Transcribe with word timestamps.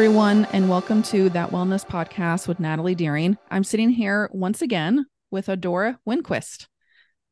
everyone, 0.00 0.46
and 0.54 0.70
welcome 0.70 1.02
to 1.02 1.28
That 1.28 1.50
Wellness 1.50 1.86
Podcast 1.86 2.48
with 2.48 2.58
Natalie 2.58 2.94
Deering. 2.94 3.36
I'm 3.50 3.62
sitting 3.62 3.90
here 3.90 4.30
once 4.32 4.62
again 4.62 5.04
with 5.30 5.48
Adora 5.48 5.98
Winquist. 6.08 6.68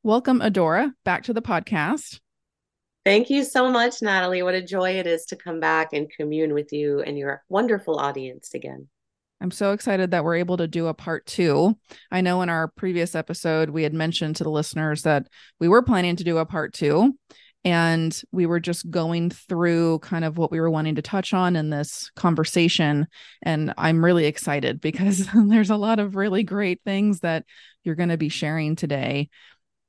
Welcome, 0.02 0.40
Adora, 0.40 0.92
back 1.02 1.22
to 1.22 1.32
the 1.32 1.40
podcast. 1.40 2.20
Thank 3.06 3.30
you 3.30 3.44
so 3.44 3.70
much, 3.70 4.02
Natalie. 4.02 4.42
What 4.42 4.52
a 4.52 4.60
joy 4.60 4.98
it 4.98 5.06
is 5.06 5.24
to 5.28 5.36
come 5.36 5.60
back 5.60 5.94
and 5.94 6.10
commune 6.14 6.52
with 6.52 6.70
you 6.70 7.00
and 7.00 7.16
your 7.16 7.42
wonderful 7.48 7.98
audience 7.98 8.52
again. 8.52 8.88
I'm 9.40 9.50
so 9.50 9.72
excited 9.72 10.10
that 10.10 10.22
we're 10.22 10.36
able 10.36 10.58
to 10.58 10.68
do 10.68 10.88
a 10.88 10.94
part 10.94 11.24
two. 11.24 11.74
I 12.10 12.20
know 12.20 12.42
in 12.42 12.50
our 12.50 12.68
previous 12.68 13.14
episode, 13.14 13.70
we 13.70 13.84
had 13.84 13.94
mentioned 13.94 14.36
to 14.36 14.44
the 14.44 14.50
listeners 14.50 15.04
that 15.04 15.26
we 15.58 15.68
were 15.68 15.80
planning 15.80 16.16
to 16.16 16.24
do 16.24 16.36
a 16.36 16.44
part 16.44 16.74
two, 16.74 17.14
and 17.64 18.22
we 18.32 18.46
were 18.46 18.60
just 18.60 18.88
going 18.90 19.30
through 19.30 19.98
kind 20.00 20.24
of 20.24 20.38
what 20.38 20.50
we 20.50 20.60
were 20.60 20.70
wanting 20.70 20.94
to 20.94 21.02
touch 21.02 21.34
on 21.34 21.56
in 21.56 21.70
this 21.70 22.10
conversation. 22.14 23.06
And 23.42 23.74
I'm 23.76 24.04
really 24.04 24.26
excited 24.26 24.80
because 24.80 25.28
there's 25.34 25.70
a 25.70 25.76
lot 25.76 25.98
of 25.98 26.16
really 26.16 26.42
great 26.42 26.80
things 26.84 27.20
that 27.20 27.44
you're 27.84 27.94
going 27.94 28.08
to 28.10 28.16
be 28.16 28.28
sharing 28.28 28.76
today 28.76 29.28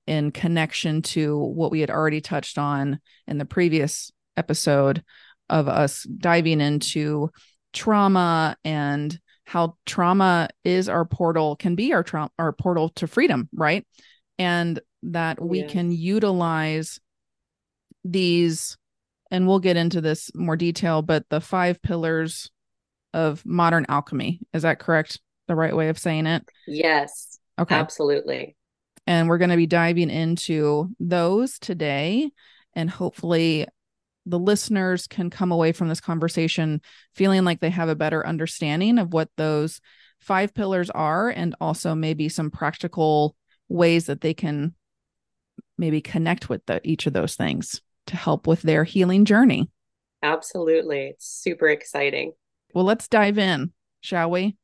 in 0.08 0.32
connection 0.32 1.04
to 1.04 1.38
what 1.38 1.72
we 1.72 1.82
had 1.82 1.92
already 1.92 2.22
touched 2.22 2.58
on 2.58 3.00
in 3.28 3.38
the 3.38 3.46
previous 3.46 4.12
episode 4.38 5.04
of 5.50 5.68
us 5.68 6.04
diving 6.04 6.62
into 6.62 7.30
trauma 7.74 8.56
and 8.64 9.20
how 9.46 9.76
trauma 9.86 10.48
is 10.64 10.90
our 10.90 11.06
portal 11.06 11.56
can 11.56 11.76
be 11.76 11.94
our 11.94 12.04
trauma 12.04 12.30
our 12.40 12.52
portal 12.52 12.90
to 12.90 13.08
freedom 13.08 13.50
right 13.54 13.86
and 14.40 14.80
that 15.04 15.42
we 15.42 15.64
can 15.64 15.92
utilize 15.92 17.00
these 18.04 18.78
and 19.32 19.48
we'll 19.48 19.60
get 19.60 19.78
into 19.78 20.02
this 20.02 20.32
more 20.34 20.56
detail 20.56 21.02
but 21.02 21.24
the 21.30 21.42
five 21.42 21.82
pillars 21.82 22.50
of 23.14 23.46
modern 23.46 23.86
alchemy 23.90 24.40
is 24.54 24.64
that 24.64 24.80
correct? 24.80 25.20
The 25.48 25.56
right 25.56 25.76
way 25.76 25.90
of 25.90 25.98
saying 25.98 26.28
it? 26.28 26.48
Yes. 26.68 27.40
Okay. 27.58 27.76
Absolutely. 27.76 28.56
And 29.08 29.28
we're 29.28 29.40
going 29.40 29.50
to 29.50 29.58
be 29.58 29.66
diving 29.66 30.12
into 30.12 30.90
those 31.00 31.58
today 31.58 32.30
and 32.74 32.90
hopefully 32.90 33.66
the 34.26 34.40
listeners 34.40 35.08
can 35.08 35.30
come 35.30 35.52
away 35.52 35.72
from 35.72 35.90
this 35.90 36.02
conversation 36.02 36.82
feeling 37.16 37.44
like 37.44 37.60
they 37.60 37.72
have 37.72 37.90
a 37.90 37.96
better 37.96 38.26
understanding 38.26 39.00
of 39.00 39.12
what 39.12 39.30
those 39.38 39.82
five 40.20 40.54
pillars 40.54 40.90
are 40.92 41.30
and 41.30 41.56
also 41.60 41.96
maybe 41.96 42.30
some 42.30 42.52
practical 42.52 43.36
ways 43.70 44.06
that 44.06 44.22
they 44.22 44.34
can 44.34 44.76
maybe 45.78 46.02
connect 46.02 46.50
with 46.50 46.64
the, 46.68 46.80
each 46.84 47.08
of 47.08 47.14
those 47.14 47.36
things 47.36 47.82
to 48.10 48.16
help 48.16 48.48
with 48.48 48.62
their 48.62 48.84
healing 48.84 49.26
journey. 49.26 49.70
Absolutely. 50.22 51.08
It's 51.08 51.26
super 51.26 51.68
exciting. 51.68 52.34
Well, 52.74 52.86
let's 52.86 53.08
dive 53.08 53.38
in, 53.38 53.72
shall 54.02 54.30
we? 54.30 54.58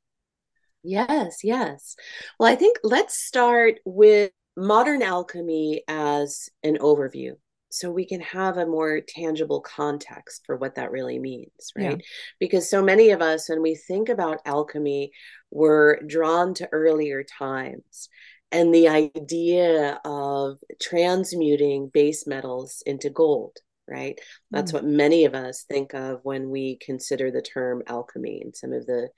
Yes, 0.83 1.43
yes. 1.43 1.95
Well, 2.39 2.51
I 2.51 2.55
think 2.55 2.77
let's 2.83 3.17
start 3.17 3.79
with 3.85 4.31
modern 4.55 5.01
alchemy 5.01 5.83
as 5.87 6.49
an 6.63 6.77
overview 6.77 7.33
so 7.69 7.91
we 7.91 8.05
can 8.05 8.21
have 8.21 8.57
a 8.57 8.65
more 8.65 9.01
tangible 9.01 9.59
context 9.59 10.43
for 10.45 10.55
what 10.55 10.75
that 10.75 10.91
really 10.91 11.19
means 11.19 11.73
right 11.75 11.97
yeah. 11.99 12.05
because 12.39 12.69
so 12.69 12.81
many 12.81 13.09
of 13.09 13.21
us 13.21 13.49
when 13.49 13.61
we 13.61 13.75
think 13.75 14.07
about 14.07 14.39
alchemy 14.45 15.11
we're 15.51 15.99
drawn 16.03 16.53
to 16.53 16.69
earlier 16.71 17.21
times 17.23 18.07
and 18.55 18.73
the 18.73 18.87
idea 18.87 19.99
of 20.05 20.57
transmuting 20.81 21.89
base 21.93 22.25
metals 22.25 22.81
into 22.85 23.09
gold 23.09 23.57
right 23.87 24.19
that's 24.49 24.71
mm. 24.71 24.75
what 24.75 24.85
many 24.85 25.25
of 25.25 25.35
us 25.35 25.63
think 25.69 25.93
of 25.93 26.19
when 26.23 26.49
we 26.49 26.77
consider 26.77 27.29
the 27.29 27.41
term 27.41 27.83
alchemy 27.87 28.41
and 28.41 28.55
some 28.55 28.73
of 28.73 28.85
the 28.87 29.09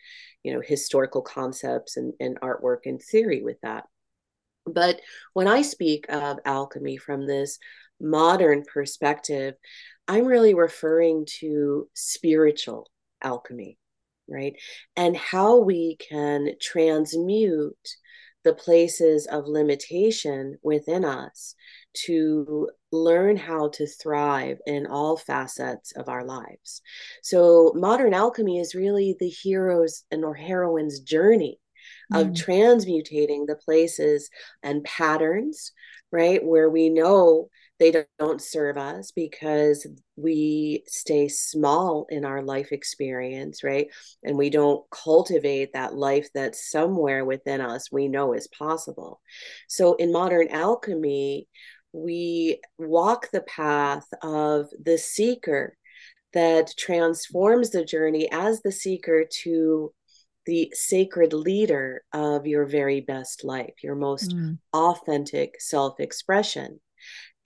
you 0.43 0.53
know 0.53 0.61
historical 0.61 1.21
concepts 1.21 1.95
and, 1.95 2.13
and 2.19 2.39
artwork 2.41 2.79
and 2.85 3.01
theory 3.01 3.41
with 3.41 3.57
that 3.61 3.85
but 4.65 4.99
when 5.33 5.47
i 5.47 5.61
speak 5.61 6.05
of 6.09 6.37
alchemy 6.43 6.97
from 6.97 7.25
this 7.25 7.59
modern 7.99 8.63
perspective, 8.63 9.55
I'm 10.07 10.25
really 10.25 10.53
referring 10.53 11.25
to 11.39 11.89
spiritual 11.93 12.89
alchemy, 13.21 13.77
right? 14.29 14.55
And 14.95 15.15
how 15.15 15.57
we 15.59 15.97
can 15.97 16.51
transmute 16.61 17.75
the 18.47 18.53
places 18.53 19.27
of 19.27 19.45
limitation 19.45 20.57
within 20.63 21.03
us 21.03 21.53
to 22.05 22.69
learn 22.93 23.35
how 23.35 23.67
to 23.67 23.85
thrive 23.85 24.57
in 24.65 24.87
all 24.87 25.17
facets 25.17 25.91
of 25.97 26.07
our 26.07 26.23
lives. 26.23 26.81
So, 27.21 27.73
modern 27.75 28.13
alchemy 28.13 28.59
is 28.59 28.73
really 28.73 29.17
the 29.19 29.27
hero's 29.27 30.05
and 30.11 30.23
or 30.23 30.33
heroine's 30.33 31.01
journey 31.01 31.59
of 32.13 32.27
mm. 32.27 32.35
transmutating 32.37 33.47
the 33.47 33.59
places 33.65 34.29
and 34.63 34.81
patterns, 34.85 35.73
right, 36.09 36.41
where 36.41 36.69
we 36.69 36.89
know 36.89 37.49
they 37.79 38.05
don't 38.17 38.41
serve 38.41 38.77
us 38.77 39.11
because 39.11 39.85
we 40.15 40.83
stay 40.87 41.27
small 41.27 42.07
in 42.09 42.25
our 42.25 42.41
life 42.41 42.71
experience 42.71 43.63
right? 43.63 43.87
And 44.23 44.37
we 44.37 44.49
don't 44.49 44.83
cultivate 44.89 45.73
that 45.73 45.95
life 45.95 46.27
that's 46.33 46.71
somewhere 46.71 47.25
within 47.25 47.61
us 47.61 47.91
we 47.91 48.07
know 48.07 48.33
is 48.33 48.47
possible. 48.47 49.21
So 49.67 49.95
in 49.95 50.11
modern 50.11 50.47
alchemy 50.49 51.47
we 51.93 52.59
walk 52.77 53.29
the 53.31 53.41
path 53.41 54.05
of 54.21 54.67
the 54.83 54.97
seeker 54.97 55.77
that 56.33 56.73
transforms 56.77 57.71
the 57.71 57.85
journey 57.85 58.29
as 58.31 58.61
the 58.61 58.71
seeker 58.71 59.25
to 59.43 59.93
the 60.45 60.71
sacred 60.73 61.33
leader 61.33 62.03
of 62.13 62.47
your 62.47 62.65
very 62.65 63.01
best 63.01 63.43
life, 63.43 63.73
your 63.83 63.95
most 63.95 64.31
mm. 64.31 64.57
authentic 64.73 65.55
self 65.59 65.99
expression 65.99 66.79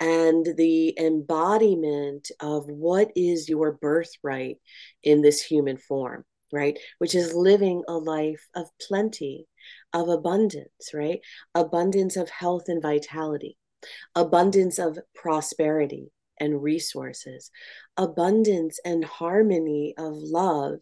and 0.02 0.48
the 0.58 1.00
embodiment 1.00 2.32
of 2.40 2.66
what 2.66 3.12
is 3.16 3.48
your 3.48 3.74
birthright 3.74 4.58
in 5.04 5.22
this 5.22 5.42
human 5.44 5.78
form, 5.78 6.26
right? 6.52 6.78
Which 6.98 7.14
is 7.14 7.36
living 7.36 7.84
a 7.88 7.94
life 7.94 8.48
of 8.56 8.68
plenty, 8.88 9.46
of 9.94 10.10
abundance, 10.10 10.92
right? 10.92 11.20
Abundance 11.54 12.18
of 12.18 12.32
health 12.32 12.64
and 12.68 12.82
vitality, 12.82 13.58
abundance 14.16 14.80
of 14.80 14.98
prosperity 15.14 16.12
and 16.40 16.64
resources, 16.64 17.52
abundance 17.96 18.80
and 18.84 19.06
harmony 19.06 19.94
of 20.00 20.14
love 20.16 20.80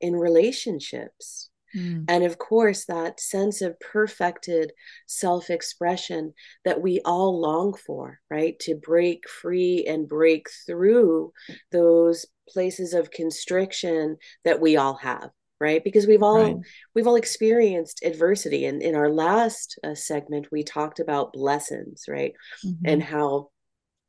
in 0.00 0.16
relationships, 0.16 1.50
Mm. 1.74 2.04
And 2.08 2.24
of 2.24 2.38
course, 2.38 2.84
that 2.86 3.20
sense 3.20 3.60
of 3.62 3.78
perfected 3.80 4.72
self 5.06 5.50
expression 5.50 6.34
that 6.64 6.80
we 6.80 7.00
all 7.04 7.40
long 7.40 7.74
for, 7.74 8.20
right? 8.30 8.58
To 8.60 8.74
break 8.74 9.28
free 9.28 9.84
and 9.86 10.08
break 10.08 10.48
through 10.66 11.32
those 11.72 12.26
places 12.48 12.94
of 12.94 13.10
constriction 13.10 14.16
that 14.44 14.60
we 14.60 14.76
all 14.76 14.94
have 14.96 15.30
right 15.60 15.82
because 15.84 16.06
we've 16.06 16.22
all 16.22 16.42
right. 16.42 16.56
we've 16.94 17.06
all 17.06 17.16
experienced 17.16 18.02
adversity 18.04 18.66
and 18.66 18.82
in 18.82 18.94
our 18.94 19.08
last 19.08 19.78
uh, 19.84 19.94
segment 19.94 20.50
we 20.50 20.62
talked 20.62 21.00
about 21.00 21.36
lessons 21.36 22.04
right 22.08 22.34
mm-hmm. 22.64 22.84
and 22.84 23.02
how 23.02 23.48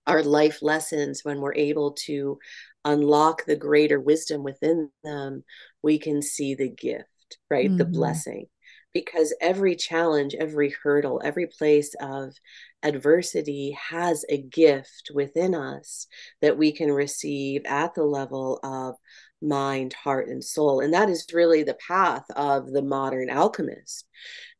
our 0.08 0.22
life 0.22 0.62
lessons 0.62 1.22
when 1.24 1.40
we're 1.40 1.56
able 1.56 1.94
to 1.94 2.38
unlock 2.84 3.46
the 3.46 3.56
greater 3.56 4.00
wisdom 4.00 4.44
within 4.44 4.90
them 5.04 5.44
we 5.82 5.98
can 5.98 6.22
see 6.22 6.56
the 6.56 6.70
gift 6.70 7.06
right? 7.50 7.68
Mm-hmm. 7.68 7.78
The 7.78 7.86
blessing. 7.86 8.46
Because 8.94 9.36
every 9.42 9.76
challenge, 9.76 10.36
every 10.36 10.74
hurdle, 10.82 11.22
every 11.24 11.48
place 11.48 11.94
of 12.00 12.34
adversity 12.82 13.78
has 13.90 14.24
a 14.30 14.42
gift 14.42 15.12
within 15.14 15.54
us 15.54 16.08
that 16.42 16.58
we 16.58 16.72
can 16.72 16.92
receive 16.92 17.64
at 17.66 17.94
the 17.94 18.06
level 18.06 18.60
of 18.64 18.96
mind, 19.42 19.94
heart, 19.94 20.30
and 20.30 20.42
soul. 20.42 20.80
And 20.80 20.94
that 20.94 21.10
is 21.10 21.26
really 21.34 21.64
the 21.64 21.78
path 21.88 22.24
of 22.38 22.72
the 22.72 22.82
modern 22.82 23.30
alchemist 23.30 24.08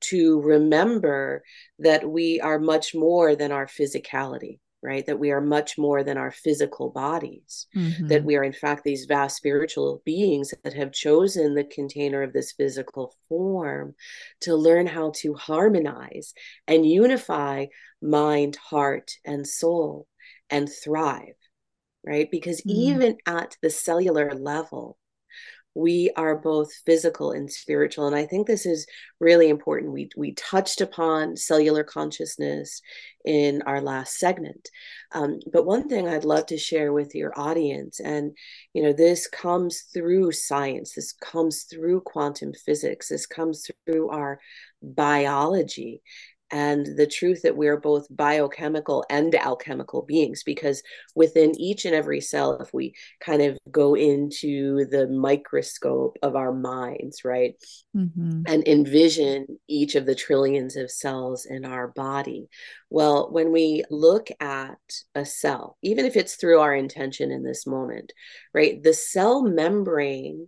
to 0.02 0.42
remember 0.42 1.44
that 1.80 2.08
we 2.08 2.42
are 2.42 2.60
much 2.60 2.94
more 2.94 3.38
than 3.38 3.54
our 3.54 3.68
physicality 3.68 4.60
right? 4.86 5.06
That 5.06 5.20
we 5.20 5.32
are 5.32 5.42
much 5.42 5.78
more 5.78 6.04
than 6.04 6.18
our 6.18 6.32
physical 6.32 6.90
bodies, 6.92 7.68
mm-hmm. 7.76 8.08
that 8.08 8.24
we 8.24 8.36
are, 8.36 8.44
in 8.44 8.54
fact, 8.54 8.84
these 8.84 9.06
vast 9.06 9.36
spiritual 9.36 10.02
beings 10.06 10.54
that 10.64 10.74
have 10.74 10.92
chosen 10.92 11.56
the 11.56 11.64
container 11.64 12.22
of 12.22 12.32
this 12.32 12.52
physical 12.52 13.14
form 13.28 13.96
to 14.42 14.56
learn 14.56 14.86
how 14.86 15.12
to 15.16 15.34
harmonize 15.34 16.34
and 16.68 16.86
unify 16.86 17.66
mind, 18.02 18.56
heart, 18.58 19.12
and 19.26 19.48
soul 19.48 20.08
and 20.50 20.70
thrive, 20.72 21.36
right? 22.06 22.30
Because 22.30 22.62
mm-hmm. 22.62 22.70
even 22.70 23.18
at 23.26 23.58
the 23.62 23.72
cellular 23.72 24.34
level, 24.36 24.98
we 25.76 26.10
are 26.16 26.38
both 26.38 26.74
physical 26.86 27.32
and 27.32 27.52
spiritual 27.52 28.08
and 28.08 28.16
i 28.16 28.26
think 28.26 28.48
this 28.48 28.66
is 28.66 28.88
really 29.20 29.50
important. 29.50 29.94
We 29.94 30.10
we 30.18 30.34
touched 30.34 30.82
upon 30.82 31.38
cellular 31.38 31.84
consciousness 31.84 32.82
in 33.24 33.62
our 33.64 33.82
last 33.82 34.20
segment. 34.20 34.70
Um, 35.12 35.40
but 35.52 35.66
one 35.66 35.88
thing 35.88 36.08
i'd 36.08 36.26
love 36.26 36.48
to 36.48 36.58
share 36.58 36.92
with 36.92 37.16
your 37.16 37.32
audience 37.40 38.00
and 38.00 38.36
you 38.74 38.84
know 38.84 38.92
this 38.92 39.28
comes 39.28 39.84
through 39.94 40.32
science 40.32 40.94
this 40.96 41.14
comes 41.14 41.64
through 41.64 42.02
quantum 42.02 42.54
physics 42.54 43.10
this 43.10 43.26
comes 43.26 43.70
through 43.88 44.10
our 44.10 44.40
biology 44.82 46.02
and 46.52 46.86
the 46.98 47.08
truth 47.08 47.42
that 47.42 47.58
we're 47.58 47.78
both 47.78 48.08
biochemical 48.10 49.04
and 49.10 49.34
alchemical 49.36 50.04
beings 50.04 50.44
because 50.44 50.84
within 51.16 51.60
each 51.60 51.86
and 51.86 51.96
every 51.96 52.22
cell 52.22 52.62
if 52.62 52.74
we 52.74 52.94
kind 53.20 53.42
of 53.42 53.58
go 53.72 53.96
into 53.96 54.86
the 54.86 55.08
microscope 55.08 56.18
of 56.22 56.36
our 56.36 56.54
minds 56.54 57.26
right 57.26 57.56
mm-hmm. 57.96 58.42
and 58.48 58.68
envision 58.68 59.48
each 59.68 59.96
of 59.96 60.06
the 60.06 60.16
trillions 60.16 60.76
of 60.76 60.92
cells 60.92 61.46
in 61.46 61.66
our 61.66 61.88
body 61.90 62.48
well 62.90 63.32
when 63.32 63.52
we 63.52 63.84
look 63.90 64.28
at 64.40 64.78
a 65.16 65.26
cell 65.26 65.78
even 65.82 66.06
if 66.06 66.16
it's 66.16 66.36
through 66.36 66.60
our 66.60 66.76
intention 66.76 67.32
in 67.32 67.44
this 67.44 67.66
moment 67.66 68.14
right 68.54 68.84
the 68.84 68.94
cell 68.94 69.42
membrane 69.42 70.48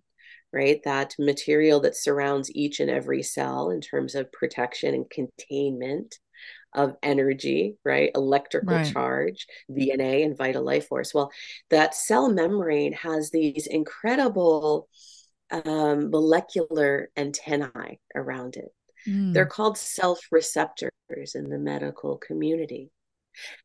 right? 0.57 0.81
That 0.85 1.13
material 1.19 1.79
that 1.81 1.95
surrounds 1.95 2.51
each 2.51 2.79
and 2.79 2.89
every 2.89 3.21
cell 3.21 3.69
in 3.69 3.79
terms 3.79 4.15
of 4.15 4.31
protection 4.31 4.95
and 4.95 5.07
containment 5.07 6.17
of 6.73 6.95
energy, 7.03 7.77
right? 7.85 8.09
Electrical 8.15 8.75
right. 8.75 8.91
charge, 8.91 9.45
DNA, 9.69 10.25
and 10.25 10.35
vital 10.35 10.63
life 10.63 10.87
force. 10.87 11.13
Well, 11.13 11.31
that 11.69 11.93
cell 11.93 12.29
membrane 12.29 12.93
has 12.93 13.29
these 13.29 13.67
incredible 13.67 14.89
um, 15.51 16.09
molecular 16.09 17.09
antennae 17.15 17.99
around 18.15 18.57
it. 18.57 18.73
Mm. 19.07 19.33
They're 19.33 19.45
called 19.45 19.77
cell 19.77 20.17
receptors 20.31 20.91
in 21.35 21.49
the 21.49 21.59
medical 21.59 22.17
community. 22.17 22.89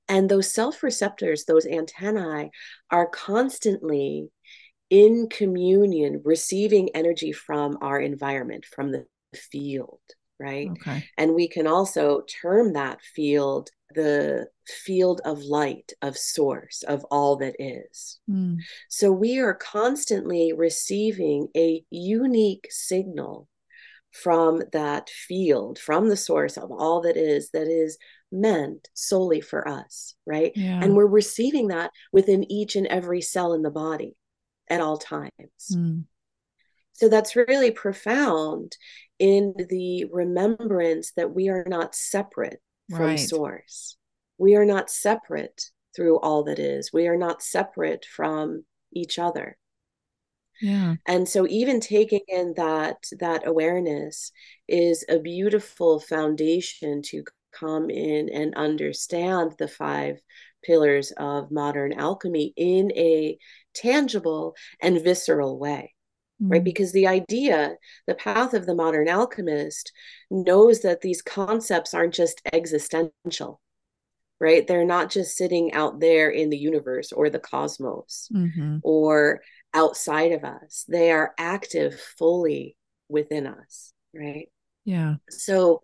And 0.08 0.28
those 0.28 0.52
cell 0.52 0.74
receptors, 0.82 1.44
those 1.44 1.66
antennae, 1.66 2.50
are 2.90 3.06
constantly 3.06 4.28
in 4.92 5.26
communion, 5.30 6.20
receiving 6.22 6.90
energy 6.94 7.32
from 7.32 7.78
our 7.80 7.98
environment, 7.98 8.66
from 8.66 8.92
the 8.92 9.06
field, 9.34 10.00
right? 10.38 10.68
Okay. 10.72 11.08
And 11.16 11.34
we 11.34 11.48
can 11.48 11.66
also 11.66 12.24
term 12.42 12.74
that 12.74 13.00
field 13.00 13.70
the 13.94 14.48
field 14.66 15.20
of 15.24 15.42
light, 15.42 15.92
of 16.02 16.16
source, 16.16 16.82
of 16.82 17.04
all 17.10 17.36
that 17.36 17.56
is. 17.58 18.20
Mm. 18.30 18.58
So 18.88 19.12
we 19.12 19.38
are 19.38 19.54
constantly 19.54 20.52
receiving 20.52 21.48
a 21.56 21.84
unique 21.90 22.68
signal 22.70 23.48
from 24.10 24.62
that 24.72 25.08
field, 25.08 25.78
from 25.78 26.08
the 26.08 26.16
source 26.16 26.56
of 26.58 26.70
all 26.70 27.02
that 27.02 27.16
is, 27.16 27.50
that 27.50 27.66
is 27.66 27.98
meant 28.30 28.88
solely 28.94 29.40
for 29.40 29.66
us, 29.66 30.14
right? 30.26 30.52
Yeah. 30.54 30.80
And 30.82 30.94
we're 30.94 31.06
receiving 31.06 31.68
that 31.68 31.92
within 32.12 32.50
each 32.50 32.76
and 32.76 32.86
every 32.86 33.22
cell 33.22 33.52
in 33.54 33.62
the 33.62 33.70
body 33.70 34.16
at 34.68 34.80
all 34.80 34.98
times. 34.98 35.30
Mm. 35.72 36.04
So 36.92 37.08
that's 37.08 37.36
really 37.36 37.70
profound 37.70 38.76
in 39.18 39.54
the 39.68 40.04
remembrance 40.12 41.12
that 41.16 41.34
we 41.34 41.48
are 41.48 41.64
not 41.66 41.94
separate 41.94 42.60
from 42.90 43.00
right. 43.00 43.18
source. 43.18 43.96
We 44.38 44.56
are 44.56 44.64
not 44.64 44.90
separate 44.90 45.70
through 45.94 46.18
all 46.20 46.44
that 46.44 46.58
is. 46.58 46.92
We 46.92 47.06
are 47.06 47.16
not 47.16 47.42
separate 47.42 48.04
from 48.04 48.64
each 48.92 49.18
other. 49.18 49.56
Yeah. 50.60 50.94
And 51.08 51.28
so 51.28 51.46
even 51.48 51.80
taking 51.80 52.20
in 52.28 52.54
that 52.56 52.98
that 53.18 53.46
awareness 53.46 54.30
is 54.68 55.04
a 55.08 55.18
beautiful 55.18 55.98
foundation 55.98 57.02
to 57.06 57.24
come 57.52 57.90
in 57.90 58.28
and 58.28 58.54
understand 58.54 59.54
the 59.58 59.68
five 59.68 60.20
pillars 60.64 61.12
of 61.16 61.50
modern 61.50 61.92
alchemy 61.92 62.52
in 62.56 62.90
a 62.92 63.36
tangible 63.74 64.54
and 64.80 65.02
visceral 65.02 65.58
way 65.58 65.94
right 66.40 66.60
mm. 66.60 66.64
because 66.64 66.92
the 66.92 67.06
idea 67.06 67.74
the 68.06 68.14
path 68.14 68.54
of 68.54 68.66
the 68.66 68.74
modern 68.74 69.08
alchemist 69.08 69.92
knows 70.30 70.80
that 70.80 71.00
these 71.00 71.22
concepts 71.22 71.94
aren't 71.94 72.14
just 72.14 72.40
existential 72.52 73.60
right 74.40 74.66
they're 74.66 74.84
not 74.84 75.10
just 75.10 75.36
sitting 75.36 75.72
out 75.72 76.00
there 76.00 76.28
in 76.30 76.50
the 76.50 76.58
universe 76.58 77.12
or 77.12 77.30
the 77.30 77.38
cosmos 77.38 78.28
mm-hmm. 78.34 78.78
or 78.82 79.40
outside 79.74 80.32
of 80.32 80.44
us 80.44 80.84
they 80.88 81.10
are 81.10 81.32
active 81.38 81.98
fully 82.18 82.76
within 83.08 83.46
us 83.46 83.92
right 84.14 84.48
yeah 84.84 85.14
so 85.30 85.80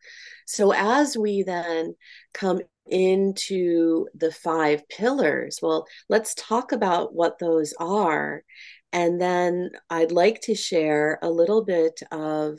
so 0.47 0.73
as 0.73 1.17
we 1.17 1.43
then 1.43 1.95
come 2.33 2.61
into 2.91 4.07
the 4.15 4.33
five 4.33 4.89
pillars. 4.89 5.61
Well, 5.63 5.87
let's 6.09 6.35
talk 6.35 6.73
about 6.73 7.15
what 7.15 7.39
those 7.39 7.75
are. 7.79 8.43
And 8.93 9.21
then 9.21 9.71
I'd 9.91 10.13
like 10.13 10.41
to 10.43 10.55
share 10.55 11.19
a 11.23 11.31
little 11.31 11.65
bit 11.65 12.01
of 12.11 12.59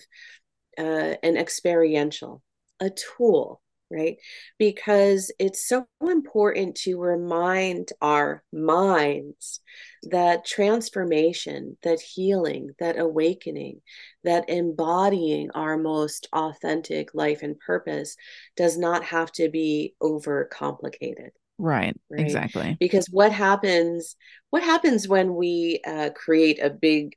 uh, 0.78 1.16
an 1.24 1.38
experiential, 1.38 2.42
a 2.80 2.92
tool 2.92 3.62
right? 3.92 4.18
Because 4.60 5.32
it's 5.40 5.68
so 5.68 5.88
important 6.08 6.76
to 6.76 7.00
remind 7.00 7.90
our 8.02 8.44
minds 8.54 9.62
that 10.04 10.46
transformation, 10.46 11.78
that 11.84 12.00
healing, 12.00 12.72
that 12.80 13.00
awakening, 13.00 13.82
that 14.24 14.50
embodying 14.50 15.52
our 15.52 15.78
most 15.78 16.28
authentic 16.34 17.14
life 17.14 17.42
and 17.44 17.60
purpose 17.60 18.16
does 18.56 18.78
not 18.78 19.04
have 19.04 19.32
to 19.34 19.50
be 19.50 19.96
over 20.02 20.46
complicated. 20.46 21.32
Right, 21.58 21.96
right, 22.10 22.22
exactly. 22.22 22.78
Because 22.80 23.08
what 23.08 23.32
happens 23.32 24.16
what 24.50 24.64
happens 24.64 25.08
when 25.08 25.36
we 25.36 25.82
uh, 25.86 26.10
create 26.16 26.60
a 26.62 26.70
big 26.70 27.16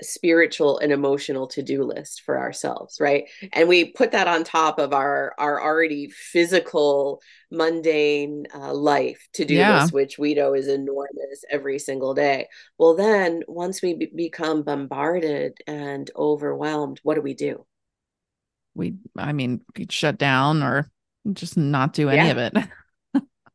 spiritual 0.00 0.78
and 0.78 0.92
emotional 0.92 1.46
to-do 1.46 1.82
list 1.82 2.22
for 2.22 2.38
ourselves 2.38 2.98
right? 3.00 3.24
And 3.52 3.68
we 3.68 3.92
put 3.92 4.12
that 4.12 4.28
on 4.28 4.44
top 4.44 4.78
of 4.78 4.92
our 4.92 5.34
our 5.38 5.60
already 5.62 6.08
physical 6.10 7.20
mundane 7.50 8.46
uh, 8.54 8.72
life 8.72 9.28
to-do 9.32 9.54
yeah. 9.54 9.80
list 9.80 9.92
which 9.92 10.18
we 10.18 10.34
know 10.34 10.54
is 10.54 10.68
enormous 10.68 11.44
every 11.50 11.78
single 11.78 12.14
day. 12.14 12.48
Well 12.78 12.94
then 12.94 13.42
once 13.48 13.82
we 13.82 13.94
be- 13.94 14.12
become 14.14 14.62
bombarded 14.62 15.58
and 15.66 16.10
overwhelmed 16.16 17.00
what 17.02 17.14
do 17.14 17.22
we 17.22 17.34
do? 17.34 17.66
We 18.74 18.94
i 19.16 19.32
mean 19.32 19.62
shut 19.90 20.18
down 20.18 20.62
or 20.62 20.90
just 21.32 21.56
not 21.56 21.92
do 21.92 22.08
any 22.08 22.26
yeah. 22.28 22.30
of 22.30 22.38
it. 22.38 22.54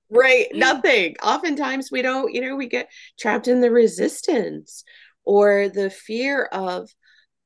Right 0.09 0.45
nothing. 0.53 1.15
Oftentimes 1.23 1.89
we 1.91 2.03
don't 2.03 2.31
you 2.31 2.41
know 2.41 2.55
we 2.55 2.67
get 2.67 2.91
trapped 3.17 3.47
in 3.47 3.62
the 3.62 3.71
resistance 3.71 4.83
or 5.23 5.69
the 5.69 5.89
fear 5.89 6.43
of 6.43 6.89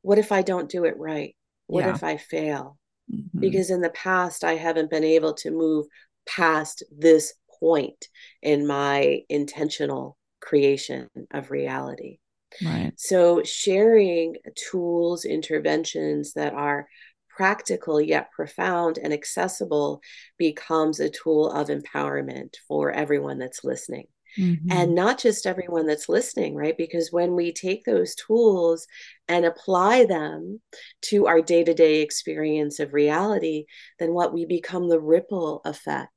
what 0.02 0.18
if 0.18 0.32
I 0.32 0.42
don't 0.42 0.70
do 0.70 0.86
it 0.86 0.98
right? 0.98 1.36
What 1.68 1.86
yeah. 1.86 1.94
if 1.94 2.04
I 2.04 2.18
fail? 2.18 2.78
Mm-hmm. 3.14 3.40
Because 3.40 3.70
in 3.70 3.82
the 3.82 3.90
past, 3.90 4.44
I 4.44 4.54
haven't 4.54 4.90
been 4.90 5.04
able 5.04 5.34
to 5.36 5.52
move 5.52 5.86
past 6.28 6.84
this 6.96 7.34
point 7.60 8.08
in 8.42 8.68
my 8.68 9.22
intentional 9.30 10.18
creation 10.40 11.10
of 11.32 11.52
reality. 11.52 12.20
Right. 12.64 12.94
So, 12.96 13.44
sharing 13.44 14.36
tools, 14.56 15.26
interventions 15.26 16.34
that 16.34 16.54
are 16.54 16.88
practical 17.30 18.02
yet 18.02 18.32
profound 18.32 18.98
and 18.98 19.14
accessible 19.14 20.02
becomes 20.38 21.00
a 21.00 21.10
tool 21.10 21.52
of 21.52 21.68
empowerment 21.68 22.56
for 22.68 22.92
everyone 22.92 23.38
that's 23.38 23.64
listening. 23.64 24.08
Mm-hmm. 24.38 24.72
And 24.72 24.96
not 24.96 25.20
just 25.20 25.46
everyone 25.46 25.88
that's 25.88 26.10
listening, 26.10 26.56
right? 26.56 26.78
Because 26.78 27.12
when 27.12 27.36
we 27.36 27.52
take 27.52 27.84
those 27.84 28.16
tools 28.16 28.88
and 29.28 29.46
apply 29.46 30.06
them 30.06 30.62
to 31.04 31.28
our 31.28 31.42
day 31.42 31.64
to 31.64 31.74
day 31.74 32.02
experience 32.02 32.80
of 32.80 32.94
reality, 32.94 33.66
then 34.00 34.14
what 34.14 34.34
we 34.34 34.46
become 34.46 34.90
the 34.90 35.00
ripple 35.00 35.62
effect 35.66 36.12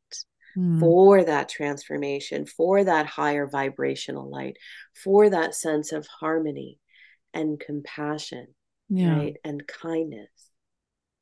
Mm. 0.56 0.80
for 0.80 1.22
that 1.22 1.48
transformation, 1.48 2.44
for 2.44 2.82
that 2.82 3.06
higher 3.06 3.46
vibrational 3.46 4.28
light, 4.28 4.56
for 5.00 5.30
that 5.30 5.54
sense 5.54 5.92
of 5.92 6.08
harmony 6.08 6.80
and 7.32 7.60
compassion, 7.60 8.48
yeah. 8.88 9.16
right? 9.16 9.36
And 9.44 9.64
kindness 9.68 10.28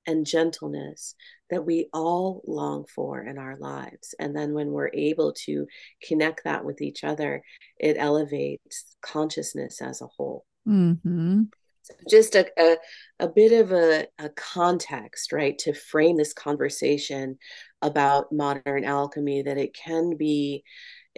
and 0.08 0.26
gentleness 0.26 1.14
that 1.50 1.64
we 1.64 1.88
all 1.92 2.42
long 2.46 2.86
for 2.86 3.22
in 3.22 3.38
our 3.38 3.56
lives. 3.58 4.14
And 4.18 4.34
then 4.34 4.54
when 4.54 4.70
we're 4.70 4.90
able 4.92 5.34
to 5.44 5.66
connect 6.02 6.44
that 6.44 6.64
with 6.64 6.80
each 6.80 7.04
other, 7.04 7.42
it 7.78 7.96
elevates 7.98 8.96
consciousness 9.02 9.80
as 9.82 10.00
a 10.00 10.06
whole. 10.06 10.44
Mm-hmm. 10.66 11.42
So 11.82 11.94
just 12.10 12.34
a, 12.34 12.46
a, 12.58 12.76
a, 13.20 13.28
bit 13.28 13.52
of 13.52 13.72
a, 13.72 14.06
a 14.18 14.30
context, 14.30 15.32
right, 15.32 15.56
to 15.58 15.72
frame 15.72 16.16
this 16.16 16.32
conversation 16.32 17.38
about 17.80 18.32
modern 18.32 18.84
alchemy, 18.84 19.42
that 19.42 19.58
it 19.58 19.74
can 19.74 20.16
be 20.16 20.64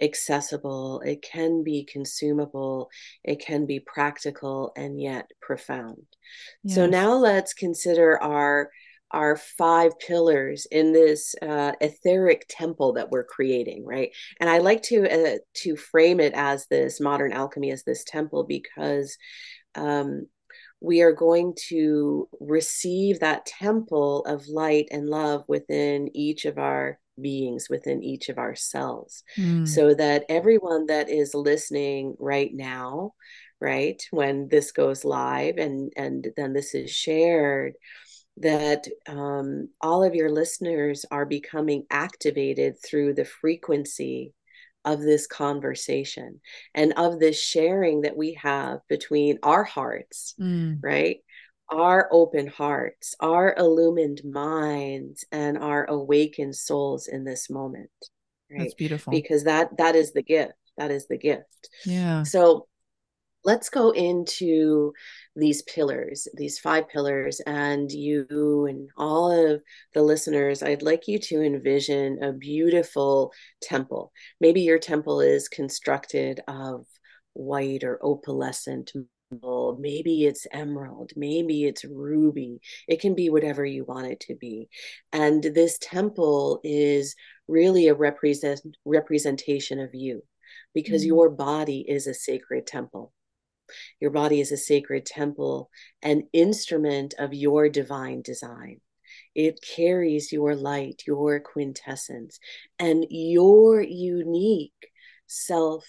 accessible, 0.01 1.01
it 1.01 1.21
can 1.21 1.63
be 1.63 1.83
consumable, 1.83 2.89
it 3.23 3.39
can 3.39 3.65
be 3.65 3.79
practical 3.79 4.71
and 4.75 4.99
yet 4.99 5.29
profound. 5.41 6.03
Yes. 6.63 6.75
So 6.75 6.85
now 6.85 7.13
let's 7.13 7.53
consider 7.53 8.21
our 8.21 8.71
our 9.11 9.35
five 9.35 9.97
pillars 9.99 10.65
in 10.71 10.93
this 10.93 11.35
uh, 11.41 11.73
etheric 11.81 12.45
temple 12.49 12.93
that 12.93 13.09
we're 13.11 13.23
creating 13.23 13.85
right 13.85 14.11
and 14.39 14.49
i 14.49 14.57
like 14.57 14.81
to 14.81 15.07
uh, 15.09 15.37
to 15.53 15.75
frame 15.75 16.19
it 16.19 16.33
as 16.33 16.67
this 16.67 16.99
modern 16.99 17.31
alchemy 17.31 17.71
as 17.71 17.83
this 17.83 18.03
temple 18.03 18.43
because 18.43 19.17
um, 19.75 20.27
we 20.81 21.01
are 21.01 21.13
going 21.13 21.53
to 21.69 22.27
receive 22.39 23.19
that 23.19 23.45
temple 23.45 24.25
of 24.25 24.47
light 24.47 24.87
and 24.91 25.07
love 25.07 25.43
within 25.47 26.09
each 26.15 26.45
of 26.45 26.57
our 26.57 26.99
beings 27.21 27.67
within 27.69 28.03
each 28.03 28.29
of 28.29 28.37
ourselves 28.37 29.23
mm. 29.37 29.67
so 29.67 29.93
that 29.93 30.25
everyone 30.27 30.87
that 30.87 31.09
is 31.09 31.35
listening 31.35 32.15
right 32.19 32.51
now 32.53 33.13
right 33.59 34.01
when 34.11 34.47
this 34.49 34.71
goes 34.71 35.05
live 35.05 35.57
and 35.57 35.93
and 35.95 36.27
then 36.35 36.53
this 36.53 36.73
is 36.73 36.89
shared 36.89 37.73
that 38.41 38.87
um, 39.07 39.69
all 39.81 40.03
of 40.03 40.15
your 40.15 40.29
listeners 40.29 41.05
are 41.11 41.25
becoming 41.25 41.85
activated 41.89 42.75
through 42.83 43.13
the 43.13 43.25
frequency 43.25 44.33
of 44.83 45.01
this 45.01 45.27
conversation 45.27 46.41
and 46.73 46.93
of 46.97 47.19
this 47.19 47.41
sharing 47.41 48.01
that 48.01 48.17
we 48.17 48.33
have 48.33 48.79
between 48.89 49.37
our 49.43 49.63
hearts, 49.63 50.33
mm. 50.39 50.79
right? 50.81 51.17
Our 51.69 52.09
open 52.11 52.47
hearts, 52.47 53.15
our 53.19 53.55
illumined 53.57 54.21
minds, 54.25 55.23
and 55.31 55.57
our 55.57 55.85
awakened 55.85 56.55
souls 56.55 57.07
in 57.07 57.23
this 57.23 57.49
moment. 57.49 57.89
Right? 58.49 58.61
That's 58.61 58.73
beautiful. 58.73 59.11
Because 59.11 59.45
that 59.45 59.77
that 59.77 59.95
is 59.95 60.11
the 60.11 60.23
gift. 60.23 60.53
That 60.77 60.91
is 60.91 61.07
the 61.07 61.17
gift. 61.17 61.69
Yeah. 61.85 62.23
So 62.23 62.67
let's 63.43 63.69
go 63.69 63.91
into 63.91 64.93
these 65.35 65.61
pillars, 65.63 66.27
these 66.35 66.59
five 66.59 66.87
pillars, 66.89 67.41
and 67.45 67.91
you 67.91 68.65
and 68.69 68.89
all 68.97 69.31
of 69.31 69.61
the 69.93 70.01
listeners, 70.01 70.61
I'd 70.61 70.83
like 70.83 71.07
you 71.07 71.19
to 71.19 71.41
envision 71.41 72.21
a 72.23 72.33
beautiful 72.33 73.31
temple. 73.61 74.11
Maybe 74.39 74.61
your 74.61 74.79
temple 74.79 75.21
is 75.21 75.47
constructed 75.47 76.41
of 76.47 76.85
white 77.33 77.83
or 77.83 77.99
opalescent 78.03 78.91
maybe 79.79 80.25
it's 80.25 80.45
emerald. 80.51 81.11
Maybe 81.15 81.63
it's 81.63 81.85
ruby. 81.85 82.59
It 82.87 82.99
can 82.99 83.15
be 83.15 83.29
whatever 83.29 83.65
you 83.65 83.85
want 83.85 84.07
it 84.07 84.19
to 84.21 84.35
be. 84.35 84.69
And 85.13 85.41
this 85.41 85.77
temple 85.79 86.59
is 86.63 87.15
really 87.47 87.87
a 87.87 87.93
represent 87.93 88.59
representation 88.85 89.79
of 89.79 89.93
you 89.93 90.23
because 90.73 91.01
mm-hmm. 91.01 91.07
your 91.07 91.29
body 91.29 91.85
is 91.87 92.07
a 92.07 92.13
sacred 92.13 92.67
temple 92.67 93.13
your 93.99 94.11
body 94.11 94.41
is 94.41 94.51
a 94.51 94.57
sacred 94.57 95.05
temple, 95.05 95.69
an 96.01 96.27
instrument 96.33 97.13
of 97.17 97.33
your 97.33 97.69
divine 97.69 98.21
design. 98.21 98.81
It 99.35 99.59
carries 99.61 100.31
your 100.31 100.55
light, 100.55 101.03
your 101.07 101.39
quintessence, 101.39 102.39
and 102.79 103.05
your 103.09 103.81
unique 103.81 104.73
self 105.27 105.85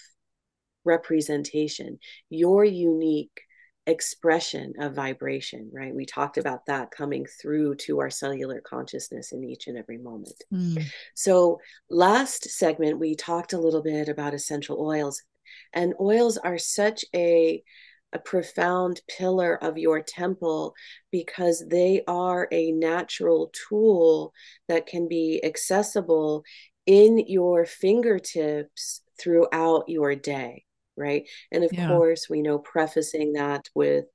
representation, 0.85 1.99
your 2.29 2.65
unique 2.65 3.41
expression 3.85 4.73
of 4.79 4.95
vibration, 4.95 5.69
right? 5.73 5.93
We 5.93 6.05
talked 6.05 6.37
about 6.37 6.65
that 6.67 6.91
coming 6.91 7.25
through 7.41 7.75
to 7.75 7.99
our 7.99 8.09
cellular 8.09 8.61
consciousness 8.61 9.31
in 9.33 9.43
each 9.43 9.67
and 9.67 9.77
every 9.77 9.97
moment. 9.97 10.41
Mm. 10.53 10.85
So, 11.15 11.59
last 11.89 12.49
segment, 12.49 12.99
we 12.99 13.15
talked 13.15 13.53
a 13.53 13.59
little 13.59 13.83
bit 13.83 14.07
about 14.07 14.33
essential 14.33 14.79
oils 14.79 15.21
and 15.73 15.93
oils 15.99 16.37
are 16.37 16.57
such 16.57 17.05
a 17.15 17.63
a 18.13 18.19
profound 18.19 19.01
pillar 19.07 19.55
of 19.63 19.77
your 19.77 19.99
temple 19.99 20.75
because 21.11 21.63
they 21.67 22.03
are 22.07 22.47
a 22.51 22.71
natural 22.71 23.51
tool 23.67 24.31
that 24.67 24.85
can 24.85 25.07
be 25.07 25.41
accessible 25.43 26.43
in 26.85 27.17
your 27.17 27.65
fingertips 27.65 29.01
throughout 29.19 29.85
your 29.87 30.15
day 30.15 30.63
right 30.95 31.27
and 31.51 31.63
of 31.63 31.71
yeah. 31.73 31.87
course 31.87 32.29
we 32.29 32.41
know 32.41 32.59
prefacing 32.59 33.33
that 33.33 33.67
with 33.73 34.05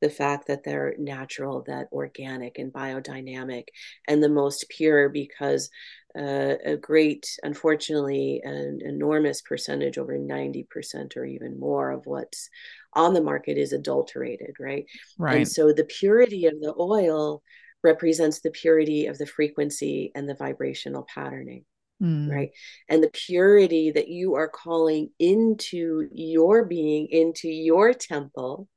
the 0.00 0.10
fact 0.10 0.46
that 0.46 0.62
they're 0.62 0.94
natural 0.98 1.64
that 1.66 1.88
organic 1.90 2.58
and 2.58 2.72
biodynamic 2.72 3.64
and 4.06 4.22
the 4.22 4.28
most 4.28 4.66
pure 4.68 5.08
because 5.08 5.70
uh, 6.16 6.54
a 6.64 6.76
great, 6.76 7.38
unfortunately, 7.42 8.40
an 8.44 8.80
enormous 8.84 9.42
percentage, 9.42 9.98
over 9.98 10.18
90% 10.18 11.16
or 11.16 11.24
even 11.24 11.60
more 11.60 11.90
of 11.90 12.06
what's 12.06 12.48
on 12.94 13.14
the 13.14 13.22
market 13.22 13.58
is 13.58 13.72
adulterated, 13.72 14.56
right? 14.58 14.86
Right. 15.18 15.36
And 15.36 15.48
so 15.48 15.72
the 15.72 15.84
purity 15.84 16.46
of 16.46 16.60
the 16.60 16.74
oil 16.78 17.42
represents 17.84 18.40
the 18.40 18.50
purity 18.50 19.06
of 19.06 19.18
the 19.18 19.26
frequency 19.26 20.10
and 20.14 20.28
the 20.28 20.34
vibrational 20.34 21.06
patterning. 21.12 21.64
Mm. 22.02 22.30
Right. 22.30 22.50
And 22.88 23.02
the 23.02 23.10
purity 23.10 23.90
that 23.90 24.08
you 24.08 24.36
are 24.36 24.48
calling 24.48 25.10
into 25.18 26.08
your 26.12 26.64
being, 26.64 27.08
into 27.10 27.48
your 27.48 27.92
temple 27.92 28.68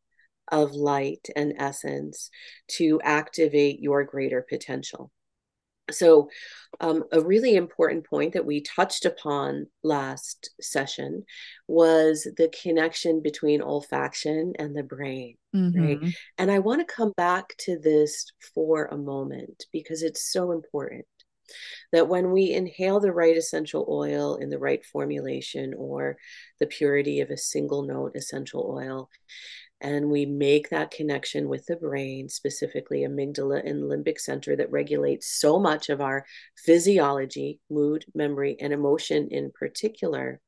of 0.51 0.73
light 0.73 1.27
and 1.35 1.53
essence 1.57 2.29
to 2.67 2.99
activate 3.03 3.79
your 3.79 4.03
greater 4.03 4.45
potential. 4.47 5.11
So, 5.93 6.29
um, 6.79 7.03
a 7.11 7.19
really 7.19 7.55
important 7.55 8.05
point 8.05 8.33
that 8.33 8.45
we 8.45 8.61
touched 8.61 9.05
upon 9.05 9.67
last 9.83 10.51
session 10.61 11.25
was 11.67 12.27
the 12.37 12.49
connection 12.49 13.21
between 13.21 13.61
olfaction 13.61 14.53
and 14.57 14.75
the 14.75 14.83
brain, 14.83 15.35
mm-hmm. 15.53 15.81
right? 15.81 16.15
And 16.37 16.49
I 16.49 16.59
want 16.59 16.87
to 16.87 16.93
come 16.93 17.11
back 17.17 17.55
to 17.59 17.77
this 17.77 18.31
for 18.55 18.85
a 18.85 18.97
moment 18.97 19.65
because 19.73 20.01
it's 20.01 20.31
so 20.31 20.51
important 20.51 21.05
that 21.91 22.07
when 22.07 22.31
we 22.31 22.51
inhale 22.51 22.99
the 22.99 23.11
right 23.11 23.35
essential 23.35 23.85
oil 23.89 24.35
in 24.35 24.49
the 24.49 24.59
right 24.59 24.85
formulation 24.85 25.73
or 25.77 26.17
the 26.59 26.67
purity 26.67 27.19
of 27.19 27.29
a 27.29 27.37
single 27.37 27.83
note 27.83 28.15
essential 28.15 28.73
oil, 28.73 29.09
and 29.81 30.09
we 30.09 30.25
make 30.25 30.69
that 30.69 30.91
connection 30.91 31.49
with 31.49 31.65
the 31.65 31.75
brain, 31.75 32.29
specifically 32.29 32.99
amygdala 32.99 33.67
and 33.67 33.83
limbic 33.83 34.19
center 34.19 34.55
that 34.55 34.71
regulates 34.71 35.27
so 35.27 35.59
much 35.59 35.89
of 35.89 35.99
our 35.99 36.25
physiology, 36.55 37.59
mood, 37.69 38.05
memory, 38.13 38.55
and 38.61 38.73
emotion 38.73 39.27
in 39.31 39.51
particular, 39.51 40.39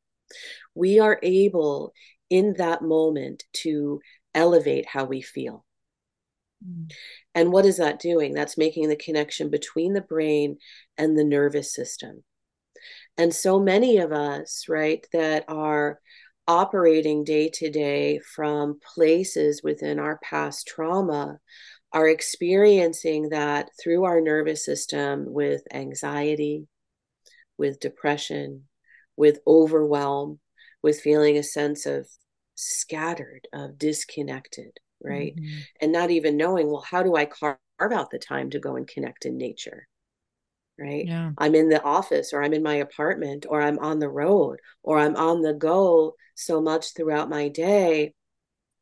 we 0.75 1.00
are 1.00 1.20
able 1.24 1.94
in 2.30 2.54
that 2.58 2.84
moment 2.84 3.44
to 3.54 4.00
elevate 4.36 4.88
how 4.88 5.04
we 5.04 5.22
feel. 5.22 5.66
Mm. 6.66 6.92
And 7.34 7.52
what 7.52 7.66
is 7.66 7.78
that 7.78 8.00
doing? 8.00 8.34
That's 8.34 8.58
making 8.58 8.90
the 8.90 8.96
connection 8.96 9.50
between 9.50 9.94
the 9.94 10.02
brain 10.02 10.58
and 10.98 11.18
the 11.18 11.24
nervous 11.24 11.74
system. 11.74 12.24
And 13.18 13.34
so 13.34 13.60
many 13.60 13.98
of 13.98 14.12
us, 14.12 14.66
right, 14.68 15.06
that 15.13 15.46
are 15.48 16.00
operating 16.48 17.24
day 17.24 17.50
to 17.54 17.70
day 17.70 18.20
from 18.20 18.80
places 18.96 19.62
within 19.64 20.00
our 20.00 20.20
past 20.24 20.68
trauma 20.68 21.40
are 21.92 22.08
experiencing 22.08 23.30
that 23.30 23.70
through 23.82 24.04
our 24.04 24.20
nervous 24.20 24.66
system 24.66 25.26
with 25.28 25.62
anxiety, 25.72 26.68
with 27.58 27.80
depression, 27.80 28.64
with 29.16 29.40
overwhelm, 29.46 30.40
with 30.82 31.00
feeling 31.00 31.38
a 31.38 31.44
sense 31.44 31.86
of 31.86 32.08
scattered, 32.56 33.48
of 33.54 33.78
disconnected, 33.78 34.72
right? 35.04 35.36
Mm-hmm. 35.36 35.60
And 35.82 35.92
not 35.92 36.12
even 36.12 36.36
knowing, 36.36 36.68
well, 36.68 36.82
how 36.90 37.04
do 37.04 37.16
I 37.16 37.26
carve 37.26 37.58
out 37.80 38.10
the 38.10 38.20
time 38.20 38.50
to 38.52 38.60
go 38.60 38.76
and 38.76 38.88
connect 38.88 39.26
in 39.26 39.38
nature? 39.38 39.88
Right? 40.80 41.06
Yeah. 41.06 41.32
I'm 41.38 41.56
in 41.56 41.70
the 41.70 41.82
office 41.84 42.34
or 42.34 42.44
I'm 42.44 42.53
in 42.53 42.63
my 42.63 42.75
apartment 42.75 43.46
or 43.48 43.62
I'm 43.62 43.80
on 43.80 44.00
the 44.00 44.10
road 44.10 44.60
or 44.82 45.00
I'm 45.00 45.15
on 45.15 45.42
the 45.42 45.53
go 45.53 46.15
so 46.36 46.62
much 46.62 46.94
throughout 46.94 47.30
my 47.30 47.50
day. 47.50 48.13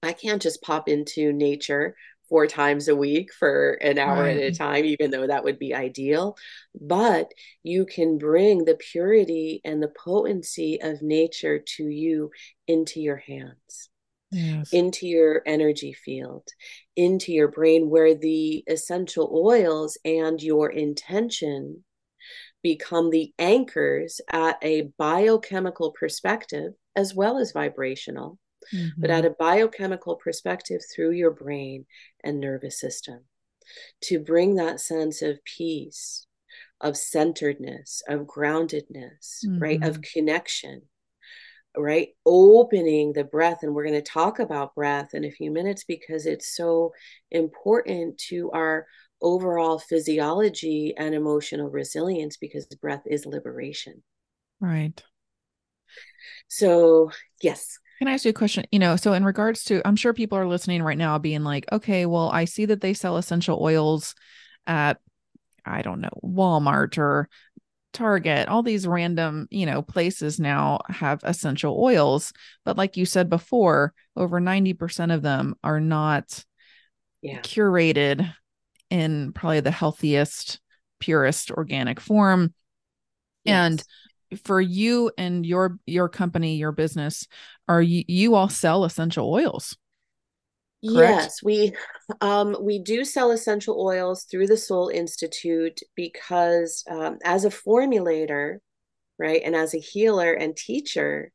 I 0.04 0.14
can't 0.14 0.42
just 0.42 0.62
pop 0.62 0.90
into 0.90 1.32
nature 1.32 1.96
four 2.32 2.48
times 2.48 2.88
a 2.88 2.96
week 2.96 3.30
for 3.38 3.74
an 3.82 4.00
hour 4.00 4.24
right. 4.24 4.38
at 4.38 4.44
a 4.44 4.56
time, 4.56 4.86
even 4.86 5.12
though 5.12 5.28
that 5.28 5.44
would 5.44 5.60
be 5.60 5.76
ideal. 5.76 6.38
But 6.80 7.30
you 7.62 7.86
can 7.86 8.18
bring 8.18 8.64
the 8.64 8.76
purity 8.76 9.60
and 9.66 9.84
the 9.84 9.90
potency 10.04 10.82
of 10.82 11.02
nature 11.02 11.60
to 11.60 11.84
you 11.84 12.32
into 12.68 13.02
your 13.02 13.18
hands. 13.18 13.91
Yes. 14.32 14.72
into 14.72 15.08
your 15.08 15.42
energy 15.46 15.92
field, 15.92 16.48
into 16.96 17.34
your 17.34 17.50
brain, 17.50 17.90
where 17.90 18.16
the 18.16 18.64
essential 18.68 19.30
oils 19.34 19.98
and 20.06 20.42
your 20.42 20.70
intention 20.70 21.84
become 22.64 23.10
the 23.10 23.34
anchors 23.38 24.22
at 24.30 24.58
a 24.62 24.90
biochemical 24.98 25.92
perspective 25.92 26.74
as 26.96 27.14
well 27.14 27.38
as 27.38 27.52
vibrational, 27.52 28.38
mm-hmm. 28.74 29.02
but 29.02 29.10
at 29.10 29.26
a 29.26 29.36
biochemical 29.38 30.16
perspective 30.16 30.82
through 30.94 31.12
your 31.12 31.32
brain 31.32 31.86
and 32.24 32.40
nervous 32.40 32.80
system 32.80 33.26
to 34.02 34.20
bring 34.20 34.56
that 34.56 34.80
sense 34.80 35.22
of 35.22 35.44
peace, 35.44 36.26
of 36.80 36.98
centeredness, 36.98 38.02
of 38.08 38.22
groundedness, 38.22 39.46
mm-hmm. 39.46 39.60
right, 39.60 39.84
of 39.84 39.96
mm-hmm. 39.96 40.20
connection 40.20 40.82
right? 41.78 42.10
Opening 42.26 43.14
the 43.14 43.24
breath. 43.24 43.60
And 43.64 43.74
we're 43.74 43.86
going 43.86 44.02
to 44.02 44.02
talk 44.02 44.40
about 44.40 44.76
breath 44.76 45.14
in 45.14 45.26
a 45.26 45.32
few 45.32 45.52
minutes 45.52 45.84
because 45.84 46.26
it's 46.26 46.56
so 46.56 46.94
important 47.32 48.18
to 48.30 48.52
our 48.52 48.88
overall 49.22 49.80
physiology 49.80 50.94
and 50.98 51.14
emotional 51.14 51.70
resilience 51.70 52.38
because 52.38 52.66
breath 52.82 53.04
is 53.06 53.26
liberation. 53.26 54.04
Right. 54.60 55.02
So, 56.48 57.12
yes. 57.42 57.78
Can 58.00 58.08
I 58.08 58.14
ask 58.14 58.26
you 58.26 58.32
a 58.32 58.34
question? 58.34 58.66
You 58.72 58.80
know, 58.80 58.96
so 58.96 59.14
in 59.14 59.24
regards 59.24 59.64
to, 59.66 59.88
I'm 59.88 59.96
sure 59.96 60.14
people 60.14 60.38
are 60.38 60.48
listening 60.48 60.82
right 60.82 60.98
now 60.98 61.20
being 61.20 61.44
like, 61.44 61.66
okay, 61.72 62.06
well, 62.06 62.30
I 62.30 62.46
see 62.46 62.66
that 62.66 62.82
they 62.82 62.94
sell 62.94 63.18
essential 63.18 63.60
oils 63.62 64.16
at, 64.66 65.00
I 65.66 65.84
don't 65.84 66.02
know, 66.02 66.10
Walmart 66.24 66.98
or 66.98 67.30
Target, 67.94 68.48
all 68.48 68.64
these 68.64 68.88
random, 68.88 69.48
you 69.52 69.66
know, 69.66 69.82
places 69.82 70.40
now 70.40 70.80
have 70.88 71.20
essential 71.24 71.78
oils. 71.82 72.32
But 72.64 72.78
like 72.78 72.98
you 72.98 73.06
said 73.06 73.30
before, 73.30 73.94
over 74.16 74.40
90% 74.40 75.14
of 75.14 75.22
them 75.22 75.56
are 75.64 75.80
not 75.80 76.44
yeah. 77.22 77.40
curated 77.42 78.34
in 78.90 79.34
probably 79.34 79.60
the 79.60 79.72
healthiest, 79.72 80.60
purest 81.00 81.52
organic 81.52 82.00
form. 82.00 82.54
Yes. 83.44 83.84
And 84.34 84.42
for 84.44 84.62
you 84.62 85.12
and 85.18 85.46
your 85.46 85.78
your 85.86 86.08
company, 86.08 86.56
your 86.56 86.72
business, 86.72 87.28
are 87.68 87.82
you 87.82 88.04
you 88.08 88.36
all 88.36 88.50
sell 88.50 88.86
essential 88.86 89.32
oils? 89.32 89.76
Correct? 90.88 91.22
Yes, 91.22 91.44
we 91.44 91.74
um, 92.22 92.58
we 92.60 92.80
do 92.80 93.06
sell 93.06 93.32
essential 93.32 93.80
oils 93.80 94.24
through 94.24 94.48
the 94.48 94.58
Soul 94.58 94.90
Institute 94.90 95.80
because 95.96 96.84
um, 96.90 97.20
as 97.24 97.46
a 97.46 97.50
formulator, 97.50 98.58
right, 99.20 99.42
and 99.44 99.56
as 99.56 99.74
a 99.76 99.80
healer 99.80 100.34
and 100.34 100.56
teacher, 100.56 101.32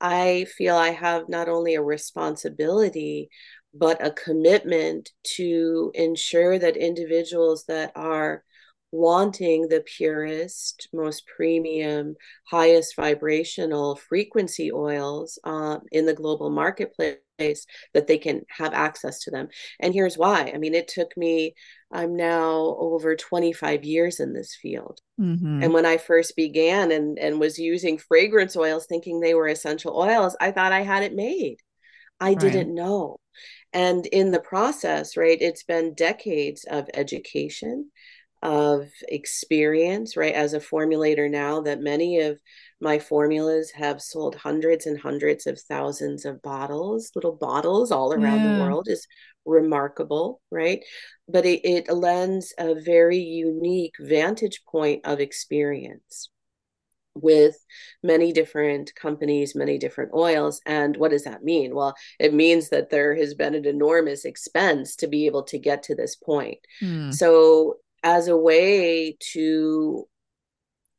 I 0.00 0.46
feel 0.56 0.76
I 0.76 0.90
have 0.90 1.28
not 1.28 1.48
only 1.48 1.74
a 1.74 1.82
responsibility 1.82 3.30
but 3.74 4.04
a 4.04 4.10
commitment 4.10 5.10
to 5.22 5.92
ensure 5.94 6.58
that 6.58 6.76
individuals 6.76 7.64
that 7.68 7.92
are 7.94 8.42
wanting 8.90 9.68
the 9.68 9.82
purest, 9.82 10.88
most 10.92 11.24
premium, 11.26 12.16
highest 12.50 12.96
vibrational 12.96 13.96
frequency 13.96 14.72
oils 14.72 15.38
uh, 15.44 15.78
in 15.92 16.06
the 16.06 16.14
global 16.14 16.48
marketplace 16.50 17.18
that 17.38 18.06
they 18.06 18.18
can 18.18 18.42
have 18.48 18.74
access 18.74 19.20
to 19.20 19.30
them. 19.30 19.48
And 19.80 19.94
here's 19.94 20.18
why. 20.18 20.52
I 20.54 20.58
mean, 20.58 20.74
it 20.74 20.88
took 20.88 21.16
me, 21.16 21.54
I'm 21.92 22.16
now 22.16 22.76
over 22.78 23.16
25 23.16 23.84
years 23.84 24.20
in 24.20 24.32
this 24.32 24.54
field. 24.54 25.00
Mm-hmm. 25.20 25.62
And 25.62 25.72
when 25.72 25.86
I 25.86 25.96
first 25.96 26.36
began 26.36 26.90
and, 26.90 27.18
and 27.18 27.40
was 27.40 27.58
using 27.58 27.98
fragrance 27.98 28.56
oils 28.56 28.86
thinking 28.86 29.20
they 29.20 29.34
were 29.34 29.48
essential 29.48 29.96
oils, 29.96 30.36
I 30.40 30.50
thought 30.50 30.72
I 30.72 30.82
had 30.82 31.02
it 31.02 31.14
made. 31.14 31.58
I 32.20 32.30
right. 32.30 32.38
didn't 32.38 32.74
know. 32.74 33.18
And 33.72 34.06
in 34.06 34.32
the 34.32 34.40
process, 34.40 35.16
right, 35.16 35.38
it's 35.40 35.62
been 35.62 35.94
decades 35.94 36.64
of 36.64 36.88
education 36.94 37.90
of 38.42 38.88
experience, 39.08 40.16
right? 40.16 40.34
As 40.34 40.54
a 40.54 40.60
formulator 40.60 41.30
now, 41.30 41.60
that 41.62 41.80
many 41.80 42.20
of 42.20 42.40
my 42.80 42.98
formulas 42.98 43.70
have 43.72 44.00
sold 44.00 44.36
hundreds 44.36 44.86
and 44.86 45.00
hundreds 45.00 45.46
of 45.46 45.60
thousands 45.60 46.24
of 46.24 46.42
bottles, 46.42 47.10
little 47.14 47.32
bottles 47.32 47.90
all 47.90 48.12
around 48.12 48.44
yeah. 48.44 48.56
the 48.56 48.62
world 48.62 48.86
is 48.88 49.06
remarkable, 49.44 50.40
right? 50.50 50.84
But 51.28 51.44
it, 51.44 51.64
it 51.64 51.92
lends 51.92 52.54
a 52.58 52.74
very 52.74 53.18
unique 53.18 53.94
vantage 53.98 54.62
point 54.70 55.04
of 55.04 55.20
experience 55.20 56.30
with 57.14 57.56
many 58.02 58.32
different 58.32 58.94
companies, 58.94 59.56
many 59.56 59.76
different 59.76 60.12
oils. 60.14 60.60
And 60.64 60.96
what 60.96 61.10
does 61.10 61.24
that 61.24 61.42
mean? 61.42 61.74
Well, 61.74 61.94
it 62.20 62.32
means 62.32 62.68
that 62.68 62.90
there 62.90 63.16
has 63.16 63.34
been 63.34 63.54
an 63.54 63.64
enormous 63.64 64.24
expense 64.24 64.94
to 64.96 65.08
be 65.08 65.26
able 65.26 65.42
to 65.44 65.58
get 65.58 65.82
to 65.84 65.96
this 65.96 66.14
point. 66.14 66.58
Mm. 66.80 67.12
So 67.12 67.78
as 68.04 68.28
a 68.28 68.36
way 68.36 69.16
to 69.32 70.06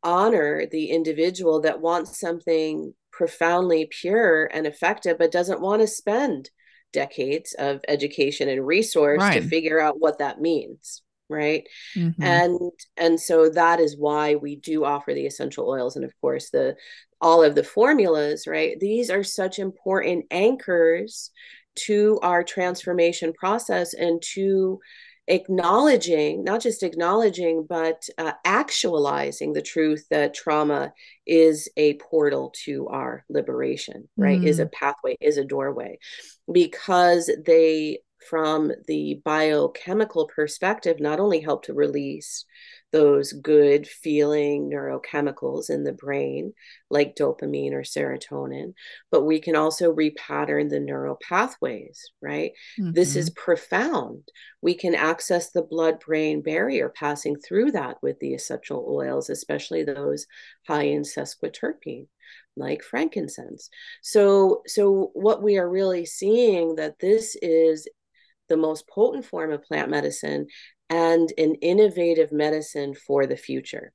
honor 0.03 0.65
the 0.65 0.89
individual 0.91 1.61
that 1.61 1.81
wants 1.81 2.19
something 2.19 2.93
profoundly 3.11 3.87
pure 3.89 4.45
and 4.53 4.65
effective, 4.65 5.17
but 5.17 5.31
doesn't 5.31 5.61
want 5.61 5.81
to 5.81 5.87
spend 5.87 6.49
decades 6.93 7.53
of 7.59 7.81
education 7.87 8.49
and 8.49 8.65
resource 8.65 9.19
right. 9.19 9.41
to 9.41 9.47
figure 9.47 9.79
out 9.79 9.99
what 9.99 10.19
that 10.19 10.41
means 10.41 11.03
right 11.29 11.67
mm-hmm. 11.95 12.21
and 12.21 12.59
and 12.97 13.19
so 13.19 13.49
that 13.49 13.79
is 13.79 13.95
why 13.97 14.35
we 14.35 14.55
do 14.55 14.83
offer 14.83 15.13
the 15.13 15.27
essential 15.27 15.69
oils 15.69 15.95
and 15.95 16.03
of 16.03 16.11
course 16.19 16.49
the 16.49 16.75
all 17.21 17.43
of 17.43 17.53
the 17.53 17.63
formulas 17.63 18.47
right 18.47 18.79
these 18.79 19.09
are 19.09 19.23
such 19.23 19.59
important 19.59 20.25
anchors 20.31 21.31
to 21.75 22.19
our 22.23 22.43
transformation 22.43 23.31
process 23.33 23.93
and 23.93 24.21
to 24.21 24.79
acknowledging, 25.29 26.43
not 26.43 26.59
just 26.59 26.83
acknowledging, 26.83 27.65
but 27.69 28.09
uh, 28.17 28.33
actualizing 28.43 29.53
the 29.53 29.61
truth 29.61 30.05
that 30.09 30.33
trauma 30.33 30.91
is 31.25 31.69
a 31.77 31.93
portal 31.95 32.51
to 32.65 32.87
our 32.87 33.23
liberation, 33.29 34.09
right? 34.17 34.41
Mm. 34.41 34.47
Is 34.47 34.59
a 34.59 34.65
mm. 34.65 34.71
pathway, 34.71 35.15
is 35.21 35.37
a 35.37 35.45
doorway, 35.45 35.99
because 36.51 37.29
they, 37.45 37.99
from 38.29 38.71
the 38.87 39.21
biochemical 39.23 40.27
perspective, 40.27 40.99
not 40.99 41.19
only 41.19 41.39
help 41.39 41.63
to 41.65 41.73
release 41.73 42.45
those 42.91 43.33
good 43.33 43.87
feeling 43.87 44.69
neurochemicals 44.69 45.69
in 45.69 45.83
the 45.83 45.93
brain, 45.93 46.53
like 46.89 47.15
dopamine 47.15 47.73
or 47.73 47.83
serotonin, 47.83 48.73
but 49.11 49.25
we 49.25 49.39
can 49.39 49.55
also 49.55 49.93
repattern 49.93 50.69
the 50.69 50.79
neural 50.79 51.17
pathways, 51.27 52.11
right? 52.21 52.51
Mm-hmm. 52.79 52.93
This 52.93 53.15
is 53.15 53.29
mm-hmm. 53.29 53.43
profound. 53.43 54.23
We 54.61 54.73
can 54.73 54.95
access 54.95 55.51
the 55.51 55.61
blood 55.61 55.99
brain 55.99 56.41
barrier 56.41 56.89
passing 56.89 57.37
through 57.37 57.71
that 57.71 57.97
with 58.01 58.19
the 58.19 58.33
essential 58.33 58.85
oils, 58.89 59.29
especially 59.29 59.83
those 59.83 60.25
high 60.67 60.83
in 60.83 61.03
sesquiterpene 61.03 62.07
like 62.55 62.83
frankincense. 62.83 63.69
So 64.01 64.61
so 64.67 65.11
what 65.13 65.41
we 65.41 65.57
are 65.57 65.69
really 65.69 66.05
seeing 66.05 66.75
that 66.75 66.99
this 66.99 67.37
is 67.41 67.87
the 68.49 68.57
most 68.57 68.87
potent 68.87 69.25
form 69.25 69.51
of 69.51 69.63
plant 69.63 69.89
medicine 69.89 70.47
and 70.89 71.31
an 71.37 71.55
innovative 71.55 72.31
medicine 72.31 72.93
for 72.93 73.25
the 73.25 73.37
future 73.37 73.93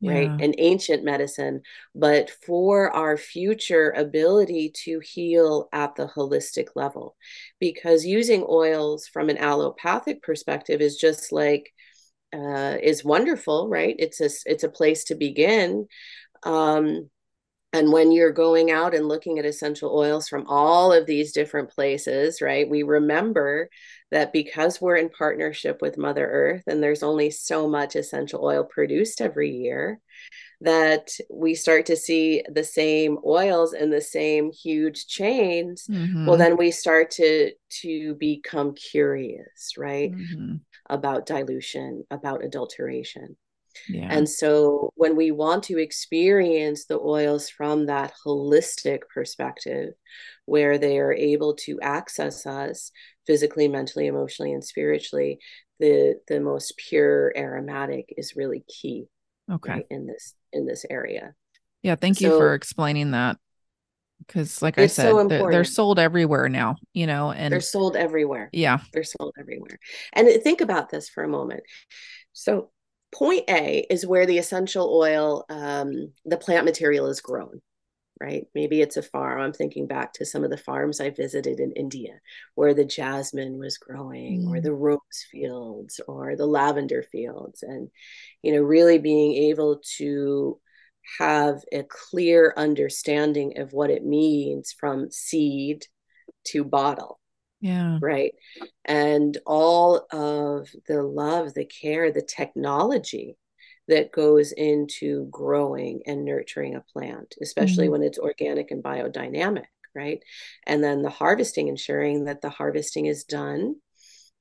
yeah. 0.00 0.12
right 0.12 0.40
an 0.40 0.54
ancient 0.58 1.04
medicine 1.04 1.62
but 1.94 2.30
for 2.30 2.94
our 2.94 3.16
future 3.16 3.90
ability 3.96 4.70
to 4.74 5.00
heal 5.00 5.68
at 5.72 5.94
the 5.96 6.06
holistic 6.06 6.68
level. 6.74 7.16
Because 7.60 8.04
using 8.04 8.44
oils 8.48 9.06
from 9.06 9.28
an 9.30 9.38
allopathic 9.38 10.22
perspective 10.22 10.80
is 10.80 10.96
just 10.96 11.32
like 11.32 11.72
uh, 12.34 12.76
is 12.82 13.04
wonderful 13.04 13.68
right? 13.68 13.96
It's 13.98 14.20
a 14.20 14.28
it's 14.44 14.64
a 14.64 14.68
place 14.68 15.04
to 15.04 15.14
begin. 15.14 15.86
Um, 16.42 17.10
and 17.72 17.92
when 17.92 18.12
you're 18.12 18.32
going 18.32 18.70
out 18.70 18.94
and 18.94 19.08
looking 19.08 19.38
at 19.38 19.44
essential 19.44 19.94
oils 19.94 20.28
from 20.28 20.46
all 20.46 20.92
of 20.92 21.06
these 21.06 21.32
different 21.32 21.70
places, 21.70 22.40
right, 22.40 22.68
we 22.68 22.82
remember 22.82 23.68
that 24.10 24.32
because 24.32 24.80
we're 24.80 24.96
in 24.96 25.08
partnership 25.08 25.82
with 25.82 25.98
Mother 25.98 26.26
Earth 26.26 26.62
and 26.66 26.82
there's 26.82 27.02
only 27.02 27.30
so 27.30 27.68
much 27.68 27.96
essential 27.96 28.44
oil 28.44 28.64
produced 28.64 29.20
every 29.20 29.50
year, 29.50 30.00
that 30.60 31.08
we 31.30 31.54
start 31.54 31.86
to 31.86 31.96
see 31.96 32.42
the 32.50 32.64
same 32.64 33.18
oils 33.26 33.74
in 33.74 33.90
the 33.90 34.00
same 34.00 34.50
huge 34.50 35.06
chains 35.06 35.86
mm-hmm. 35.90 36.26
well 36.26 36.38
then 36.38 36.56
we 36.56 36.70
start 36.70 37.10
to 37.10 37.50
to 37.68 38.14
become 38.14 38.74
curious 38.74 39.72
right 39.76 40.12
mm-hmm. 40.12 40.54
about 40.88 41.26
dilution 41.26 42.04
about 42.10 42.42
adulteration 42.42 43.36
yeah. 43.88 44.08
And 44.10 44.28
so 44.28 44.92
when 44.96 45.16
we 45.16 45.30
want 45.30 45.64
to 45.64 45.78
experience 45.78 46.86
the 46.86 46.98
oils 46.98 47.48
from 47.48 47.86
that 47.86 48.12
holistic 48.24 49.00
perspective, 49.12 49.94
where 50.44 50.78
they 50.78 50.98
are 50.98 51.12
able 51.12 51.54
to 51.54 51.80
access 51.80 52.46
us 52.46 52.92
physically, 53.26 53.68
mentally, 53.68 54.06
emotionally, 54.06 54.52
and 54.52 54.64
spiritually, 54.64 55.38
the 55.78 56.20
the 56.28 56.40
most 56.40 56.74
pure 56.76 57.32
aromatic 57.36 58.12
is 58.16 58.36
really 58.36 58.64
key. 58.68 59.06
Okay. 59.50 59.72
Right, 59.72 59.86
in 59.90 60.06
this 60.06 60.34
in 60.52 60.66
this 60.66 60.84
area. 60.88 61.34
Yeah, 61.82 61.94
thank 61.94 62.18
so, 62.18 62.26
you 62.26 62.38
for 62.38 62.54
explaining 62.54 63.12
that. 63.12 63.36
Because, 64.26 64.62
like 64.62 64.78
I 64.78 64.86
said, 64.86 65.10
so 65.10 65.28
they're, 65.28 65.50
they're, 65.50 65.64
sold 65.64 65.98
everywhere 65.98 66.48
now, 66.48 66.76
you 66.94 67.06
know, 67.06 67.32
and 67.32 67.52
they're 67.52 67.60
sold 67.60 67.96
everywhere. 67.96 68.48
Yeah, 68.52 68.78
they're 68.92 69.04
sold 69.04 69.34
everywhere. 69.38 69.78
And 70.14 70.26
uh, 70.26 70.38
think 70.42 70.62
about 70.62 70.88
this 70.88 71.08
for 71.08 71.22
a 71.22 71.28
moment. 71.28 71.62
So, 72.32 72.70
point 73.16 73.44
A 73.48 73.86
is 73.88 74.06
where 74.06 74.26
the 74.26 74.38
essential 74.38 74.92
oil, 74.92 75.44
um, 75.48 76.12
the 76.24 76.36
plant 76.36 76.64
material 76.64 77.06
is 77.06 77.20
grown, 77.20 77.62
right? 78.20 78.46
Maybe 78.54 78.82
it's 78.82 78.98
a 78.98 79.02
farm. 79.02 79.40
I'm 79.40 79.52
thinking 79.52 79.86
back 79.86 80.12
to 80.14 80.26
some 80.26 80.44
of 80.44 80.50
the 80.50 80.58
farms 80.58 81.00
I 81.00 81.10
visited 81.10 81.58
in 81.58 81.72
India 81.72 82.20
where 82.54 82.74
the 82.74 82.84
jasmine 82.84 83.58
was 83.58 83.78
growing, 83.78 84.44
mm. 84.44 84.50
or 84.50 84.60
the 84.60 84.74
rose 84.74 85.00
fields, 85.30 86.00
or 86.06 86.36
the 86.36 86.46
lavender 86.46 87.02
fields. 87.02 87.62
And, 87.62 87.88
you 88.42 88.52
know, 88.52 88.62
really 88.62 88.98
being 88.98 89.34
able 89.50 89.80
to 89.96 90.60
have 91.18 91.62
a 91.72 91.84
clear 91.84 92.52
understanding 92.56 93.58
of 93.58 93.72
what 93.72 93.90
it 93.90 94.04
means 94.04 94.74
from 94.78 95.10
seed 95.10 95.86
to 96.48 96.64
bottle. 96.64 97.18
Yeah. 97.60 97.98
Right. 98.00 98.34
And 98.84 99.36
all 99.46 100.06
of 100.12 100.68
the 100.86 101.02
love, 101.02 101.54
the 101.54 101.64
care, 101.64 102.12
the 102.12 102.22
technology 102.22 103.36
that 103.88 104.12
goes 104.12 104.52
into 104.52 105.26
growing 105.30 106.02
and 106.06 106.24
nurturing 106.24 106.74
a 106.74 106.84
plant, 106.92 107.34
especially 107.40 107.84
mm-hmm. 107.84 107.92
when 107.92 108.02
it's 108.02 108.18
organic 108.18 108.70
and 108.70 108.82
biodynamic. 108.82 109.66
Right. 109.94 110.22
And 110.66 110.84
then 110.84 111.02
the 111.02 111.10
harvesting, 111.10 111.68
ensuring 111.68 112.24
that 112.24 112.42
the 112.42 112.50
harvesting 112.50 113.06
is 113.06 113.24
done 113.24 113.76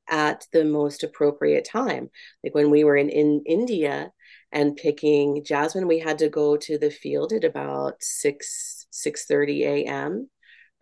at 0.09 0.45
the 0.51 0.65
most 0.65 1.03
appropriate 1.03 1.65
time. 1.65 2.09
Like 2.43 2.53
when 2.53 2.69
we 2.69 2.83
were 2.83 2.97
in, 2.97 3.09
in 3.09 3.43
India 3.45 4.11
and 4.51 4.75
picking 4.75 5.43
jasmine, 5.43 5.87
we 5.87 5.99
had 5.99 6.19
to 6.19 6.29
go 6.29 6.57
to 6.57 6.77
the 6.77 6.91
field 6.91 7.33
at 7.33 7.43
about 7.43 7.95
6 8.01 8.87
6 8.89 9.25
30 9.25 9.63
a.m. 9.63 10.29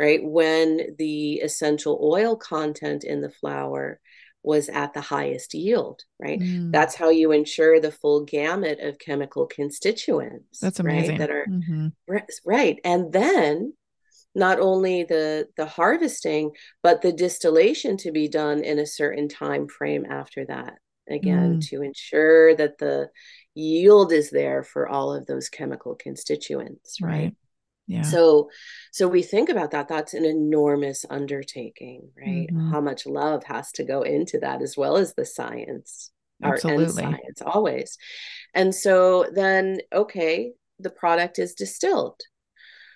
right 0.03 0.23
when 0.23 0.95
the 0.97 1.35
essential 1.35 1.99
oil 2.03 2.35
content 2.35 3.03
in 3.03 3.21
the 3.21 3.29
flower 3.29 3.99
was 4.43 4.67
at 4.67 4.93
the 4.93 5.01
highest 5.01 5.53
yield 5.53 6.01
right 6.19 6.39
mm. 6.39 6.71
that's 6.71 6.95
how 6.95 7.09
you 7.09 7.31
ensure 7.31 7.79
the 7.79 7.91
full 7.91 8.25
gamut 8.25 8.79
of 8.81 8.99
chemical 8.99 9.45
constituents 9.45 10.59
that's 10.59 10.79
amazing 10.79 11.11
right, 11.11 11.19
that 11.19 11.31
are 11.31 11.45
mm-hmm. 11.49 11.87
right 12.45 12.79
and 12.83 13.13
then 13.13 13.73
not 14.35 14.59
only 14.59 15.03
the 15.03 15.47
the 15.55 15.65
harvesting 15.65 16.51
but 16.81 17.01
the 17.01 17.13
distillation 17.13 17.95
to 17.95 18.11
be 18.11 18.27
done 18.27 18.63
in 18.63 18.79
a 18.79 18.85
certain 18.85 19.29
time 19.29 19.67
frame 19.67 20.05
after 20.09 20.45
that 20.45 20.73
again 21.09 21.57
mm. 21.57 21.69
to 21.69 21.81
ensure 21.81 22.53
that 22.55 22.77
the 22.79 23.09
yield 23.55 24.11
is 24.11 24.29
there 24.29 24.63
for 24.63 24.89
all 24.89 25.13
of 25.13 25.25
those 25.25 25.47
chemical 25.47 25.95
constituents 25.95 26.97
right, 27.01 27.11
right. 27.11 27.35
Yeah 27.87 28.01
so 28.01 28.49
so 28.91 29.07
we 29.07 29.21
think 29.21 29.49
about 29.49 29.71
that 29.71 29.87
that's 29.87 30.13
an 30.13 30.25
enormous 30.25 31.05
undertaking 31.09 32.09
right 32.17 32.47
mm-hmm. 32.47 32.71
how 32.71 32.79
much 32.79 33.05
love 33.05 33.43
has 33.43 33.71
to 33.71 33.83
go 33.83 34.01
into 34.01 34.39
that 34.39 34.61
as 34.61 34.77
well 34.77 34.97
as 34.97 35.13
the 35.13 35.25
science 35.25 36.11
Absolutely. 36.41 36.83
art 36.83 36.87
and 36.87 36.93
science 36.93 37.41
always 37.45 37.97
and 38.53 38.73
so 38.73 39.25
then 39.33 39.79
okay 39.93 40.51
the 40.79 40.89
product 40.89 41.39
is 41.39 41.53
distilled 41.53 42.19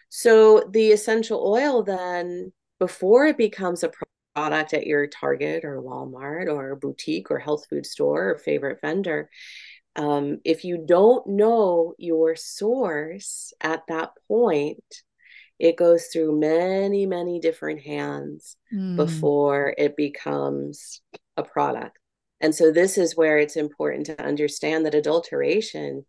so 0.10 0.64
the 0.70 0.92
essential 0.92 1.44
oil 1.46 1.84
then, 1.84 2.54
before 2.80 3.26
it 3.28 3.38
becomes 3.38 3.84
a 3.84 3.92
product 4.36 4.74
at 4.74 4.88
your 4.88 5.08
Target 5.08 5.66
or 5.66 5.82
Walmart 5.82 6.48
or 6.48 6.76
boutique 6.76 7.32
or 7.32 7.40
health 7.40 7.66
food 7.70 7.86
store 7.86 8.32
or 8.32 8.38
favorite 8.38 8.80
vendor, 8.82 9.30
um, 9.98 10.40
if 10.46 10.64
you 10.64 10.78
don't 10.78 11.26
know 11.28 11.96
your 11.98 12.36
source 12.36 13.52
at 13.60 13.82
that 13.88 14.12
point, 14.28 14.84
it 15.60 15.76
goes 15.76 16.08
through 16.08 16.40
many, 16.40 17.08
many 17.08 17.40
different 17.40 17.82
hands 17.82 18.56
mm. 18.72 18.96
before 18.96 19.74
it 19.76 19.98
becomes 19.98 21.02
a 21.36 21.44
product. 21.44 21.98
And 22.40 22.54
so, 22.54 22.72
this 22.72 23.00
is 23.00 23.18
where 23.18 23.40
it's 23.40 23.56
important 23.56 24.06
to 24.06 24.24
understand 24.24 24.86
that 24.86 24.94
adulteration 24.94 26.06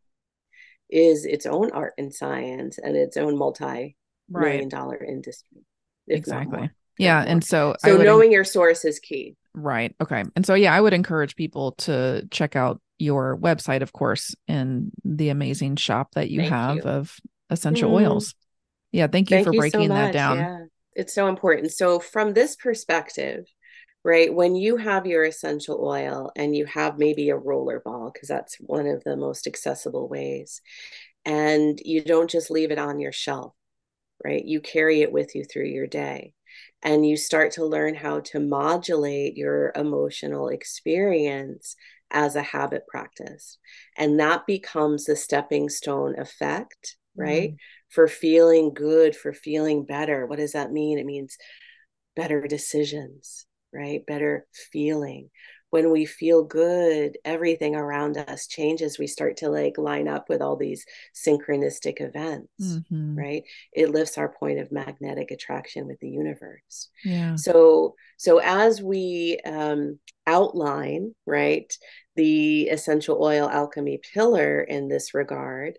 is 0.90 1.24
its 1.24 1.46
own 1.46 1.70
art 1.70 1.94
and 1.96 2.12
science 2.12 2.78
and 2.78 2.94
its 2.94 3.16
own 3.16 3.38
multi 3.38 3.96
million 4.28 4.60
right. 4.60 4.68
dollar 4.68 5.02
industry. 5.02 5.62
Exactly. 6.06 6.70
Yeah. 6.98 7.24
And 7.26 7.42
so, 7.42 7.76
so 7.78 7.96
knowing 7.96 8.32
your 8.32 8.44
source 8.44 8.84
is 8.84 8.98
key. 8.98 9.36
Right. 9.54 9.94
Okay. 10.02 10.24
And 10.36 10.44
so, 10.44 10.54
yeah, 10.54 10.74
I 10.74 10.80
would 10.80 10.92
encourage 10.92 11.36
people 11.36 11.72
to 11.72 12.26
check 12.30 12.56
out 12.56 12.80
your 12.98 13.36
website, 13.36 13.82
of 13.82 13.92
course, 13.92 14.34
and 14.46 14.90
the 15.04 15.28
amazing 15.28 15.76
shop 15.76 16.12
that 16.14 16.30
you 16.30 16.40
thank 16.40 16.52
have 16.52 16.76
you. 16.76 16.82
of 16.82 17.16
essential 17.50 17.90
mm-hmm. 17.90 18.06
oils. 18.06 18.34
Yeah. 18.92 19.06
Thank 19.06 19.30
you 19.30 19.36
thank 19.36 19.46
for 19.46 19.52
you 19.52 19.60
breaking 19.60 19.88
so 19.88 19.94
that 19.94 20.12
down. 20.12 20.38
Yeah. 20.38 20.64
It's 20.94 21.14
so 21.14 21.28
important. 21.28 21.72
So, 21.72 22.00
from 22.00 22.32
this 22.32 22.56
perspective, 22.56 23.44
right 24.04 24.32
when 24.32 24.54
you 24.54 24.76
have 24.76 25.06
your 25.06 25.24
essential 25.24 25.84
oil 25.84 26.30
and 26.36 26.54
you 26.54 26.64
have 26.66 26.98
maybe 26.98 27.30
a 27.30 27.36
roller 27.36 27.80
ball 27.80 28.10
because 28.12 28.28
that's 28.28 28.56
one 28.56 28.86
of 28.86 29.02
the 29.04 29.16
most 29.16 29.46
accessible 29.46 30.08
ways 30.08 30.62
and 31.24 31.80
you 31.84 32.02
don't 32.02 32.30
just 32.30 32.50
leave 32.50 32.70
it 32.70 32.78
on 32.78 33.00
your 33.00 33.12
shelf 33.12 33.52
right 34.24 34.44
you 34.44 34.60
carry 34.60 35.02
it 35.02 35.12
with 35.12 35.34
you 35.34 35.44
through 35.44 35.66
your 35.66 35.86
day 35.86 36.32
and 36.82 37.06
you 37.06 37.16
start 37.16 37.52
to 37.52 37.66
learn 37.66 37.94
how 37.94 38.20
to 38.20 38.38
modulate 38.38 39.36
your 39.36 39.72
emotional 39.74 40.48
experience 40.48 41.74
as 42.10 42.36
a 42.36 42.42
habit 42.42 42.86
practice 42.86 43.58
and 43.96 44.18
that 44.20 44.46
becomes 44.46 45.04
the 45.04 45.16
stepping 45.16 45.68
stone 45.68 46.18
effect 46.18 46.96
right 47.16 47.52
mm. 47.52 47.56
for 47.90 48.08
feeling 48.08 48.72
good 48.72 49.14
for 49.14 49.32
feeling 49.32 49.84
better 49.84 50.26
what 50.26 50.38
does 50.38 50.52
that 50.52 50.72
mean 50.72 50.98
it 50.98 51.06
means 51.06 51.36
better 52.16 52.46
decisions 52.46 53.46
right? 53.72 54.04
Better 54.06 54.46
feeling. 54.72 55.30
When 55.70 55.90
we 55.90 56.06
feel 56.06 56.44
good, 56.44 57.18
everything 57.24 57.76
around 57.76 58.16
us 58.16 58.46
changes. 58.46 58.98
We 58.98 59.06
start 59.06 59.36
to 59.38 59.50
like 59.50 59.76
line 59.76 60.08
up 60.08 60.28
with 60.28 60.40
all 60.40 60.56
these 60.56 60.84
synchronistic 61.14 62.00
events, 62.00 62.48
mm-hmm. 62.60 63.18
right? 63.18 63.42
It 63.72 63.90
lifts 63.90 64.16
our 64.16 64.28
point 64.28 64.58
of 64.58 64.72
magnetic 64.72 65.30
attraction 65.30 65.86
with 65.86 66.00
the 66.00 66.08
universe. 66.08 66.88
Yeah. 67.04 67.36
So, 67.36 67.94
so 68.16 68.38
as 68.38 68.80
we 68.82 69.38
um, 69.44 69.98
outline, 70.26 71.14
right, 71.26 71.72
the 72.16 72.62
essential 72.68 73.22
oil 73.22 73.48
alchemy 73.48 74.00
pillar 74.14 74.60
in 74.62 74.88
this 74.88 75.14
regard, 75.14 75.78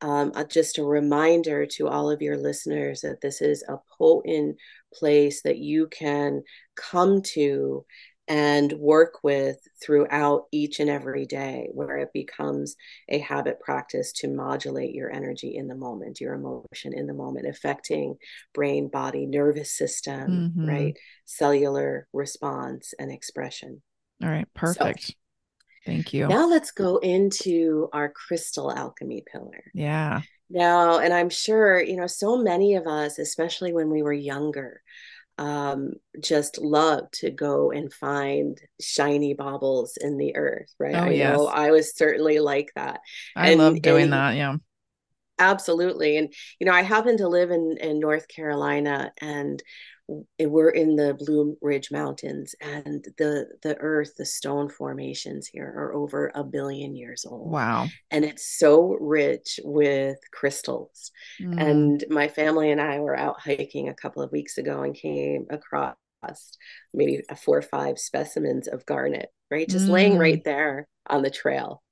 um, 0.00 0.32
uh, 0.34 0.44
just 0.44 0.78
a 0.78 0.84
reminder 0.84 1.66
to 1.66 1.88
all 1.88 2.10
of 2.10 2.20
your 2.20 2.36
listeners 2.36 3.00
that 3.00 3.20
this 3.20 3.40
is 3.40 3.64
a 3.68 3.78
potent 3.98 4.56
place 4.92 5.42
that 5.42 5.58
you 5.58 5.88
can 5.88 6.42
come 6.74 7.22
to 7.22 7.84
and 8.28 8.72
work 8.72 9.22
with 9.22 9.56
throughout 9.82 10.46
each 10.52 10.80
and 10.80 10.90
every 10.90 11.26
day, 11.26 11.68
where 11.72 11.98
it 11.98 12.12
becomes 12.12 12.76
a 13.08 13.18
habit 13.18 13.60
practice 13.60 14.12
to 14.12 14.28
modulate 14.28 14.94
your 14.94 15.12
energy 15.12 15.56
in 15.56 15.68
the 15.68 15.74
moment, 15.74 16.20
your 16.20 16.34
emotion 16.34 16.92
in 16.92 17.06
the 17.06 17.14
moment, 17.14 17.46
affecting 17.46 18.16
brain, 18.52 18.88
body, 18.88 19.26
nervous 19.26 19.72
system, 19.72 20.52
mm-hmm. 20.56 20.68
right? 20.68 20.96
Cellular 21.24 22.08
response 22.12 22.94
and 22.98 23.12
expression. 23.12 23.82
All 24.22 24.30
right, 24.30 24.48
perfect. 24.54 25.02
So, 25.02 25.12
Thank 25.84 26.12
you. 26.12 26.26
Now 26.26 26.48
let's 26.48 26.72
go 26.72 26.96
into 26.96 27.88
our 27.92 28.08
crystal 28.08 28.72
alchemy 28.72 29.22
pillar. 29.30 29.62
Yeah. 29.72 30.22
Now, 30.50 30.98
and 30.98 31.12
I'm 31.12 31.30
sure, 31.30 31.80
you 31.80 31.96
know, 31.96 32.08
so 32.08 32.36
many 32.36 32.74
of 32.74 32.86
us, 32.86 33.18
especially 33.18 33.72
when 33.72 33.88
we 33.90 34.02
were 34.02 34.12
younger, 34.12 34.82
um, 35.38 35.92
just 36.20 36.58
love 36.58 37.10
to 37.12 37.30
go 37.30 37.70
and 37.70 37.92
find 37.92 38.60
shiny 38.80 39.34
baubles 39.34 39.96
in 39.96 40.16
the 40.16 40.36
earth, 40.36 40.72
right? 40.78 40.94
Oh, 40.94 41.04
I 41.04 41.10
yes. 41.10 41.36
know 41.36 41.46
I 41.46 41.70
was 41.70 41.94
certainly 41.94 42.38
like 42.38 42.70
that. 42.74 43.00
I 43.34 43.50
and, 43.50 43.58
love 43.58 43.82
doing 43.82 44.04
and, 44.04 44.12
that. 44.12 44.36
Yeah. 44.36 44.56
Absolutely. 45.38 46.16
And, 46.16 46.32
you 46.58 46.66
know, 46.66 46.72
I 46.72 46.80
happen 46.82 47.18
to 47.18 47.28
live 47.28 47.50
in, 47.50 47.76
in 47.78 48.00
North 48.00 48.26
Carolina 48.28 49.12
and 49.20 49.62
we're 50.08 50.70
in 50.70 50.96
the 50.96 51.14
Blue 51.14 51.56
Ridge 51.60 51.90
Mountains, 51.90 52.54
and 52.60 53.04
the 53.18 53.46
the 53.62 53.76
earth, 53.78 54.12
the 54.16 54.26
stone 54.26 54.68
formations 54.68 55.46
here 55.46 55.72
are 55.76 55.94
over 55.94 56.30
a 56.34 56.44
billion 56.44 56.94
years 56.94 57.26
old. 57.28 57.50
Wow! 57.50 57.88
And 58.10 58.24
it's 58.24 58.58
so 58.58 58.96
rich 59.00 59.60
with 59.64 60.18
crystals. 60.32 61.10
Mm. 61.40 61.60
And 61.60 62.04
my 62.08 62.28
family 62.28 62.70
and 62.70 62.80
I 62.80 63.00
were 63.00 63.16
out 63.16 63.40
hiking 63.40 63.88
a 63.88 63.94
couple 63.94 64.22
of 64.22 64.32
weeks 64.32 64.58
ago 64.58 64.82
and 64.82 64.94
came 64.94 65.46
across 65.50 65.96
maybe 66.92 67.22
four 67.44 67.58
or 67.58 67.62
five 67.62 67.98
specimens 67.98 68.68
of 68.68 68.86
garnet, 68.86 69.28
right, 69.50 69.68
just 69.68 69.86
mm. 69.86 69.90
laying 69.90 70.18
right 70.18 70.42
there 70.44 70.88
on 71.08 71.22
the 71.22 71.30
trail. 71.30 71.82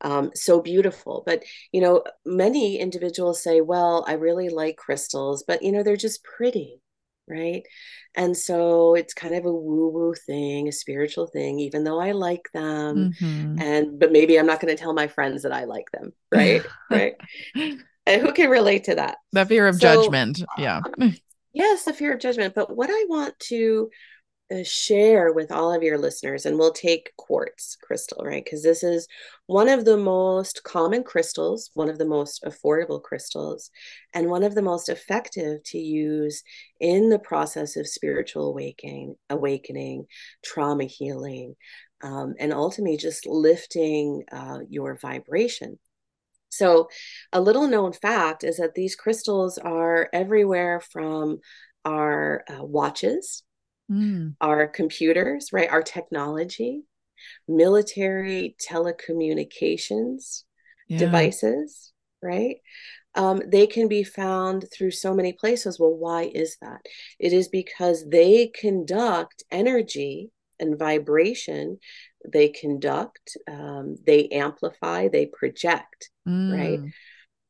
Um, 0.00 0.32
so 0.34 0.60
beautiful. 0.60 1.22
But, 1.24 1.42
you 1.72 1.80
know, 1.80 2.04
many 2.26 2.78
individuals 2.78 3.42
say, 3.42 3.62
well, 3.62 4.04
I 4.06 4.12
really 4.14 4.50
like 4.50 4.76
crystals, 4.76 5.44
but, 5.46 5.62
you 5.62 5.72
know, 5.72 5.82
they're 5.82 5.96
just 5.96 6.22
pretty 6.22 6.82
right? 7.28 7.62
And 8.14 8.36
so 8.36 8.94
it's 8.94 9.14
kind 9.14 9.34
of 9.34 9.44
a 9.44 9.52
woo 9.52 9.88
woo 9.88 10.14
thing, 10.14 10.68
a 10.68 10.72
spiritual 10.72 11.26
thing, 11.26 11.58
even 11.60 11.84
though 11.84 12.00
I 12.00 12.12
like 12.12 12.48
them. 12.52 13.12
Mm-hmm. 13.20 13.60
And, 13.60 13.98
but 13.98 14.12
maybe 14.12 14.38
I'm 14.38 14.46
not 14.46 14.60
going 14.60 14.74
to 14.74 14.80
tell 14.80 14.92
my 14.92 15.06
friends 15.06 15.42
that 15.42 15.52
I 15.52 15.64
like 15.64 15.90
them, 15.92 16.12
right? 16.32 16.62
right. 16.90 17.14
And 17.54 18.20
who 18.20 18.32
can 18.32 18.50
relate 18.50 18.84
to 18.84 18.96
that? 18.96 19.16
The 19.32 19.46
fear 19.46 19.66
of 19.66 19.76
so, 19.76 19.80
judgment. 19.80 20.42
Yeah. 20.58 20.80
yes, 21.52 21.84
the 21.84 21.94
fear 21.94 22.12
of 22.12 22.20
judgment. 22.20 22.54
But 22.54 22.74
what 22.74 22.90
I 22.90 23.04
want 23.08 23.38
to 23.48 23.90
share 24.62 25.32
with 25.32 25.50
all 25.50 25.72
of 25.72 25.82
your 25.82 25.98
listeners 25.98 26.46
and 26.46 26.58
we'll 26.58 26.72
take 26.72 27.10
quartz 27.16 27.76
crystal 27.82 28.24
right? 28.24 28.44
Because 28.44 28.62
this 28.62 28.82
is 28.82 29.08
one 29.46 29.68
of 29.68 29.84
the 29.84 29.96
most 29.96 30.62
common 30.62 31.02
crystals 31.02 31.70
one 31.74 31.88
of 31.88 31.98
the 31.98 32.04
most 32.04 32.44
affordable 32.44 33.02
crystals 33.02 33.70
and 34.12 34.28
one 34.28 34.44
of 34.44 34.54
the 34.54 34.62
most 34.62 34.88
effective 34.88 35.62
to 35.64 35.78
use 35.78 36.42
in 36.78 37.08
the 37.08 37.18
process 37.18 37.76
of 37.76 37.88
spiritual 37.88 38.48
awakening 38.48 39.16
awakening 39.30 40.06
trauma 40.44 40.84
healing 40.84 41.56
um, 42.02 42.34
and 42.38 42.52
ultimately 42.52 42.98
just 42.98 43.26
lifting 43.26 44.24
uh, 44.30 44.58
your 44.68 44.96
vibration. 44.96 45.78
So, 46.50 46.88
a 47.32 47.40
little 47.40 47.66
known 47.66 47.92
fact 47.92 48.44
is 48.44 48.58
that 48.58 48.74
these 48.74 48.94
crystals 48.94 49.58
are 49.58 50.08
everywhere 50.12 50.80
from 50.80 51.40
our 51.84 52.44
uh, 52.48 52.64
watches, 52.64 53.42
mm. 53.90 54.34
our 54.40 54.66
computers, 54.66 55.50
right? 55.52 55.70
Our 55.70 55.82
technology, 55.82 56.82
military 57.48 58.56
telecommunications 58.70 60.44
yeah. 60.88 60.98
devices, 60.98 61.92
right? 62.22 62.56
Um, 63.14 63.42
they 63.46 63.66
can 63.66 63.86
be 63.88 64.02
found 64.02 64.66
through 64.72 64.90
so 64.90 65.14
many 65.14 65.32
places. 65.32 65.78
Well, 65.78 65.94
why 65.94 66.30
is 66.34 66.56
that? 66.60 66.80
It 67.20 67.32
is 67.32 67.48
because 67.48 68.04
they 68.08 68.48
conduct 68.48 69.44
energy 69.50 70.30
and 70.58 70.78
vibration. 70.78 71.78
They 72.26 72.48
conduct, 72.48 73.36
um, 73.48 73.96
they 74.04 74.28
amplify, 74.28 75.08
they 75.08 75.26
project, 75.26 76.10
mm. 76.26 76.52
right? 76.52 76.80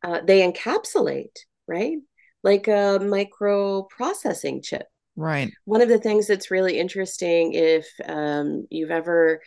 Uh, 0.03 0.21
they 0.23 0.41
encapsulate, 0.47 1.37
right? 1.67 1.97
Like 2.43 2.69
a 2.69 2.99
microprocessing 3.01 4.63
chip. 4.63 4.87
Right. 5.17 5.53
One 5.65 5.81
of 5.81 5.89
the 5.89 5.99
things 5.99 6.27
that's 6.27 6.51
really 6.51 6.79
interesting, 6.79 7.53
if 7.55 7.87
um, 8.05 8.67
you've 8.71 8.91
ever 8.91 9.41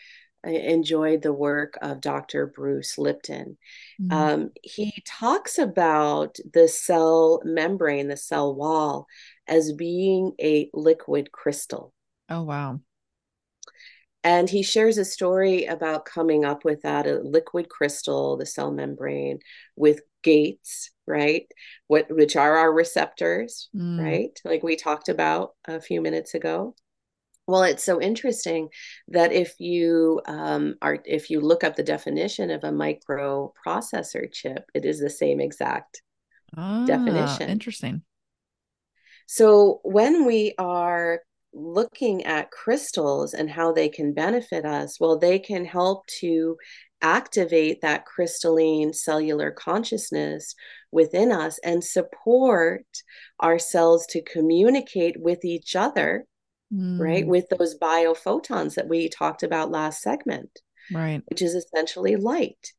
enjoyed 0.43 1.21
the 1.21 1.33
work 1.33 1.77
of 1.81 2.01
Dr. 2.01 2.47
Bruce 2.47 2.97
Lipton. 2.97 3.57
Mm-hmm. 4.01 4.11
Um, 4.11 4.49
he 4.63 4.93
talks 5.05 5.57
about 5.57 6.37
the 6.53 6.67
cell 6.67 7.41
membrane, 7.43 8.07
the 8.07 8.17
cell 8.17 8.55
wall, 8.55 9.07
as 9.47 9.73
being 9.73 10.33
a 10.41 10.69
liquid 10.73 11.31
crystal. 11.31 11.93
Oh, 12.29 12.43
wow. 12.43 12.79
And 14.27 14.49
he 14.49 14.61
shares 14.61 14.97
a 14.97 15.05
story 15.05 15.63
about 15.63 16.03
coming 16.03 16.43
up 16.43 16.65
with 16.65 16.81
that 16.81 17.07
a 17.07 17.21
liquid 17.21 17.69
crystal, 17.69 18.35
the 18.35 18.45
cell 18.45 18.71
membrane, 18.71 19.39
with 19.77 20.01
gates, 20.21 20.91
right? 21.07 21.47
What 21.87 22.07
which 22.09 22.35
are 22.35 22.57
our 22.57 22.73
receptors, 22.73 23.69
mm. 23.73 24.03
right? 24.03 24.37
Like 24.43 24.63
we 24.63 24.75
talked 24.75 25.07
about 25.07 25.51
a 25.65 25.79
few 25.79 26.01
minutes 26.01 26.33
ago. 26.33 26.75
Well, 27.47 27.63
it's 27.63 27.85
so 27.85 28.01
interesting 28.01 28.67
that 29.07 29.31
if 29.31 29.61
you 29.61 30.19
um, 30.25 30.75
are 30.81 30.99
if 31.05 31.29
you 31.29 31.39
look 31.39 31.63
up 31.63 31.77
the 31.77 31.83
definition 31.83 32.51
of 32.51 32.65
a 32.65 32.69
microprocessor 32.69 34.29
chip, 34.33 34.69
it 34.73 34.83
is 34.83 34.99
the 34.99 35.09
same 35.09 35.39
exact 35.39 36.01
ah, 36.57 36.83
definition. 36.85 37.49
Interesting. 37.49 38.01
So 39.25 39.79
when 39.83 40.25
we 40.25 40.53
are 40.57 41.21
looking 41.57 42.25
at 42.25 42.51
crystals 42.51 43.33
and 43.33 43.49
how 43.49 43.71
they 43.71 43.89
can 43.89 44.13
benefit 44.13 44.65
us, 44.65 44.99
well, 44.99 45.17
they 45.17 45.39
can 45.39 45.65
help 45.65 46.05
to 46.19 46.57
activate 47.01 47.81
that 47.81 48.05
crystalline 48.05 48.93
cellular 48.93 49.51
consciousness 49.51 50.55
within 50.91 51.31
us 51.31 51.59
and 51.63 51.83
support 51.83 52.85
our 53.39 53.59
cells 53.59 54.05
to 54.07 54.21
communicate 54.21 55.19
with 55.19 55.43
each 55.45 55.75
other 55.75 56.25
mm. 56.73 56.99
right? 56.99 57.25
With 57.25 57.49
those 57.49 57.77
biophotons 57.77 58.75
that 58.75 58.87
we 58.87 59.09
talked 59.09 59.43
about 59.43 59.71
last 59.71 60.01
segment, 60.01 60.59
right? 60.91 61.21
Which 61.27 61.41
is 61.41 61.53
essentially 61.53 62.15
light. 62.15 62.73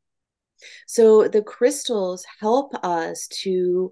So 0.87 1.29
the 1.29 1.43
crystals 1.43 2.25
help 2.41 2.75
us 2.85 3.29
to 3.43 3.91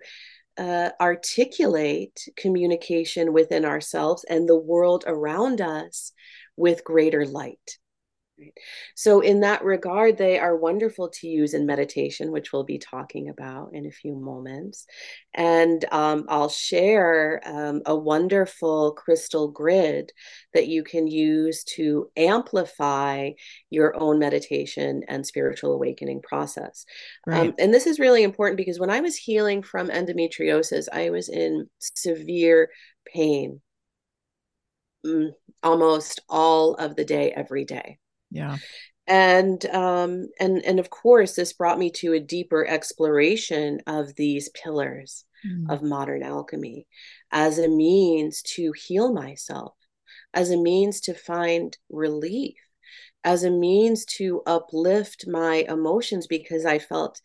uh, 0.59 0.91
articulate 1.01 2.21
communication 2.37 3.33
within 3.33 3.65
ourselves 3.65 4.25
and 4.29 4.49
the 4.49 4.59
world 4.59 5.05
around 5.07 5.61
us 5.61 6.13
with 6.57 6.85
greater 6.85 7.27
light. 7.27 7.79
Right. 8.39 8.53
So, 8.95 9.21
in 9.21 9.41
that 9.41 9.65
regard, 9.65 10.19
they 10.19 10.39
are 10.39 10.55
wonderful 10.55 11.09
to 11.09 11.27
use 11.27 11.55
in 11.55 11.65
meditation, 11.65 12.33
which 12.33 12.53
we'll 12.53 12.65
be 12.65 12.79
talking 12.79 13.31
about 13.31 13.71
in 13.73 13.87
a 13.87 13.91
few 13.91 14.15
moments. 14.15 14.87
And 15.33 15.83
um, 15.91 16.27
I'll 16.29 16.51
share 16.51 17.41
um, 17.47 17.81
a 17.87 17.97
wonderful 17.97 18.93
crystal 18.93 19.49
grid 19.49 20.13
that 20.53 20.69
you 20.69 20.85
can 20.85 21.07
use 21.07 21.65
to 21.77 22.11
amplify 22.15 23.31
your 23.71 23.99
own 23.99 24.19
meditation 24.19 25.03
and 25.09 25.27
spiritual 25.27 25.73
awakening 25.73 26.21
process. 26.21 26.85
Um, 27.27 27.33
right. 27.33 27.49
Um, 27.49 27.55
and 27.59 27.73
this 27.73 27.87
is 27.87 27.99
really 27.99 28.23
important 28.23 28.59
because 28.59 28.79
when 28.79 28.91
I 28.91 29.01
was 29.01 29.17
healing 29.17 29.63
from 29.63 29.89
endometriosis, 29.89 30.89
I 30.93 31.09
was 31.09 31.31
in 31.31 31.71
severe 31.79 32.69
pain 33.07 33.63
mm, 35.07 35.31
almost 35.63 36.21
all 36.29 36.75
of 36.75 36.97
the 36.97 37.05
day, 37.07 37.33
every 37.33 37.65
day 37.65 37.99
yeah 38.31 38.57
and 39.07 39.65
um 39.67 40.29
and 40.41 40.65
and 40.65 40.81
of 40.81 40.91
course 40.91 41.35
this 41.35 41.53
brought 41.53 41.79
me 41.79 41.91
to 41.91 42.13
a 42.13 42.21
deeper 42.21 42.67
exploration 42.67 43.81
of 43.87 44.15
these 44.17 44.49
pillars 44.51 45.25
mm. 45.47 45.71
of 45.71 45.83
modern 45.83 46.23
alchemy 46.23 46.87
as 47.31 47.59
a 47.59 47.69
means 47.69 48.43
to 48.43 48.73
heal 48.73 49.13
myself 49.13 49.75
as 50.35 50.51
a 50.51 50.57
means 50.57 51.01
to 51.01 51.15
find 51.15 51.77
relief 51.89 52.57
as 53.23 53.45
a 53.45 53.51
means 53.51 54.05
to 54.05 54.43
uplift 54.47 55.27
my 55.29 55.65
emotions 55.69 56.27
because 56.27 56.65
i 56.67 56.79
felt 56.79 57.21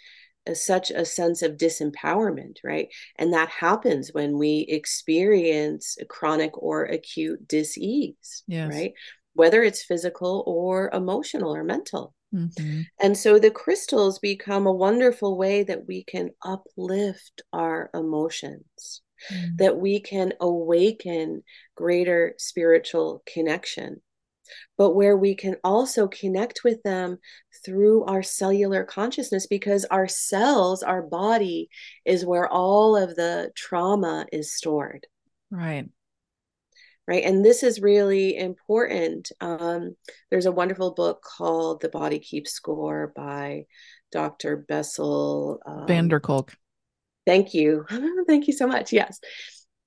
such 0.54 0.90
a 0.90 1.06
sense 1.06 1.44
of 1.44 1.58
disempowerment 1.58 2.58
right 2.64 2.88
and 3.18 3.34
that 3.34 3.50
happens 3.50 4.10
when 4.12 4.38
we 4.40 4.66
experience 4.70 5.98
a 6.02 6.06
chronic 6.06 6.52
or 6.58 6.86
acute 6.86 7.48
disease 7.48 8.44
yes. 8.48 8.72
right 8.72 8.94
whether 9.34 9.64
it's 9.64 9.84
physical 9.84 10.44
or 10.46 10.90
emotional 10.94 11.56
or 11.56 11.64
mental. 11.64 12.14
Mm-hmm. 12.34 12.82
And 13.00 13.18
so 13.18 13.40
the 13.40 13.52
crystals 13.52 14.20
become 14.20 14.66
a 14.66 14.74
wonderful 14.74 15.38
way 15.38 15.64
that 15.64 15.88
we 15.88 16.04
can 16.04 16.32
uplift 16.44 17.42
our 17.52 17.90
emotions, 17.94 19.02
mm-hmm. 19.32 19.58
that 19.58 19.78
we 19.78 20.00
can 20.00 20.34
awaken 20.40 21.44
greater 21.76 22.36
spiritual 22.38 23.22
connection, 23.26 24.02
but 24.78 24.92
where 24.92 25.18
we 25.18 25.36
can 25.36 25.58
also 25.64 26.08
connect 26.08 26.62
with 26.64 26.82
them 26.84 27.18
through 27.66 28.06
our 28.06 28.24
cellular 28.24 28.86
consciousness 28.86 29.46
because 29.48 29.86
our 29.86 30.08
cells, 30.08 30.84
our 30.84 31.02
body, 31.02 31.70
is 32.06 32.26
where 32.26 32.48
all 32.48 32.96
of 32.96 33.16
the 33.16 33.52
trauma 33.56 34.26
is 34.32 34.56
stored. 34.56 35.06
Right 35.50 35.90
right? 37.08 37.24
And 37.24 37.44
this 37.44 37.64
is 37.64 37.82
really 37.82 38.38
important. 38.38 39.32
Um, 39.42 39.96
there's 40.30 40.46
a 40.46 40.52
wonderful 40.52 40.94
book 40.94 41.24
called 41.24 41.82
the 41.82 41.90
body 41.90 42.20
keeps 42.20 42.52
score 42.52 43.12
by 43.16 43.66
dr 44.12 44.66
bessel 44.68 45.60
um, 45.66 45.88
van 45.88 46.08
der 46.08 46.20
kolk. 46.20 46.54
Thank 47.26 47.54
you. 47.54 47.86
Thank 48.28 48.48
you 48.48 48.54
so 48.54 48.68
much. 48.68 48.92
Yes. 48.92 49.20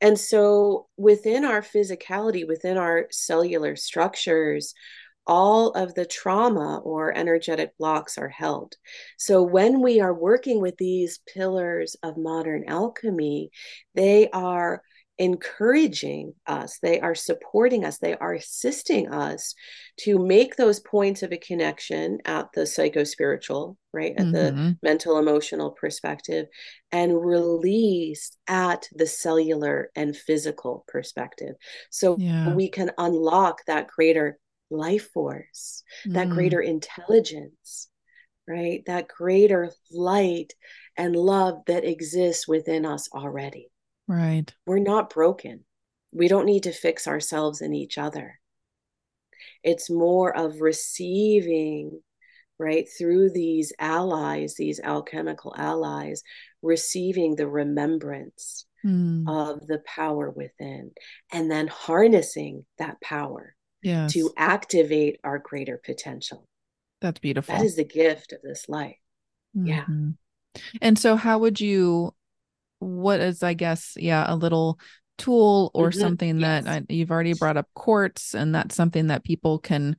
And 0.01 0.19
so 0.19 0.87
within 0.97 1.45
our 1.45 1.63
physicality 1.63 2.47
within 2.47 2.77
our 2.79 3.07
cellular 3.11 3.77
structures 3.77 4.75
all 5.27 5.71
of 5.71 5.95
the 5.95 6.05
trauma 6.05 6.79
or 6.85 7.17
energetic 7.17 7.77
blocks 7.79 8.19
are 8.19 8.29
held. 8.29 8.77
So, 9.17 9.43
when 9.43 9.81
we 9.81 10.01
are 10.01 10.13
working 10.13 10.61
with 10.61 10.77
these 10.77 11.21
pillars 11.27 11.97
of 12.03 12.17
modern 12.17 12.65
alchemy, 12.69 13.51
they 13.95 14.29
are 14.31 14.83
encouraging 15.19 16.35
us, 16.47 16.79
they 16.83 17.01
are 17.01 17.15
supporting 17.15 17.85
us, 17.85 17.99
they 17.99 18.17
are 18.17 18.35
assisting 18.35 19.09
us 19.13 19.55
to 20.01 20.19
make 20.19 20.57
those 20.57 20.81
points 20.81 21.23
of 21.23 21.33
a 21.33 21.37
connection 21.37 22.19
at 22.25 22.49
the 22.53 22.67
psycho 22.67 23.05
spiritual, 23.05 23.77
right, 23.93 24.15
at 24.17 24.27
mm-hmm. 24.27 24.33
the 24.33 24.79
mental 24.83 25.19
emotional 25.19 25.71
perspective, 25.71 26.47
and 26.91 27.25
release 27.25 28.37
at 28.49 28.89
the 28.93 29.07
cellular 29.07 29.91
and 29.95 30.17
physical 30.17 30.85
perspective. 30.89 31.55
So 31.91 32.17
yeah. 32.19 32.53
we 32.53 32.69
can 32.69 32.91
unlock 32.99 33.61
that 33.67 33.87
greater 33.87 34.39
life 34.71 35.11
force, 35.13 35.85
mm. 36.07 36.15
that 36.15 36.31
greater 36.31 36.61
intelligence, 36.61 37.89
right, 38.49 38.83
that 38.87 39.07
greater 39.07 39.71
light 39.93 40.55
and 40.97 41.15
love 41.15 41.63
that 41.67 41.85
exists 41.85 42.49
within 42.49 42.85
us 42.85 43.09
already. 43.13 43.71
Right. 44.07 44.53
We're 44.67 44.79
not 44.79 45.11
broken. 45.11 45.65
We 46.13 46.29
don't 46.29 46.47
need 46.47 46.65
to 46.65 46.73
fix 46.73 47.07
ourselves 47.09 47.61
and 47.61 47.75
each 47.75 47.99
other. 47.99 48.39
It's 49.63 49.91
more 49.91 50.35
of 50.37 50.61
receiving, 50.61 52.01
right, 52.59 52.87
through 52.99 53.31
these 53.31 53.73
allies, 53.79 54.55
these 54.55 54.81
alchemical 54.81 55.55
allies, 55.57 56.23
receiving 56.63 57.37
the 57.37 57.49
remembrance 57.49 58.67
mm. 58.85 59.25
of 59.29 59.67
the 59.67 59.83
power 59.87 60.31
within 60.31 60.93
and 61.33 61.51
then 61.51 61.67
harnessing 61.67 62.65
that 62.79 63.01
power 63.01 63.55
yes. 63.83 64.13
to 64.13 64.31
activate 64.37 65.19
our 65.25 65.39
greater 65.39 65.81
potential. 65.85 66.47
That's 67.01 67.19
beautiful. 67.19 67.55
That 67.55 67.65
is 67.65 67.77
the 67.77 67.85
gift 67.85 68.33
of 68.33 68.41
this 68.43 68.69
life. 68.69 68.97
Mm-hmm. 69.57 69.67
Yeah. 69.67 69.85
And 70.81 70.99
so, 70.99 71.17
how 71.17 71.39
would 71.39 71.61
you 71.61 72.15
what 72.79 73.21
is 73.21 73.43
i 73.43 73.55
guess 73.55 73.95
yeah 73.97 74.25
a 74.29 74.37
little 74.37 74.79
tool 75.17 75.71
or 75.75 75.91
mm-hmm. 75.91 76.01
something 76.01 76.41
yes. 76.41 76.65
that 76.65 76.71
I, 76.71 76.83
you've 76.89 77.11
already 77.11 77.35
brought 77.35 77.57
up 77.57 77.69
quartz 77.75 78.35
and 78.35 78.55
that's 78.55 78.75
something 78.75 79.09
that 79.09 79.25
people 79.25 79.59
can 79.59 79.97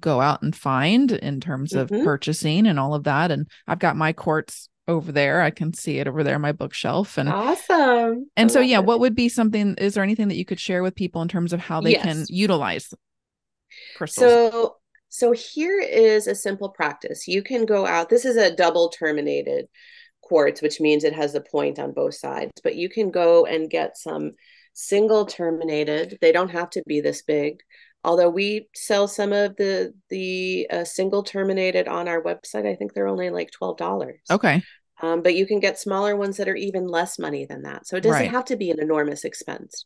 go 0.00 0.20
out 0.20 0.42
and 0.42 0.54
find 0.54 1.12
in 1.12 1.40
terms 1.40 1.72
of 1.72 1.88
mm-hmm. 1.88 2.04
purchasing 2.04 2.66
and 2.66 2.78
all 2.78 2.94
of 2.94 3.04
that 3.04 3.30
and 3.30 3.46
i've 3.66 3.78
got 3.78 3.96
my 3.96 4.12
quartz 4.12 4.68
over 4.88 5.12
there. 5.12 5.42
I 5.42 5.50
can 5.50 5.74
see 5.74 5.98
it 5.98 6.08
over 6.08 6.24
there 6.24 6.34
on 6.34 6.40
my 6.40 6.52
bookshelf. 6.52 7.18
And 7.18 7.28
awesome. 7.28 8.30
And 8.36 8.50
so 8.50 8.60
yeah, 8.60 8.78
it. 8.78 8.86
what 8.86 9.00
would 9.00 9.14
be 9.14 9.28
something 9.28 9.74
is 9.76 9.94
there 9.94 10.02
anything 10.02 10.28
that 10.28 10.36
you 10.36 10.46
could 10.46 10.58
share 10.58 10.82
with 10.82 10.94
people 10.94 11.22
in 11.22 11.28
terms 11.28 11.52
of 11.52 11.60
how 11.60 11.80
they 11.82 11.92
yes. 11.92 12.02
can 12.02 12.24
utilize 12.28 12.92
crystals? 13.96 14.30
So 14.30 14.76
so 15.10 15.32
here 15.32 15.78
is 15.78 16.26
a 16.26 16.34
simple 16.34 16.70
practice. 16.70 17.28
You 17.28 17.42
can 17.42 17.66
go 17.66 17.86
out. 17.86 18.08
This 18.08 18.24
is 18.24 18.36
a 18.36 18.54
double 18.54 18.88
terminated 18.88 19.68
quartz, 20.28 20.62
which 20.62 20.80
means 20.80 21.04
it 21.04 21.14
has 21.14 21.34
a 21.34 21.40
point 21.40 21.78
on 21.78 21.92
both 21.92 22.14
sides, 22.14 22.52
but 22.62 22.76
you 22.76 22.88
can 22.88 23.10
go 23.10 23.46
and 23.46 23.70
get 23.70 23.96
some 23.96 24.32
single 24.74 25.26
terminated. 25.26 26.18
They 26.20 26.32
don't 26.32 26.50
have 26.50 26.70
to 26.70 26.82
be 26.86 27.00
this 27.00 27.22
big. 27.22 27.60
Although 28.04 28.30
we 28.30 28.68
sell 28.74 29.08
some 29.08 29.32
of 29.32 29.56
the 29.56 29.92
the 30.08 30.68
uh, 30.70 30.84
single 30.84 31.22
terminated 31.22 31.88
on 31.88 32.06
our 32.06 32.22
website 32.22 32.64
i 32.64 32.76
think 32.76 32.94
they're 32.94 33.08
only 33.08 33.28
like 33.28 33.50
$12 33.60 34.14
okay. 34.30 34.62
Um, 35.00 35.22
but 35.22 35.34
you 35.34 35.46
can 35.46 35.60
get 35.60 35.78
smaller 35.78 36.16
ones 36.16 36.36
that 36.36 36.48
are 36.48 36.56
even 36.56 36.88
less 36.88 37.18
money 37.18 37.46
than 37.46 37.62
that. 37.62 37.86
So 37.86 37.96
it 37.96 38.02
doesn't 38.02 38.20
right. 38.20 38.30
have 38.30 38.46
to 38.46 38.56
be 38.56 38.70
an 38.70 38.80
enormous 38.80 39.24
expense. 39.24 39.84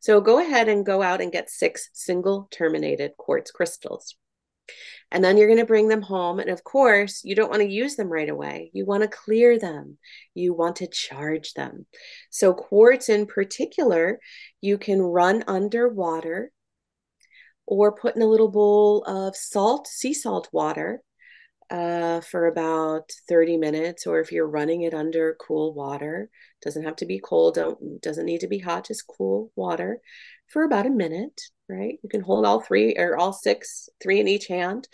So 0.00 0.20
go 0.20 0.40
ahead 0.40 0.68
and 0.68 0.84
go 0.84 1.02
out 1.02 1.20
and 1.20 1.30
get 1.30 1.50
six 1.50 1.88
single 1.92 2.48
terminated 2.50 3.12
quartz 3.16 3.50
crystals 3.50 4.16
and 5.10 5.24
then 5.24 5.36
you're 5.36 5.48
going 5.48 5.58
to 5.58 5.66
bring 5.66 5.88
them 5.88 6.02
home. 6.02 6.38
And 6.38 6.50
of 6.50 6.62
course, 6.62 7.22
you 7.24 7.34
don't 7.34 7.50
want 7.50 7.62
to 7.62 7.68
use 7.68 7.96
them 7.96 8.08
right 8.08 8.28
away. 8.28 8.70
You 8.72 8.86
want 8.86 9.02
to 9.02 9.08
clear 9.08 9.58
them. 9.58 9.98
You 10.34 10.54
want 10.54 10.76
to 10.76 10.86
charge 10.86 11.54
them. 11.54 11.86
So, 12.30 12.54
quartz 12.54 13.08
in 13.08 13.26
particular, 13.26 14.20
you 14.60 14.78
can 14.78 15.02
run 15.02 15.44
under 15.46 15.88
water 15.88 16.52
or 17.66 17.92
put 17.92 18.16
in 18.16 18.22
a 18.22 18.26
little 18.26 18.50
bowl 18.50 19.02
of 19.04 19.36
salt, 19.36 19.86
sea 19.86 20.14
salt 20.14 20.48
water 20.52 21.02
uh, 21.70 22.20
for 22.20 22.46
about 22.46 23.10
30 23.28 23.56
minutes. 23.56 24.06
Or 24.06 24.20
if 24.20 24.32
you're 24.32 24.48
running 24.48 24.82
it 24.82 24.94
under 24.94 25.36
cool 25.40 25.74
water, 25.74 26.30
doesn't 26.62 26.84
have 26.84 26.96
to 26.96 27.06
be 27.06 27.18
cold, 27.18 27.54
don't, 27.54 28.00
doesn't 28.00 28.26
need 28.26 28.40
to 28.40 28.48
be 28.48 28.58
hot, 28.58 28.86
just 28.86 29.06
cool 29.06 29.50
water 29.56 30.00
for 30.50 30.64
about 30.64 30.86
a 30.86 30.90
minute, 30.90 31.40
right? 31.70 31.98
You 32.02 32.08
can 32.08 32.20
hold 32.20 32.44
all 32.44 32.60
three 32.60 32.96
or 32.96 33.16
all 33.16 33.32
six, 33.32 33.88
three 34.02 34.20
in 34.20 34.28
each 34.28 34.46
hand, 34.46 34.88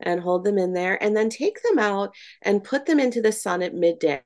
and 0.00 0.20
hold 0.20 0.44
them 0.44 0.58
in 0.58 0.72
there. 0.72 1.02
And 1.02 1.16
then 1.16 1.28
take 1.28 1.62
them 1.62 1.78
out 1.78 2.14
and 2.42 2.64
put 2.64 2.86
them 2.86 2.98
into 2.98 3.20
the 3.20 3.32
sun 3.32 3.62
at 3.62 3.74
midday 3.74 4.22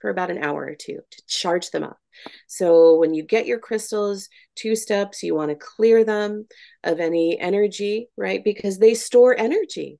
for 0.00 0.10
about 0.10 0.30
an 0.30 0.42
hour 0.42 0.64
or 0.64 0.74
two 0.74 1.00
to 1.10 1.22
charge 1.26 1.70
them 1.70 1.82
up. 1.82 1.98
So 2.46 2.96
when 2.96 3.14
you 3.14 3.22
get 3.22 3.46
your 3.46 3.58
crystals, 3.58 4.28
two 4.54 4.76
steps, 4.76 5.22
you 5.22 5.34
want 5.34 5.50
to 5.50 5.56
clear 5.56 6.04
them 6.04 6.46
of 6.84 7.00
any 7.00 7.38
energy, 7.38 8.08
right? 8.16 8.42
Because 8.42 8.78
they 8.78 8.94
store 8.94 9.38
energy, 9.38 9.98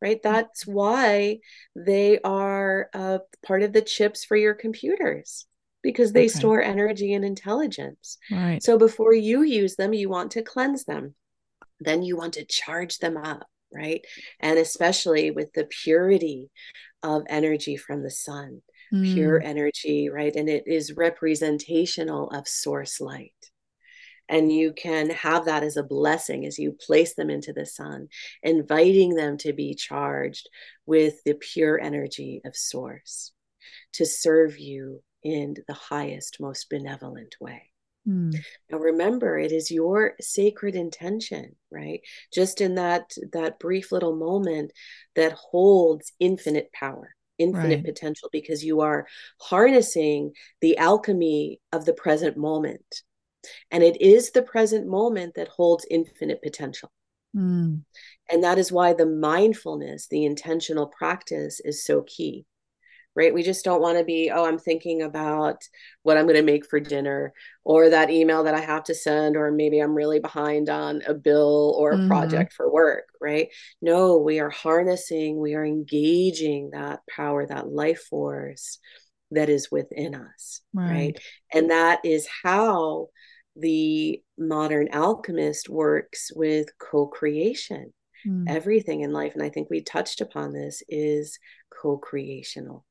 right? 0.00 0.20
That's 0.22 0.66
why 0.66 1.38
they 1.74 2.20
are 2.20 2.88
uh, 2.92 3.18
part 3.44 3.62
of 3.62 3.72
the 3.72 3.82
chips 3.82 4.24
for 4.24 4.36
your 4.36 4.54
computers 4.54 5.46
because 5.86 6.12
they 6.12 6.24
okay. 6.24 6.28
store 6.28 6.60
energy 6.60 7.14
and 7.14 7.24
intelligence. 7.24 8.18
Right. 8.28 8.60
So 8.60 8.76
before 8.76 9.14
you 9.14 9.42
use 9.42 9.76
them, 9.76 9.92
you 9.92 10.08
want 10.08 10.32
to 10.32 10.42
cleanse 10.42 10.84
them. 10.84 11.14
Then 11.78 12.02
you 12.02 12.16
want 12.16 12.34
to 12.34 12.44
charge 12.44 12.98
them 12.98 13.16
up, 13.16 13.46
right? 13.72 14.04
And 14.40 14.58
especially 14.58 15.30
with 15.30 15.52
the 15.52 15.64
purity 15.64 16.50
of 17.04 17.22
energy 17.28 17.76
from 17.76 18.02
the 18.02 18.10
sun 18.10 18.62
mm. 18.92 19.14
pure 19.14 19.40
energy, 19.40 20.08
right? 20.08 20.34
And 20.34 20.48
it 20.48 20.64
is 20.66 20.96
representational 20.96 22.30
of 22.30 22.48
source 22.48 23.00
light. 23.00 23.32
And 24.28 24.50
you 24.50 24.72
can 24.72 25.10
have 25.10 25.44
that 25.44 25.62
as 25.62 25.76
a 25.76 25.84
blessing 25.84 26.46
as 26.46 26.58
you 26.58 26.72
place 26.72 27.14
them 27.14 27.30
into 27.30 27.52
the 27.52 27.64
sun, 27.64 28.08
inviting 28.42 29.14
them 29.14 29.36
to 29.38 29.52
be 29.52 29.76
charged 29.76 30.48
with 30.84 31.22
the 31.24 31.34
pure 31.34 31.80
energy 31.80 32.40
of 32.44 32.56
source 32.56 33.30
to 33.92 34.04
serve 34.04 34.58
you 34.58 35.02
in 35.26 35.56
the 35.66 35.74
highest, 35.74 36.40
most 36.40 36.70
benevolent 36.70 37.36
way. 37.40 37.72
Mm. 38.06 38.36
Now 38.70 38.78
remember, 38.78 39.38
it 39.38 39.50
is 39.50 39.70
your 39.70 40.14
sacred 40.20 40.76
intention, 40.76 41.56
right? 41.70 42.00
Just 42.32 42.60
in 42.60 42.76
that 42.76 43.12
that 43.32 43.58
brief 43.58 43.90
little 43.90 44.14
moment 44.14 44.72
that 45.16 45.32
holds 45.32 46.12
infinite 46.20 46.72
power 46.72 47.16
infinite 47.38 47.76
right. 47.76 47.84
potential 47.84 48.28
because 48.32 48.64
you 48.64 48.80
are 48.80 49.06
harnessing 49.40 50.32
the 50.60 50.78
alchemy 50.78 51.60
of 51.72 51.84
the 51.84 51.92
present 51.92 52.36
moment. 52.36 53.02
And 53.70 53.82
it 53.82 54.00
is 54.00 54.30
the 54.30 54.42
present 54.42 54.86
moment 54.86 55.34
that 55.36 55.48
holds 55.48 55.86
infinite 55.90 56.42
potential. 56.42 56.90
Mm. 57.36 57.82
And 58.30 58.42
that 58.42 58.58
is 58.58 58.72
why 58.72 58.92
the 58.92 59.06
mindfulness, 59.06 60.08
the 60.08 60.24
intentional 60.24 60.86
practice 60.86 61.60
is 61.60 61.84
so 61.84 62.02
key 62.06 62.46
right? 63.16 63.32
We 63.32 63.42
just 63.42 63.64
don't 63.64 63.80
want 63.80 63.98
to 63.98 64.04
be, 64.04 64.30
oh, 64.32 64.44
I'm 64.44 64.58
thinking 64.58 65.00
about 65.00 65.62
what 66.02 66.18
I'm 66.18 66.26
going 66.26 66.36
to 66.36 66.42
make 66.42 66.66
for 66.66 66.78
dinner 66.78 67.32
or 67.64 67.88
that 67.88 68.10
email 68.10 68.44
that 68.44 68.54
I 68.54 68.60
have 68.60 68.84
to 68.84 68.94
send, 68.94 69.36
or 69.36 69.50
maybe 69.50 69.80
I'm 69.80 69.94
really 69.94 70.20
behind 70.20 70.68
on 70.68 71.00
a 71.06 71.14
bill 71.14 71.74
or 71.78 71.92
a 71.92 71.96
mm. 71.96 72.08
project 72.08 72.52
for 72.52 72.70
work, 72.70 73.08
right? 73.20 73.48
No, 73.80 74.18
we 74.18 74.38
are 74.38 74.50
harnessing, 74.50 75.40
we 75.40 75.54
are 75.54 75.64
engaging 75.64 76.70
that 76.72 77.00
power, 77.08 77.46
that 77.46 77.68
life 77.68 78.02
force 78.10 78.78
that 79.30 79.48
is 79.48 79.70
within 79.72 80.14
us, 80.14 80.60
right? 80.74 80.90
right? 80.90 81.18
And 81.52 81.70
that 81.70 82.00
is 82.04 82.28
how 82.44 83.08
the 83.56 84.20
modern 84.38 84.88
alchemist 84.92 85.70
works 85.70 86.30
with 86.36 86.68
co 86.78 87.06
creation. 87.06 87.94
Mm. 88.26 88.44
Everything 88.48 89.00
in 89.00 89.12
life, 89.12 89.34
and 89.34 89.42
I 89.42 89.48
think 89.48 89.70
we 89.70 89.82
touched 89.82 90.20
upon 90.20 90.52
this, 90.52 90.82
is 90.88 91.38
co 91.70 91.96
creational 91.96 92.84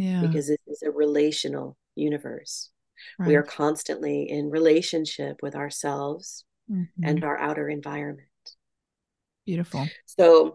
yeah. 0.00 0.22
because 0.22 0.48
it 0.48 0.60
is 0.66 0.82
a 0.82 0.90
relational 0.90 1.76
universe. 1.94 2.70
Right. 3.18 3.28
We 3.28 3.36
are 3.36 3.42
constantly 3.42 4.30
in 4.30 4.50
relationship 4.50 5.36
with 5.42 5.54
ourselves 5.54 6.44
mm-hmm. 6.70 7.04
and 7.04 7.22
our 7.22 7.38
outer 7.38 7.68
environment. 7.68 8.26
Beautiful. 9.44 9.86
So 10.06 10.54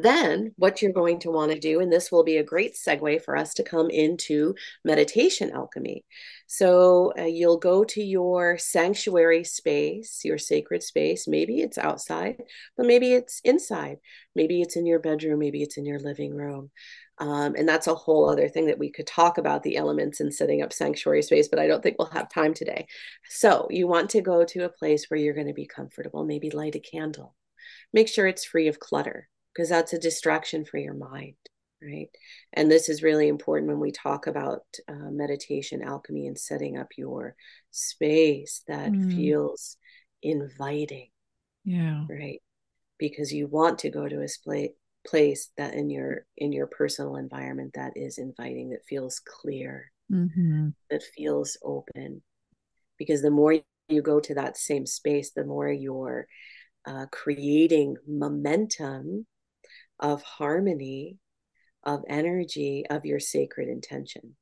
then 0.00 0.52
what 0.56 0.80
you're 0.80 0.92
going 0.92 1.18
to 1.18 1.30
want 1.30 1.52
to 1.52 1.58
do 1.58 1.80
and 1.80 1.92
this 1.92 2.10
will 2.10 2.24
be 2.24 2.38
a 2.38 2.42
great 2.42 2.74
segue 2.74 3.22
for 3.22 3.36
us 3.36 3.52
to 3.52 3.62
come 3.62 3.90
into 3.90 4.54
meditation 4.84 5.50
alchemy 5.52 6.02
so 6.46 7.12
uh, 7.18 7.24
you'll 7.24 7.58
go 7.58 7.84
to 7.84 8.02
your 8.02 8.56
sanctuary 8.56 9.44
space 9.44 10.20
your 10.24 10.38
sacred 10.38 10.82
space 10.82 11.28
maybe 11.28 11.60
it's 11.60 11.76
outside 11.76 12.36
but 12.76 12.86
maybe 12.86 13.12
it's 13.12 13.40
inside 13.44 13.98
maybe 14.34 14.62
it's 14.62 14.76
in 14.76 14.86
your 14.86 14.98
bedroom 14.98 15.38
maybe 15.38 15.62
it's 15.62 15.76
in 15.76 15.84
your 15.84 15.98
living 15.98 16.34
room 16.34 16.70
um, 17.18 17.54
and 17.56 17.68
that's 17.68 17.86
a 17.86 17.94
whole 17.94 18.28
other 18.28 18.48
thing 18.48 18.66
that 18.66 18.78
we 18.78 18.90
could 18.90 19.06
talk 19.06 19.38
about 19.38 19.62
the 19.62 19.76
elements 19.76 20.20
in 20.20 20.32
setting 20.32 20.62
up 20.62 20.72
sanctuary 20.72 21.22
space, 21.22 21.48
but 21.48 21.58
I 21.58 21.66
don't 21.66 21.82
think 21.82 21.96
we'll 21.98 22.08
have 22.08 22.28
time 22.28 22.54
today. 22.54 22.86
So 23.28 23.66
you 23.70 23.86
want 23.86 24.10
to 24.10 24.20
go 24.20 24.44
to 24.44 24.64
a 24.64 24.70
place 24.70 25.06
where 25.08 25.20
you're 25.20 25.34
going 25.34 25.46
to 25.46 25.52
be 25.52 25.66
comfortable, 25.66 26.24
maybe 26.24 26.50
light 26.50 26.74
a 26.74 26.80
candle. 26.80 27.34
Make 27.92 28.08
sure 28.08 28.26
it's 28.26 28.44
free 28.44 28.68
of 28.68 28.80
clutter 28.80 29.28
because 29.54 29.68
that's 29.68 29.92
a 29.92 29.98
distraction 29.98 30.64
for 30.64 30.78
your 30.78 30.94
mind, 30.94 31.36
right? 31.82 32.08
And 32.54 32.70
this 32.70 32.88
is 32.88 33.02
really 33.02 33.28
important 33.28 33.68
when 33.68 33.80
we 33.80 33.92
talk 33.92 34.26
about 34.26 34.62
uh, 34.88 35.10
meditation, 35.10 35.82
alchemy, 35.82 36.26
and 36.26 36.38
setting 36.38 36.78
up 36.78 36.88
your 36.96 37.36
space 37.70 38.62
that 38.66 38.90
mm. 38.90 39.14
feels 39.14 39.76
inviting. 40.22 41.08
Yeah. 41.64 42.04
Right. 42.08 42.40
Because 42.98 43.32
you 43.32 43.46
want 43.46 43.80
to 43.80 43.90
go 43.90 44.08
to 44.08 44.22
a 44.22 44.28
place 44.42 44.70
place 45.06 45.50
that 45.56 45.74
in 45.74 45.90
your 45.90 46.26
in 46.36 46.52
your 46.52 46.66
personal 46.66 47.16
environment 47.16 47.72
that 47.74 47.92
is 47.96 48.18
inviting 48.18 48.70
that 48.70 48.84
feels 48.88 49.20
clear 49.20 49.90
mm-hmm. 50.10 50.68
that 50.90 51.02
feels 51.16 51.56
open 51.64 52.22
because 52.98 53.22
the 53.22 53.30
more 53.30 53.56
you 53.88 54.02
go 54.02 54.20
to 54.20 54.34
that 54.34 54.56
same 54.56 54.86
space 54.86 55.32
the 55.32 55.44
more 55.44 55.70
you're 55.70 56.26
uh, 56.86 57.06
creating 57.10 57.96
momentum 58.06 59.26
of 59.98 60.22
harmony 60.22 61.18
of 61.84 62.02
energy 62.08 62.84
of 62.88 63.04
your 63.04 63.20
sacred 63.20 63.68
intention 63.68 64.36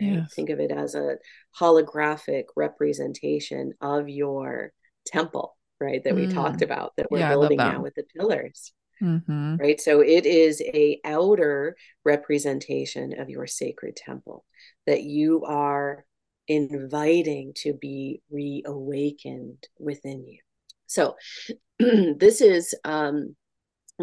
right? 0.00 0.12
yes. 0.12 0.34
think 0.34 0.50
of 0.50 0.60
it 0.60 0.70
as 0.70 0.94
a 0.94 1.16
holographic 1.58 2.44
representation 2.54 3.72
of 3.80 4.08
your 4.10 4.72
temple 5.06 5.56
right 5.80 6.04
that 6.04 6.14
we 6.14 6.26
mm. 6.26 6.34
talked 6.34 6.60
about 6.60 6.92
that 6.96 7.10
we're 7.10 7.18
yeah, 7.18 7.30
building 7.30 7.56
now 7.56 7.80
with 7.80 7.94
the 7.94 8.04
pillars 8.14 8.72
Mm-hmm. 9.02 9.56
Right. 9.56 9.80
So 9.80 10.00
it 10.00 10.26
is 10.26 10.62
a 10.62 11.00
outer 11.04 11.76
representation 12.04 13.18
of 13.18 13.28
your 13.28 13.46
sacred 13.46 13.96
temple 13.96 14.44
that 14.86 15.02
you 15.02 15.44
are 15.44 16.04
inviting 16.46 17.52
to 17.54 17.72
be 17.72 18.20
reawakened 18.30 19.66
within 19.78 20.24
you. 20.26 20.38
So 20.86 21.16
this 21.78 22.40
is 22.40 22.74
um, 22.84 23.34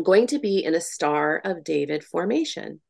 going 0.03 0.27
to 0.27 0.39
be 0.39 0.65
in 0.65 0.75
a 0.75 0.81
Star 0.81 1.41
of 1.43 1.63
David 1.63 2.03
formation. 2.03 2.81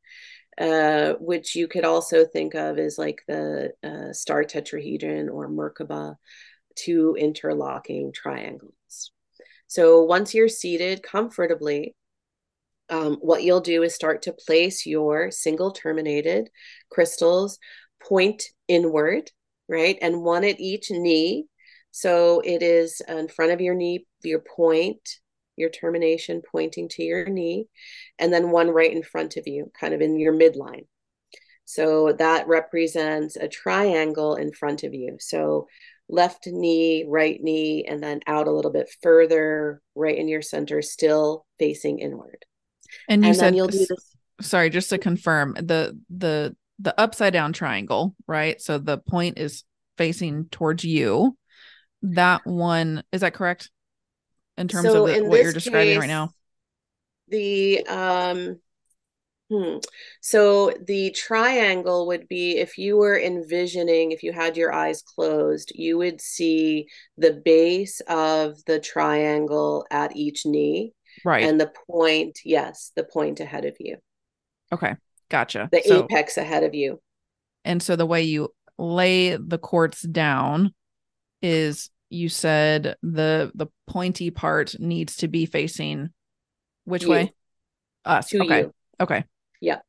Uh, 0.60 1.14
which 1.20 1.56
you 1.56 1.66
could 1.66 1.86
also 1.86 2.26
think 2.26 2.54
of 2.54 2.78
as 2.78 2.98
like 2.98 3.22
the 3.26 3.72
uh, 3.82 4.12
star 4.12 4.44
tetrahedron 4.44 5.32
or 5.32 5.48
Merkaba, 5.48 6.16
two 6.76 7.16
interlocking 7.18 8.12
triangles. 8.12 9.12
So 9.68 10.02
once 10.02 10.34
you're 10.34 10.48
seated 10.48 11.02
comfortably, 11.02 11.94
um, 12.90 13.16
what 13.20 13.42
you'll 13.42 13.60
do 13.60 13.82
is 13.82 13.94
start 13.94 14.22
to 14.22 14.32
place 14.32 14.84
your 14.84 15.30
single 15.30 15.70
terminated 15.70 16.50
crystals 16.90 17.58
point 18.02 18.44
inward, 18.68 19.30
right? 19.68 19.96
And 20.02 20.22
one 20.22 20.44
at 20.44 20.60
each 20.60 20.90
knee. 20.90 21.46
So 21.92 22.40
it 22.44 22.62
is 22.62 23.00
in 23.08 23.28
front 23.28 23.52
of 23.52 23.60
your 23.60 23.74
knee, 23.74 24.06
your 24.22 24.40
point, 24.40 25.00
your 25.56 25.70
termination 25.70 26.42
pointing 26.50 26.88
to 26.88 27.02
your 27.02 27.26
knee, 27.26 27.66
and 28.18 28.32
then 28.32 28.50
one 28.50 28.70
right 28.70 28.92
in 28.92 29.02
front 29.02 29.36
of 29.36 29.46
you, 29.46 29.70
kind 29.78 29.94
of 29.94 30.00
in 30.00 30.18
your 30.18 30.32
midline. 30.32 30.86
So 31.64 32.12
that 32.14 32.48
represents 32.48 33.36
a 33.36 33.48
triangle 33.48 34.34
in 34.34 34.52
front 34.52 34.82
of 34.82 34.94
you. 34.94 35.18
So 35.20 35.68
left 36.08 36.46
knee, 36.46 37.04
right 37.08 37.40
knee, 37.40 37.84
and 37.86 38.02
then 38.02 38.20
out 38.26 38.48
a 38.48 38.52
little 38.52 38.72
bit 38.72 38.90
further, 39.02 39.80
right 39.94 40.16
in 40.16 40.26
your 40.26 40.42
center, 40.42 40.82
still 40.82 41.46
facing 41.58 42.00
inward. 42.00 42.44
And 43.08 43.22
you 43.22 43.28
and 43.28 43.36
said 43.36 43.56
you'll 43.56 43.68
do 43.68 43.78
this. 43.78 44.16
Sorry, 44.40 44.70
just 44.70 44.90
to 44.90 44.98
confirm 44.98 45.54
the 45.54 45.98
the 46.08 46.56
the 46.78 46.98
upside 46.98 47.32
down 47.32 47.52
triangle, 47.52 48.14
right? 48.26 48.60
So 48.60 48.78
the 48.78 48.98
point 48.98 49.38
is 49.38 49.64
facing 49.98 50.46
towards 50.46 50.84
you. 50.84 51.36
That 52.02 52.46
one 52.46 53.02
is 53.12 53.20
that 53.20 53.34
correct? 53.34 53.70
In 54.56 54.68
terms 54.68 54.90
so 54.90 55.06
of 55.06 55.14
the, 55.14 55.22
what 55.24 55.42
you're 55.42 55.52
describing 55.52 55.94
case, 55.94 55.98
right 55.98 56.08
now. 56.08 56.30
The 57.28 57.86
um 57.86 58.60
Hmm. 59.50 59.78
So 60.20 60.72
the 60.86 61.10
triangle 61.10 62.06
would 62.06 62.28
be 62.28 62.58
if 62.58 62.78
you 62.78 62.96
were 62.96 63.18
envisioning, 63.18 64.12
if 64.12 64.22
you 64.22 64.32
had 64.32 64.56
your 64.56 64.72
eyes 64.72 65.02
closed, 65.02 65.72
you 65.74 65.98
would 65.98 66.20
see 66.20 66.86
the 67.18 67.32
base 67.32 68.00
of 68.08 68.64
the 68.66 68.78
triangle 68.78 69.86
at 69.90 70.14
each 70.14 70.46
knee. 70.46 70.92
Right. 71.24 71.44
And 71.44 71.60
the 71.60 71.72
point, 71.88 72.40
yes, 72.44 72.92
the 72.96 73.04
point 73.04 73.40
ahead 73.40 73.64
of 73.64 73.76
you. 73.78 73.96
Okay. 74.72 74.94
Gotcha. 75.28 75.68
The 75.70 75.82
so, 75.84 76.04
apex 76.04 76.36
ahead 76.36 76.64
of 76.64 76.74
you. 76.74 77.00
And 77.64 77.82
so 77.82 77.96
the 77.96 78.06
way 78.06 78.22
you 78.22 78.52
lay 78.78 79.36
the 79.36 79.58
quartz 79.58 80.02
down 80.02 80.74
is 81.42 81.90
you 82.08 82.28
said 82.28 82.96
the 83.02 83.52
the 83.54 83.68
pointy 83.86 84.30
part 84.30 84.78
needs 84.78 85.16
to 85.16 85.28
be 85.28 85.46
facing 85.46 86.10
which 86.84 87.04
you. 87.04 87.10
way? 87.10 87.34
Us. 88.04 88.28
To 88.30 88.42
okay. 88.42 88.60
You. 88.60 88.74
Okay. 89.00 89.24
Yep. 89.60 89.82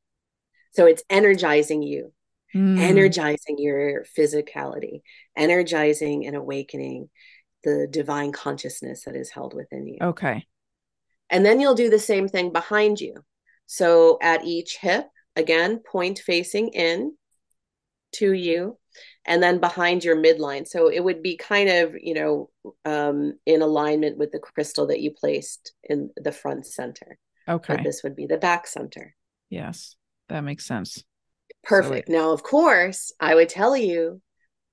So 0.74 0.86
it's 0.86 1.03
energizing 1.09 1.82
you, 1.82 2.13
mm. 2.55 2.80
energizing 2.80 3.57
your 3.57 4.05
physicality, 4.17 5.01
energizing 5.36 6.26
and 6.26 6.36
awakening 6.36 7.09
the 7.63 7.88
divine 7.89 8.32
consciousness 8.32 9.05
that 9.05 9.15
is 9.15 9.30
held 9.30 9.53
within 9.53 9.88
you. 9.88 9.97
Okay. 10.01 10.45
And 11.32 11.45
then 11.45 11.59
you'll 11.59 11.75
do 11.75 11.89
the 11.89 11.97
same 11.97 12.27
thing 12.27 12.51
behind 12.51 13.01
you. 13.01 13.23
So 13.65 14.19
at 14.21 14.43
each 14.43 14.77
hip, 14.77 15.07
again, 15.36 15.79
point 15.79 16.19
facing 16.19 16.67
in 16.69 17.15
to 18.15 18.34
you, 18.34 18.77
and 19.25 19.41
then 19.41 19.61
behind 19.61 20.03
your 20.03 20.17
midline. 20.17 20.67
So 20.67 20.91
it 20.91 21.01
would 21.01 21.23
be 21.23 21.38
kind 21.38 21.69
of, 21.69 21.95
you 21.97 22.13
know, 22.13 22.49
um, 22.84 23.39
in 23.45 23.61
alignment 23.61 24.17
with 24.17 24.32
the 24.32 24.39
crystal 24.39 24.88
that 24.88 24.99
you 24.99 25.11
placed 25.11 25.71
in 25.84 26.09
the 26.17 26.34
front 26.34 26.65
center. 26.65 27.17
Okay. 27.47 27.77
But 27.77 27.84
this 27.84 28.03
would 28.03 28.15
be 28.15 28.25
the 28.25 28.38
back 28.38 28.67
center. 28.67 29.15
Yes, 29.49 29.95
that 30.27 30.41
makes 30.41 30.65
sense. 30.65 31.03
Perfect. 31.63 32.07
So 32.07 32.13
now, 32.13 32.32
of 32.32 32.43
course, 32.43 33.13
I 33.19 33.36
would 33.36 33.49
tell 33.49 33.77
you 33.77 34.21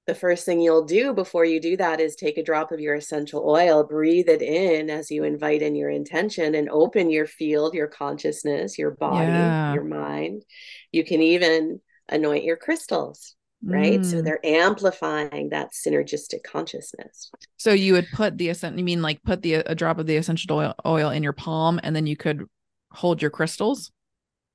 the 0.08 0.14
first 0.14 0.46
thing 0.46 0.58
you'll 0.58 0.86
do 0.86 1.12
before 1.12 1.44
you 1.44 1.60
do 1.60 1.76
that 1.76 2.00
is 2.00 2.16
take 2.16 2.38
a 2.38 2.42
drop 2.42 2.72
of 2.72 2.80
your 2.80 2.94
essential 2.94 3.46
oil, 3.46 3.84
breathe 3.84 4.30
it 4.30 4.40
in 4.40 4.88
as 4.88 5.10
you 5.10 5.22
invite 5.22 5.60
in 5.60 5.74
your 5.74 5.90
intention, 5.90 6.54
and 6.54 6.70
open 6.70 7.10
your 7.10 7.26
field, 7.26 7.74
your 7.74 7.88
consciousness, 7.88 8.78
your 8.78 8.90
body, 8.90 9.26
yeah. 9.26 9.74
your 9.74 9.84
mind. 9.84 10.44
You 10.92 11.04
can 11.04 11.20
even 11.20 11.82
anoint 12.08 12.44
your 12.44 12.56
crystals, 12.56 13.36
right? 13.62 14.00
Mm. 14.00 14.10
So 14.10 14.22
they're 14.22 14.44
amplifying 14.44 15.50
that 15.50 15.72
synergistic 15.72 16.42
consciousness. 16.42 17.30
So 17.58 17.72
you 17.72 17.92
would 17.92 18.06
put 18.14 18.38
the 18.38 18.48
essential, 18.48 18.78
you 18.78 18.86
mean 18.86 19.02
like 19.02 19.22
put 19.22 19.42
the 19.42 19.56
a 19.56 19.74
drop 19.74 19.98
of 19.98 20.06
the 20.06 20.16
essential 20.16 20.56
oil, 20.56 20.74
oil 20.86 21.10
in 21.10 21.22
your 21.22 21.34
palm, 21.34 21.78
and 21.82 21.94
then 21.94 22.06
you 22.06 22.16
could 22.16 22.46
hold 22.92 23.20
your 23.20 23.30
crystals? 23.30 23.92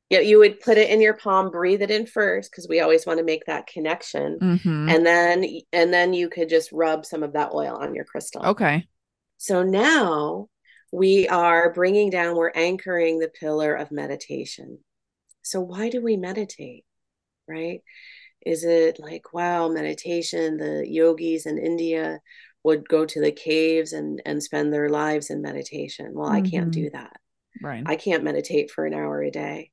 You, 0.10 0.18
know, 0.18 0.24
you 0.24 0.40
would 0.40 0.60
put 0.60 0.78
it 0.78 0.90
in 0.90 1.02
your 1.02 1.16
palm 1.16 1.50
breathe 1.50 1.82
it 1.82 1.92
in 1.92 2.06
first 2.06 2.52
because 2.52 2.68
we 2.68 2.82
always 2.82 3.06
want 3.06 3.20
to 3.20 3.26
make 3.26 3.46
that 3.46 3.68
connection. 3.68 4.40
Mm-hmm. 4.40 4.90
and 4.90 5.06
then 5.06 5.46
and 5.72 5.94
then 5.94 6.14
you 6.14 6.30
could 6.30 6.50
just 6.50 6.72
rub 6.72 7.06
some 7.06 7.24
of 7.24 7.34
that 7.34 7.52
oil 7.54 7.76
on 7.76 7.96
your 7.96 8.06
crystal. 8.06 8.46
Okay. 8.46 8.88
So 9.38 9.64
now 9.64 10.48
we 10.92 11.28
are 11.28 11.74
bringing 11.74 12.10
down 12.10 12.36
we're 12.36 12.52
anchoring 12.52 13.20
the 13.20 13.30
pillar 13.30 13.74
of 13.74 13.92
meditation. 13.92 14.80
So 15.42 15.60
why 15.62 15.90
do 15.90 16.02
we 16.02 16.18
meditate 16.18 16.86
right? 17.48 17.82
Is 18.46 18.64
it 18.64 19.00
like 19.00 19.34
wow 19.34 19.70
meditation 19.70 20.58
the 20.58 20.86
yogis 20.88 21.46
in 21.46 21.58
india 21.58 22.20
would 22.64 22.88
go 22.88 23.06
to 23.06 23.20
the 23.20 23.32
caves 23.32 23.94
and 23.94 24.22
and 24.26 24.42
spend 24.42 24.72
their 24.72 24.90
lives 24.90 25.30
in 25.30 25.42
meditation. 25.42 26.12
Well 26.14 26.30
mm-hmm. 26.30 26.46
i 26.46 26.50
can't 26.50 26.72
mm-hmm. 26.72 26.84
do 26.84 26.90
that. 26.92 27.18
Right. 27.62 27.84
I 27.86 27.96
can't 27.96 28.24
meditate 28.24 28.72
for 28.72 28.86
an 28.86 28.94
hour 28.94 29.22
a 29.22 29.32
day 29.32 29.72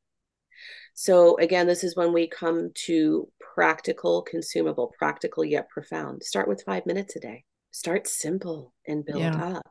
so 0.95 1.38
again, 1.38 1.66
this 1.66 1.84
is 1.84 1.97
when 1.97 2.12
we 2.12 2.26
come 2.26 2.70
to 2.86 3.28
practical, 3.55 4.22
consumable, 4.22 4.93
practical 4.99 5.45
yet 5.45 5.68
profound. 5.68 6.22
Start 6.22 6.49
with 6.49 6.62
five 6.62 6.86
minutes 6.86 7.16
a 7.16 7.20
day. 7.20 7.45
Start 7.70 8.07
simple 8.07 8.74
and 8.86 9.05
build 9.05 9.20
yeah. 9.20 9.57
up 9.57 9.66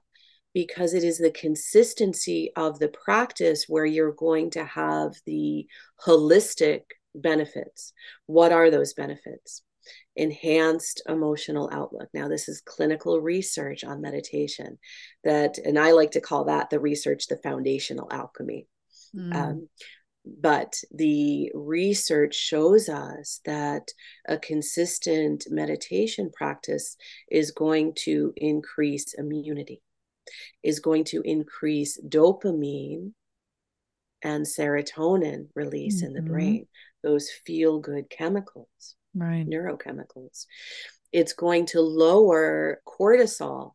because 0.54 0.94
it 0.94 1.04
is 1.04 1.18
the 1.18 1.32
consistency 1.32 2.52
of 2.56 2.80
the 2.80 2.88
practice 2.88 3.66
where 3.68 3.86
you're 3.86 4.14
going 4.14 4.50
to 4.52 4.64
have 4.64 5.14
the 5.26 5.68
holistic 6.06 6.82
benefits. 7.14 7.94
What 8.26 8.52
are 8.52 8.72
those 8.72 8.94
benefits? 8.94 9.64
Enhanced 10.16 11.02
emotional 11.08 11.70
outlook. 11.72 12.10
Now, 12.14 12.28
this 12.28 12.50
is 12.50 12.62
clinical 12.62 13.22
research 13.22 13.84
on 13.84 14.02
meditation 14.02 14.78
that, 15.24 15.58
and 15.60 15.78
I 15.78 15.92
like 15.92 16.12
to 16.12 16.22
call 16.22 16.46
that 16.46 16.70
the 16.70 16.80
research, 16.80 17.28
the 17.28 17.38
foundational 17.38 18.08
alchemy. 18.12 18.68
Mm. 19.16 19.36
Um, 19.36 19.70
but 20.42 20.76
the 20.92 21.52
research 21.54 22.36
shows 22.36 22.90
us 22.90 23.42
that 23.46 23.90
a 24.28 24.38
consistent 24.38 25.46
meditation 25.50 26.32
practice 26.32 26.98
is 27.30 27.52
going 27.52 27.94
to 28.04 28.34
increase 28.36 29.14
immunity, 29.14 29.82
is 30.64 30.80
going 30.80 31.04
to 31.06 31.22
increase 31.22 32.00
dopamine 32.02 33.14
and 34.22 34.46
serotonin 34.46 35.48
release 35.56 35.98
mm-hmm. 35.98 36.08
in 36.08 36.14
the 36.14 36.20
mm-hmm. 36.20 36.32
brain, 36.32 36.68
those 37.04 37.30
feel 37.46 37.80
good 37.80 38.10
chemicals, 38.10 38.96
right? 39.16 39.48
Neurochemicals. 39.48 40.46
It's 41.12 41.34
going 41.34 41.66
to 41.68 41.82
lower 41.82 42.82
cortisol 42.86 43.72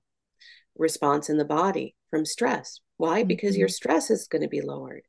response 0.76 1.30
in 1.30 1.38
the 1.38 1.44
body 1.44 1.94
from 2.10 2.24
stress. 2.24 2.80
Why? 2.96 3.20
Mm-hmm. 3.20 3.28
Because 3.28 3.56
your 3.56 3.68
mm-hmm. 3.68 3.72
stress 3.72 4.10
is 4.10 4.28
going 4.28 4.42
to 4.42 4.48
be 4.48 4.60
lowered. 4.60 5.02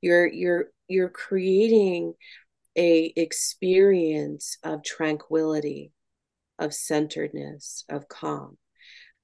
You're 0.00 0.26
you're 0.26 0.66
you're 0.88 1.08
creating 1.08 2.14
a 2.76 3.12
experience 3.16 4.58
of 4.62 4.82
tranquility 4.82 5.92
of 6.58 6.74
centeredness 6.74 7.84
of 7.88 8.08
calm 8.08 8.56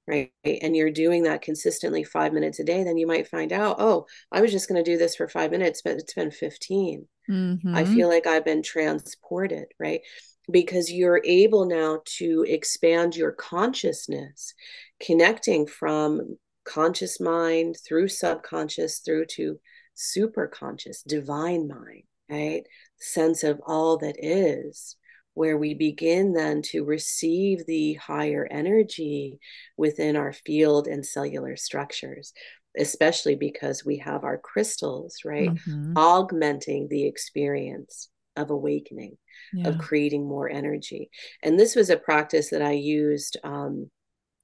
right? 0.07 0.31
And 0.45 0.75
you're 0.75 0.89
doing 0.89 1.23
that 1.23 1.41
consistently 1.41 2.03
five 2.03 2.33
minutes 2.33 2.59
a 2.59 2.63
day 2.63 2.83
then 2.83 2.97
you 2.97 3.07
might 3.07 3.27
find 3.27 3.51
out 3.51 3.77
oh 3.79 4.05
i 4.31 4.41
was 4.41 4.51
just 4.51 4.67
going 4.69 4.83
to 4.83 4.89
do 4.89 4.97
this 4.97 5.15
for 5.15 5.27
five 5.27 5.51
minutes 5.51 5.81
but 5.83 5.97
it's 5.97 6.13
been 6.13 6.31
15 6.31 7.07
mm-hmm. 7.29 7.75
i 7.75 7.83
feel 7.83 8.07
like 8.07 8.25
i've 8.25 8.45
been 8.45 8.63
transported 8.63 9.67
right? 9.79 10.01
Because 10.49 10.89
you're 10.89 11.21
able 11.25 11.65
now 11.65 12.01
to 12.17 12.45
expand 12.47 13.17
your 13.17 13.33
consciousness 13.33 14.53
connecting 15.01 15.67
from 15.67 16.37
conscious 16.63 17.19
mind 17.19 17.75
through 17.85 18.07
subconscious 18.07 18.99
through 18.99 19.25
to 19.25 19.59
super 19.97 20.47
conscious, 20.47 21.01
divine 21.01 21.67
mind, 21.67 22.03
right? 22.29 22.63
Sense 22.99 23.43
of 23.43 23.59
all 23.65 23.97
that 23.97 24.15
is, 24.19 24.95
where 25.33 25.57
we 25.57 25.73
begin 25.73 26.33
then 26.33 26.61
to 26.63 26.83
receive 26.83 27.65
the 27.65 27.93
higher 27.95 28.47
energy 28.49 29.39
within 29.75 30.15
our 30.15 30.33
field 30.33 30.87
and 30.87 31.05
cellular 31.05 31.55
structures, 31.55 32.33
especially 32.77 33.35
because 33.35 33.85
we 33.85 33.97
have 33.97 34.23
our 34.23 34.37
crystals, 34.37 35.17
right? 35.25 35.49
Mm-hmm. 35.49 35.93
Augmenting 35.95 36.87
the 36.89 37.05
experience 37.05 38.09
of 38.35 38.49
awakening, 38.49 39.17
yeah. 39.53 39.67
of 39.67 39.77
creating 39.77 40.27
more 40.27 40.49
energy. 40.49 41.09
And 41.43 41.59
this 41.59 41.75
was 41.75 41.89
a 41.89 41.97
practice 41.97 42.49
that 42.51 42.61
I 42.61 42.73
used. 42.73 43.37
Um, 43.43 43.89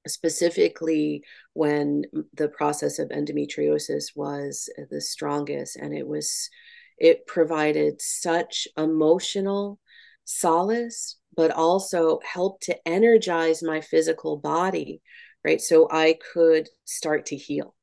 specifically 0.08 1.24
when 1.54 2.04
the 2.34 2.50
process 2.50 3.00
of 3.00 3.10
endometriosis 3.10 4.16
was 4.16 4.70
the 4.90 5.02
strongest 5.02 5.76
and 5.76 5.94
it 5.94 6.08
was 6.08 6.50
it 6.98 7.26
provided 7.26 8.02
such 8.02 8.68
emotional 8.78 9.80
solace 10.26 11.18
but 11.36 11.52
also 11.52 12.20
helped 12.24 12.64
to 12.64 12.88
energize 12.88 13.64
my 13.64 13.82
physical 13.82 14.38
body 14.38 15.02
right 15.44 15.62
so 15.62 15.88
i 15.92 16.18
could 16.34 16.68
start 16.86 17.26
to 17.26 17.36
heal 17.36 17.74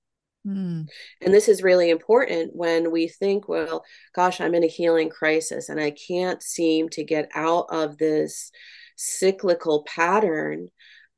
Mm. 0.46 0.88
And 1.20 1.34
this 1.34 1.48
is 1.48 1.62
really 1.62 1.90
important 1.90 2.54
when 2.54 2.90
we 2.90 3.08
think, 3.08 3.48
well, 3.48 3.84
gosh, 4.14 4.40
I'm 4.40 4.54
in 4.54 4.64
a 4.64 4.68
healing 4.68 5.10
crisis 5.10 5.68
and 5.68 5.78
I 5.80 5.90
can't 5.90 6.42
seem 6.42 6.88
to 6.90 7.04
get 7.04 7.28
out 7.34 7.66
of 7.70 7.98
this 7.98 8.50
cyclical 8.96 9.84
pattern 9.84 10.68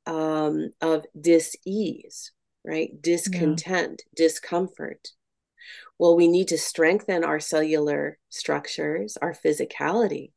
um, 0.07 0.71
of 0.81 1.07
dis-ease, 1.19 2.33
right? 2.65 2.91
Discontent, 3.01 4.03
yeah. 4.07 4.25
discomfort. 4.25 5.09
Well, 5.99 6.17
we 6.17 6.29
need 6.29 6.49
to 6.49 6.59
strengthen 6.59 7.25
our 7.25 7.41
cellular 7.41 8.19
structures, 8.29 9.17
our 9.23 9.35
physicality, 9.35 10.33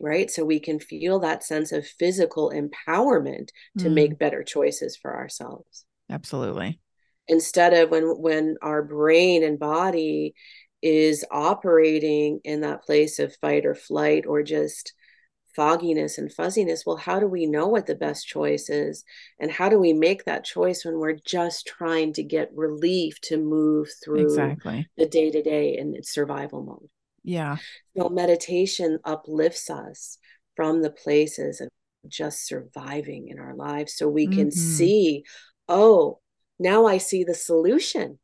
right? 0.00 0.30
So 0.30 0.44
we 0.44 0.60
can 0.60 0.78
feel 0.78 1.18
that 1.20 1.44
sense 1.44 1.72
of 1.72 1.86
physical 1.86 2.52
empowerment 2.54 3.48
to 3.78 3.88
mm. 3.88 3.94
make 3.94 4.18
better 4.18 4.42
choices 4.42 4.96
for 4.96 5.16
ourselves. 5.16 5.84
Absolutely. 6.08 6.80
Instead 7.28 7.74
of 7.74 7.90
when 7.90 8.04
when 8.20 8.56
our 8.62 8.82
brain 8.82 9.44
and 9.44 9.58
body 9.58 10.34
is 10.82 11.24
operating 11.30 12.40
in 12.44 12.62
that 12.62 12.82
place 12.84 13.18
of 13.18 13.36
fight 13.36 13.66
or 13.66 13.74
flight 13.74 14.24
or 14.26 14.42
just 14.42 14.94
fogginess 15.54 16.18
and 16.18 16.32
fuzziness 16.32 16.84
well 16.86 16.96
how 16.96 17.18
do 17.18 17.26
we 17.26 17.46
know 17.46 17.66
what 17.66 17.86
the 17.86 17.94
best 17.94 18.26
choice 18.26 18.68
is? 18.68 19.04
And 19.38 19.50
how 19.50 19.68
do 19.68 19.78
we 19.78 19.92
make 19.92 20.24
that 20.24 20.44
choice 20.44 20.84
when 20.84 20.98
we're 20.98 21.18
just 21.26 21.66
trying 21.66 22.12
to 22.14 22.22
get 22.22 22.50
relief 22.54 23.20
to 23.22 23.36
move 23.36 23.88
through 24.02 24.24
exactly. 24.24 24.88
the 24.96 25.06
day 25.06 25.30
to 25.30 25.42
day 25.42 25.76
in 25.76 25.94
its 25.94 26.12
survival 26.12 26.62
mode? 26.62 26.88
Yeah. 27.22 27.56
So 27.96 28.08
meditation 28.08 28.98
uplifts 29.04 29.68
us 29.70 30.18
from 30.56 30.82
the 30.82 30.90
places 30.90 31.60
of 31.60 31.68
just 32.08 32.46
surviving 32.46 33.28
in 33.28 33.38
our 33.38 33.54
lives 33.54 33.94
so 33.94 34.08
we 34.08 34.26
can 34.26 34.48
mm-hmm. 34.48 34.58
see 34.58 35.24
oh 35.68 36.18
now 36.58 36.86
i 36.86 36.98
see 36.98 37.24
the 37.24 37.34
solution. 37.34 38.18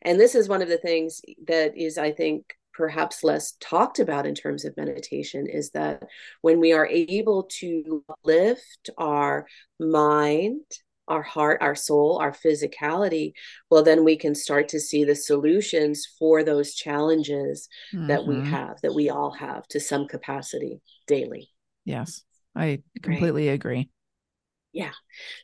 And 0.00 0.18
this 0.18 0.34
is 0.34 0.48
one 0.48 0.62
of 0.62 0.68
the 0.68 0.78
things 0.78 1.20
that 1.46 1.76
is 1.76 1.98
i 1.98 2.10
think 2.10 2.56
perhaps 2.76 3.24
less 3.24 3.54
talked 3.60 3.98
about 3.98 4.26
in 4.26 4.34
terms 4.34 4.64
of 4.64 4.76
meditation 4.76 5.46
is 5.46 5.70
that 5.70 6.02
when 6.42 6.60
we 6.60 6.72
are 6.72 6.86
able 6.86 7.44
to 7.44 8.04
lift 8.24 8.90
our 8.98 9.46
mind 9.80 10.60
our 11.08 11.22
heart, 11.22 11.58
our 11.60 11.76
soul, 11.76 12.18
our 12.18 12.32
physicality, 12.32 13.32
well, 13.70 13.84
then 13.84 14.04
we 14.04 14.16
can 14.16 14.34
start 14.34 14.68
to 14.68 14.80
see 14.80 15.04
the 15.04 15.14
solutions 15.14 16.04
for 16.18 16.42
those 16.42 16.74
challenges 16.74 17.68
mm-hmm. 17.94 18.08
that 18.08 18.26
we 18.26 18.34
mm-hmm. 18.34 18.50
have, 18.50 18.80
that 18.82 18.92
we 18.92 19.08
all 19.08 19.30
have 19.30 19.66
to 19.68 19.78
some 19.78 20.08
capacity 20.08 20.80
daily. 21.06 21.48
Yes, 21.84 22.24
I 22.56 22.82
completely 23.02 23.46
right? 23.46 23.54
agree. 23.54 23.88
Yeah. 24.76 24.92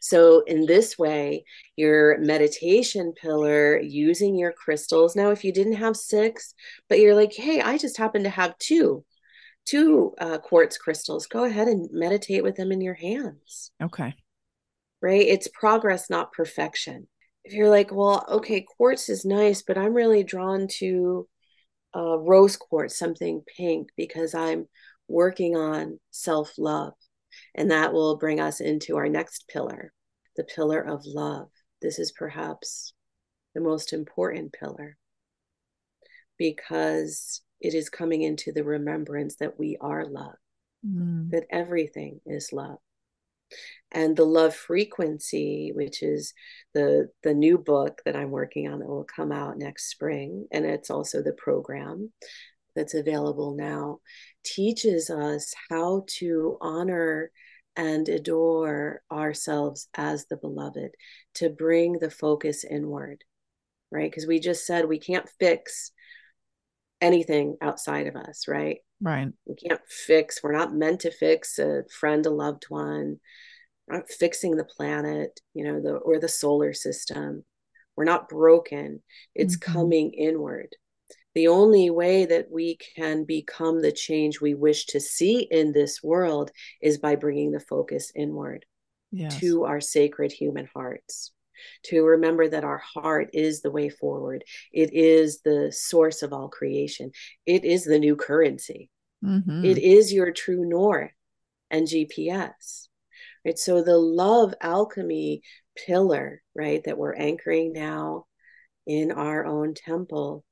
So, 0.02 0.42
in 0.42 0.66
this 0.66 0.98
way, 0.98 1.46
your 1.74 2.18
meditation 2.18 3.14
pillar 3.14 3.80
using 3.80 4.36
your 4.36 4.52
crystals. 4.52 5.16
Now, 5.16 5.30
if 5.30 5.42
you 5.42 5.54
didn't 5.54 5.76
have 5.76 5.96
six, 5.96 6.52
but 6.86 6.98
you're 6.98 7.14
like, 7.14 7.32
hey, 7.32 7.62
I 7.62 7.78
just 7.78 7.96
happen 7.96 8.24
to 8.24 8.28
have 8.28 8.58
two, 8.58 9.06
two 9.64 10.12
uh, 10.20 10.36
quartz 10.36 10.76
crystals, 10.76 11.28
go 11.28 11.44
ahead 11.44 11.66
and 11.66 11.88
meditate 11.92 12.42
with 12.42 12.56
them 12.56 12.72
in 12.72 12.82
your 12.82 12.92
hands. 12.92 13.70
Okay. 13.82 14.14
Right. 15.00 15.26
It's 15.26 15.48
progress, 15.48 16.10
not 16.10 16.32
perfection. 16.32 17.08
If 17.42 17.54
you're 17.54 17.70
like, 17.70 17.90
well, 17.90 18.26
okay, 18.28 18.66
quartz 18.76 19.08
is 19.08 19.24
nice, 19.24 19.62
but 19.62 19.78
I'm 19.78 19.94
really 19.94 20.24
drawn 20.24 20.68
to 20.80 21.26
uh, 21.96 22.18
rose 22.18 22.58
quartz, 22.58 22.98
something 22.98 23.42
pink, 23.56 23.88
because 23.96 24.34
I'm 24.34 24.68
working 25.08 25.56
on 25.56 26.00
self 26.10 26.52
love 26.58 26.92
and 27.54 27.70
that 27.70 27.92
will 27.92 28.16
bring 28.16 28.40
us 28.40 28.60
into 28.60 28.96
our 28.96 29.08
next 29.08 29.48
pillar, 29.48 29.92
the 30.36 30.44
pillar 30.44 30.80
of 30.80 31.02
love. 31.04 31.48
This 31.80 31.98
is 31.98 32.12
perhaps 32.12 32.92
the 33.54 33.60
most 33.60 33.92
important 33.92 34.52
pillar 34.52 34.96
because 36.38 37.42
it 37.60 37.74
is 37.74 37.88
coming 37.88 38.22
into 38.22 38.52
the 38.52 38.64
remembrance 38.64 39.36
that 39.36 39.58
we 39.58 39.76
are 39.80 40.04
love, 40.04 40.34
mm. 40.86 41.30
that 41.30 41.46
everything 41.50 42.20
is 42.26 42.52
love. 42.52 42.78
And 43.90 44.16
the 44.16 44.24
love 44.24 44.54
frequency, 44.54 45.72
which 45.74 46.02
is 46.02 46.32
the 46.72 47.10
the 47.22 47.34
new 47.34 47.58
book 47.58 48.00
that 48.06 48.16
I'm 48.16 48.30
working 48.30 48.66
on 48.66 48.78
that 48.78 48.88
will 48.88 49.04
come 49.04 49.30
out 49.30 49.58
next 49.58 49.90
spring, 49.90 50.46
and 50.50 50.64
it's 50.64 50.88
also 50.88 51.22
the 51.22 51.34
program 51.34 52.10
that's 52.74 52.94
available 52.94 53.54
now, 53.56 53.98
teaches 54.44 55.10
us 55.10 55.52
how 55.70 56.04
to 56.18 56.58
honor 56.60 57.30
and 57.76 58.08
adore 58.08 59.02
ourselves 59.10 59.88
as 59.94 60.26
the 60.26 60.36
beloved, 60.36 60.90
to 61.34 61.48
bring 61.48 61.98
the 61.98 62.10
focus 62.10 62.64
inward, 62.64 63.24
right? 63.90 64.10
Because 64.10 64.26
we 64.26 64.40
just 64.40 64.66
said 64.66 64.86
we 64.86 64.98
can't 64.98 65.28
fix 65.40 65.92
anything 67.00 67.56
outside 67.60 68.06
of 68.06 68.16
us, 68.16 68.46
right? 68.46 68.78
Right. 69.00 69.28
We 69.46 69.56
can't 69.56 69.80
fix, 69.88 70.42
we're 70.42 70.52
not 70.52 70.74
meant 70.74 71.00
to 71.00 71.10
fix 71.10 71.58
a 71.58 71.82
friend, 71.90 72.24
a 72.26 72.30
loved 72.30 72.64
one. 72.68 73.18
We're 73.88 73.96
not 73.96 74.10
fixing 74.10 74.56
the 74.56 74.64
planet, 74.64 75.40
you 75.54 75.64
know, 75.64 75.80
the 75.80 75.94
or 75.94 76.20
the 76.20 76.28
solar 76.28 76.72
system. 76.72 77.44
We're 77.96 78.04
not 78.04 78.28
broken. 78.28 79.02
It's 79.34 79.56
mm-hmm. 79.56 79.72
coming 79.72 80.12
inward 80.12 80.76
the 81.34 81.48
only 81.48 81.90
way 81.90 82.26
that 82.26 82.50
we 82.50 82.76
can 82.96 83.24
become 83.24 83.80
the 83.80 83.92
change 83.92 84.40
we 84.40 84.54
wish 84.54 84.86
to 84.86 85.00
see 85.00 85.46
in 85.50 85.72
this 85.72 86.02
world 86.02 86.50
is 86.80 86.98
by 86.98 87.16
bringing 87.16 87.52
the 87.52 87.60
focus 87.60 88.12
inward 88.14 88.64
yes. 89.10 89.38
to 89.40 89.64
our 89.64 89.80
sacred 89.80 90.32
human 90.32 90.68
hearts 90.74 91.32
to 91.84 92.02
remember 92.02 92.48
that 92.48 92.64
our 92.64 92.78
heart 92.78 93.30
is 93.32 93.60
the 93.60 93.70
way 93.70 93.88
forward 93.88 94.44
it 94.72 94.92
is 94.92 95.40
the 95.42 95.70
source 95.72 96.22
of 96.22 96.32
all 96.32 96.48
creation 96.48 97.10
it 97.46 97.64
is 97.64 97.84
the 97.84 97.98
new 97.98 98.16
currency 98.16 98.90
mm-hmm. 99.24 99.64
it 99.64 99.78
is 99.78 100.12
your 100.12 100.32
true 100.32 100.64
north 100.64 101.12
and 101.70 101.86
gps 101.86 102.88
right 103.44 103.58
so 103.58 103.82
the 103.82 103.96
love 103.96 104.54
alchemy 104.60 105.42
pillar 105.76 106.42
right 106.54 106.82
that 106.84 106.98
we're 106.98 107.14
anchoring 107.14 107.72
now 107.72 108.26
in 108.86 109.12
our 109.12 109.46
own 109.46 109.74
temple 109.74 110.44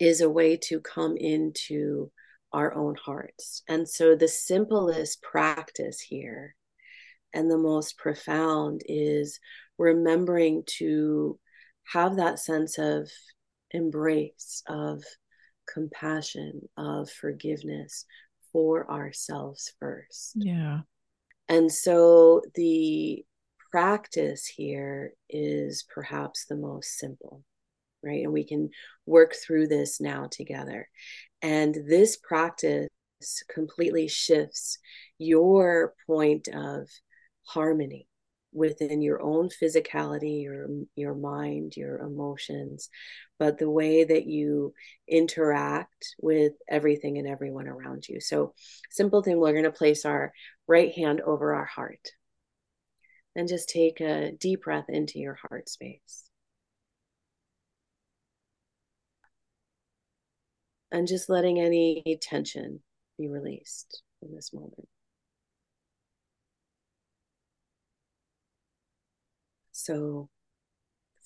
is 0.00 0.22
a 0.22 0.30
way 0.30 0.56
to 0.56 0.80
come 0.80 1.16
into 1.16 2.10
our 2.52 2.74
own 2.74 2.96
hearts. 2.96 3.62
And 3.68 3.88
so 3.88 4.16
the 4.16 4.26
simplest 4.26 5.22
practice 5.22 6.00
here 6.00 6.56
and 7.32 7.48
the 7.48 7.58
most 7.58 7.96
profound 7.96 8.80
is 8.86 9.38
remembering 9.78 10.64
to 10.78 11.38
have 11.92 12.16
that 12.16 12.38
sense 12.38 12.78
of 12.78 13.08
embrace, 13.70 14.62
of 14.68 15.04
compassion, 15.72 16.62
of 16.76 17.08
forgiveness 17.10 18.04
for 18.52 18.90
ourselves 18.90 19.72
first. 19.78 20.32
Yeah. 20.34 20.80
And 21.48 21.70
so 21.70 22.42
the 22.54 23.24
practice 23.70 24.46
here 24.46 25.12
is 25.28 25.84
perhaps 25.92 26.46
the 26.46 26.56
most 26.56 26.98
simple 26.98 27.44
right? 28.02 28.22
And 28.24 28.32
we 28.32 28.44
can 28.44 28.70
work 29.06 29.34
through 29.34 29.68
this 29.68 30.00
now 30.00 30.28
together. 30.30 30.88
And 31.42 31.74
this 31.86 32.16
practice 32.16 32.88
completely 33.52 34.08
shifts 34.08 34.78
your 35.18 35.94
point 36.06 36.48
of 36.48 36.88
harmony 37.44 38.06
within 38.52 39.00
your 39.00 39.22
own 39.22 39.48
physicality 39.48 40.42
your 40.42 40.66
your 40.96 41.14
mind 41.14 41.76
your 41.76 41.98
emotions 41.98 42.88
but 43.38 43.58
the 43.58 43.70
way 43.70 44.02
that 44.02 44.26
you 44.26 44.74
interact 45.06 46.14
with 46.20 46.52
everything 46.68 47.18
and 47.18 47.28
everyone 47.28 47.68
around 47.68 48.08
you 48.08 48.20
so 48.20 48.52
simple 48.90 49.22
thing 49.22 49.38
we're 49.38 49.52
going 49.52 49.64
to 49.64 49.70
place 49.70 50.04
our 50.04 50.32
right 50.66 50.92
hand 50.92 51.20
over 51.20 51.54
our 51.54 51.64
heart 51.64 52.10
and 53.36 53.48
just 53.48 53.68
take 53.68 54.00
a 54.00 54.32
deep 54.32 54.62
breath 54.64 54.86
into 54.88 55.20
your 55.20 55.38
heart 55.48 55.68
space 55.68 56.29
and 60.92 61.06
just 61.06 61.28
letting 61.28 61.60
any 61.60 62.18
tension 62.20 62.80
be 63.18 63.28
released 63.28 64.02
in 64.22 64.34
this 64.34 64.52
moment. 64.52 64.88
So, 69.72 70.28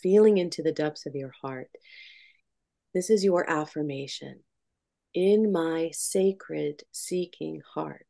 feeling 0.01 0.39
into 0.39 0.62
the 0.62 0.73
depths 0.73 1.07
of 1.07 1.15
your 1.15 1.33
heart, 1.43 1.71
this 2.93 3.11
is 3.11 3.25
your 3.25 3.49
affirmation. 3.51 4.41
In 5.12 5.51
my 5.53 5.91
sacred 5.93 6.83
seeking 6.93 7.62
heart, 7.75 8.07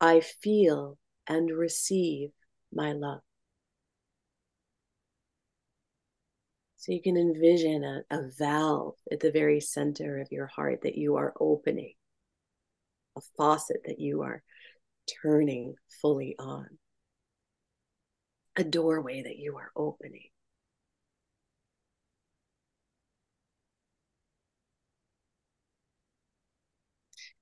I 0.00 0.20
feel 0.20 0.98
and 1.26 1.50
receive 1.50 2.30
my 2.72 2.92
love. 2.92 3.20
So 6.78 6.92
you 6.92 7.02
can 7.02 7.16
envision 7.16 7.82
a, 7.82 8.02
a 8.08 8.28
valve 8.38 8.94
at 9.10 9.18
the 9.18 9.32
very 9.32 9.60
center 9.60 10.20
of 10.20 10.30
your 10.30 10.46
heart 10.46 10.82
that 10.82 10.96
you 10.96 11.16
are 11.16 11.34
opening, 11.40 11.94
a 13.16 13.20
faucet 13.36 13.82
that 13.86 13.98
you 13.98 14.22
are 14.22 14.44
turning 15.22 15.74
fully 16.00 16.36
on, 16.38 16.78
a 18.54 18.62
doorway 18.62 19.22
that 19.22 19.38
you 19.38 19.56
are 19.56 19.72
opening. 19.74 20.28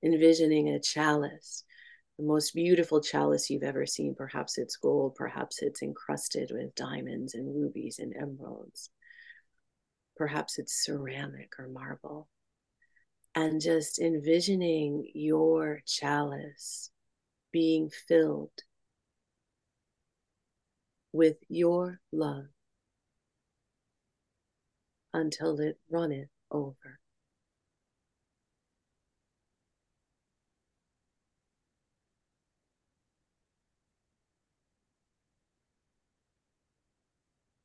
Envisioning 0.02 0.70
a 0.70 0.80
chalice, 0.80 1.62
the 2.18 2.24
most 2.24 2.54
beautiful 2.54 3.02
chalice 3.02 3.50
you've 3.50 3.62
ever 3.62 3.84
seen. 3.84 4.14
Perhaps 4.14 4.56
it's 4.56 4.76
gold, 4.76 5.14
perhaps 5.14 5.60
it's 5.60 5.82
encrusted 5.82 6.50
with 6.52 6.74
diamonds 6.74 7.34
and 7.34 7.54
rubies 7.54 7.98
and 7.98 8.14
emeralds. 8.16 8.88
Perhaps 10.16 10.58
it's 10.58 10.84
ceramic 10.84 11.52
or 11.58 11.68
marble. 11.68 12.28
And 13.34 13.60
just 13.60 13.98
envisioning 13.98 15.10
your 15.14 15.82
chalice 15.86 16.90
being 17.52 17.90
filled 17.90 18.62
with 21.12 21.36
your 21.48 22.00
love 22.12 22.46
until 25.12 25.60
it 25.60 25.78
runneth 25.90 26.28
over. 26.50 27.00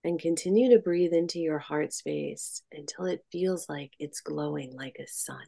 And 0.03 0.19
continue 0.19 0.71
to 0.71 0.79
breathe 0.79 1.13
into 1.13 1.39
your 1.39 1.59
heart 1.59 1.93
space 1.93 2.63
until 2.71 3.05
it 3.05 3.23
feels 3.31 3.69
like 3.69 3.93
it's 3.99 4.21
glowing 4.21 4.75
like 4.75 4.97
a 4.99 5.07
sun. 5.07 5.45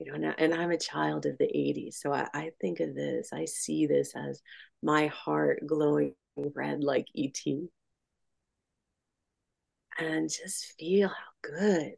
you 0.00 0.18
know, 0.18 0.34
and, 0.38 0.54
I'm 0.54 0.70
a 0.70 0.78
child 0.78 1.26
of 1.26 1.36
the 1.38 1.44
80s. 1.44 2.00
So 2.00 2.12
I, 2.12 2.26
I 2.32 2.50
think 2.60 2.80
of 2.80 2.94
this, 2.94 3.30
I 3.32 3.44
see 3.44 3.86
this 3.86 4.14
as 4.16 4.42
my 4.82 5.06
heart 5.08 5.66
glowing 5.66 6.14
red 6.36 6.82
like 6.82 7.06
ET. 7.14 7.68
And 9.98 10.30
just 10.30 10.74
feel 10.78 11.08
how 11.08 11.14
good 11.42 11.94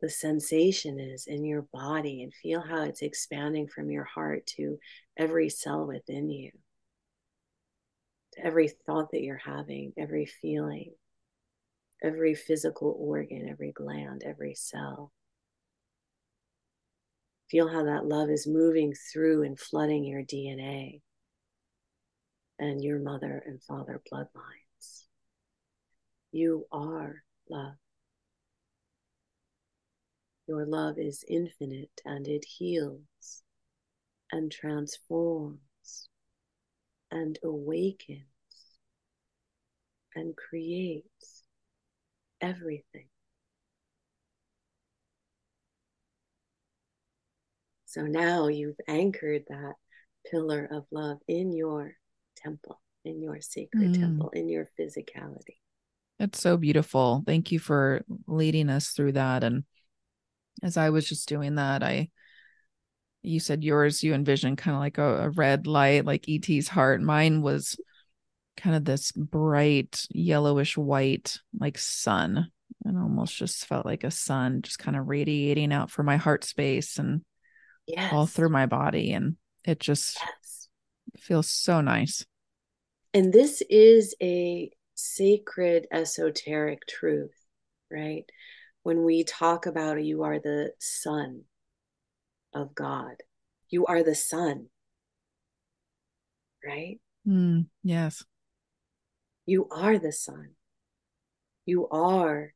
the 0.00 0.10
sensation 0.10 1.00
is 1.00 1.26
in 1.26 1.44
your 1.44 1.62
body 1.72 2.22
and 2.22 2.34
feel 2.34 2.60
how 2.60 2.82
it's 2.82 3.02
expanding 3.02 3.66
from 3.66 3.90
your 3.90 4.04
heart 4.04 4.46
to 4.46 4.78
every 5.16 5.48
cell 5.48 5.86
within 5.86 6.28
you, 6.28 6.50
to 8.34 8.44
every 8.44 8.68
thought 8.68 9.10
that 9.12 9.22
you're 9.22 9.36
having, 9.36 9.92
every 9.96 10.26
feeling, 10.26 10.92
every 12.02 12.34
physical 12.34 12.94
organ, 12.98 13.48
every 13.48 13.72
gland, 13.72 14.22
every 14.24 14.54
cell. 14.54 15.12
Feel 17.50 17.68
how 17.68 17.84
that 17.84 18.06
love 18.06 18.28
is 18.28 18.46
moving 18.46 18.92
through 19.12 19.44
and 19.44 19.58
flooding 19.58 20.04
your 20.04 20.22
DNA 20.22 21.00
and 22.58 22.82
your 22.82 22.98
mother 22.98 23.42
and 23.46 23.62
father 23.62 24.02
bloodlines. 24.12 25.04
You 26.32 26.66
are 26.72 27.22
love. 27.48 27.76
Your 30.46 30.64
love 30.64 30.98
is 30.98 31.24
infinite 31.28 32.00
and 32.04 32.28
it 32.28 32.44
heals 32.44 33.42
and 34.30 34.50
transforms 34.50 35.58
and 37.10 37.38
awakens 37.42 38.22
and 40.14 40.36
creates 40.36 41.44
everything. 42.40 43.08
So 47.86 48.02
now 48.02 48.48
you've 48.48 48.76
anchored 48.88 49.44
that 49.48 49.74
pillar 50.30 50.68
of 50.70 50.84
love 50.90 51.18
in 51.28 51.52
your 51.52 51.94
temple, 52.36 52.80
in 53.04 53.22
your 53.22 53.40
sacred 53.40 53.94
mm. 53.94 53.98
temple, 54.00 54.30
in 54.30 54.48
your 54.48 54.68
physicality. 54.78 55.56
It's 56.18 56.40
so 56.40 56.56
beautiful. 56.56 57.22
Thank 57.26 57.52
you 57.52 57.58
for 57.58 58.04
leading 58.26 58.70
us 58.70 58.90
through 58.90 59.12
that. 59.12 59.44
And 59.44 59.64
as 60.62 60.76
I 60.76 60.90
was 60.90 61.08
just 61.08 61.28
doing 61.28 61.56
that, 61.56 61.82
I, 61.82 62.10
you 63.22 63.40
said 63.40 63.64
yours, 63.64 64.02
you 64.02 64.14
envisioned 64.14 64.58
kind 64.58 64.74
of 64.74 64.80
like 64.80 64.98
a, 64.98 65.24
a 65.24 65.30
red 65.30 65.66
light, 65.66 66.04
like 66.04 66.28
ET's 66.28 66.68
heart. 66.68 67.00
Mine 67.02 67.42
was 67.42 67.78
kind 68.56 68.76
of 68.76 68.84
this 68.84 69.12
bright 69.12 70.06
yellowish 70.10 70.76
white, 70.76 71.38
like 71.58 71.78
sun. 71.78 72.50
And 72.84 72.98
almost 72.98 73.36
just 73.36 73.66
felt 73.66 73.84
like 73.84 74.04
a 74.04 74.12
sun 74.12 74.62
just 74.62 74.78
kind 74.78 74.96
of 74.96 75.08
radiating 75.08 75.72
out 75.72 75.90
for 75.90 76.04
my 76.04 76.16
heart 76.16 76.44
space. 76.44 76.98
And 76.98 77.22
yes. 77.86 78.12
all 78.12 78.26
through 78.26 78.50
my 78.50 78.66
body. 78.66 79.12
And 79.12 79.36
it 79.64 79.80
just 79.80 80.18
yes. 80.24 80.68
feels 81.18 81.50
so 81.50 81.80
nice. 81.80 82.24
And 83.12 83.32
this 83.32 83.62
is 83.68 84.14
a 84.22 84.70
sacred, 84.94 85.86
esoteric 85.90 86.86
truth, 86.86 87.34
right? 87.90 88.24
When 88.86 89.02
we 89.02 89.24
talk 89.24 89.66
about 89.66 90.04
you 90.04 90.22
are 90.22 90.38
the 90.38 90.70
son 90.78 91.42
of 92.54 92.72
God, 92.72 93.16
you 93.68 93.84
are 93.86 94.04
the 94.04 94.14
son, 94.14 94.68
right? 96.64 97.00
Mm, 97.26 97.66
yes. 97.82 98.24
You 99.44 99.66
are 99.72 99.98
the 99.98 100.12
Son. 100.12 100.50
You 101.64 101.88
are 101.88 102.52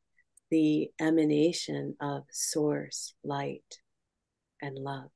the 0.49 0.91
emanation 1.01 1.97
of 1.99 2.23
source, 2.31 3.13
light, 3.25 3.79
and 4.61 4.77
love. 4.77 5.09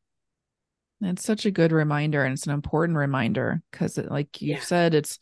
It's 1.00 1.24
such 1.24 1.46
a 1.46 1.52
good 1.52 1.72
reminder 1.72 2.26
and 2.26 2.34
it's 2.34 2.46
an 2.46 2.54
important 2.54 2.98
reminder 2.98 3.62
because 3.72 3.98
like 3.98 4.42
you 4.42 4.56
yeah. 4.56 4.60
said 4.60 4.94
it's 4.94 5.18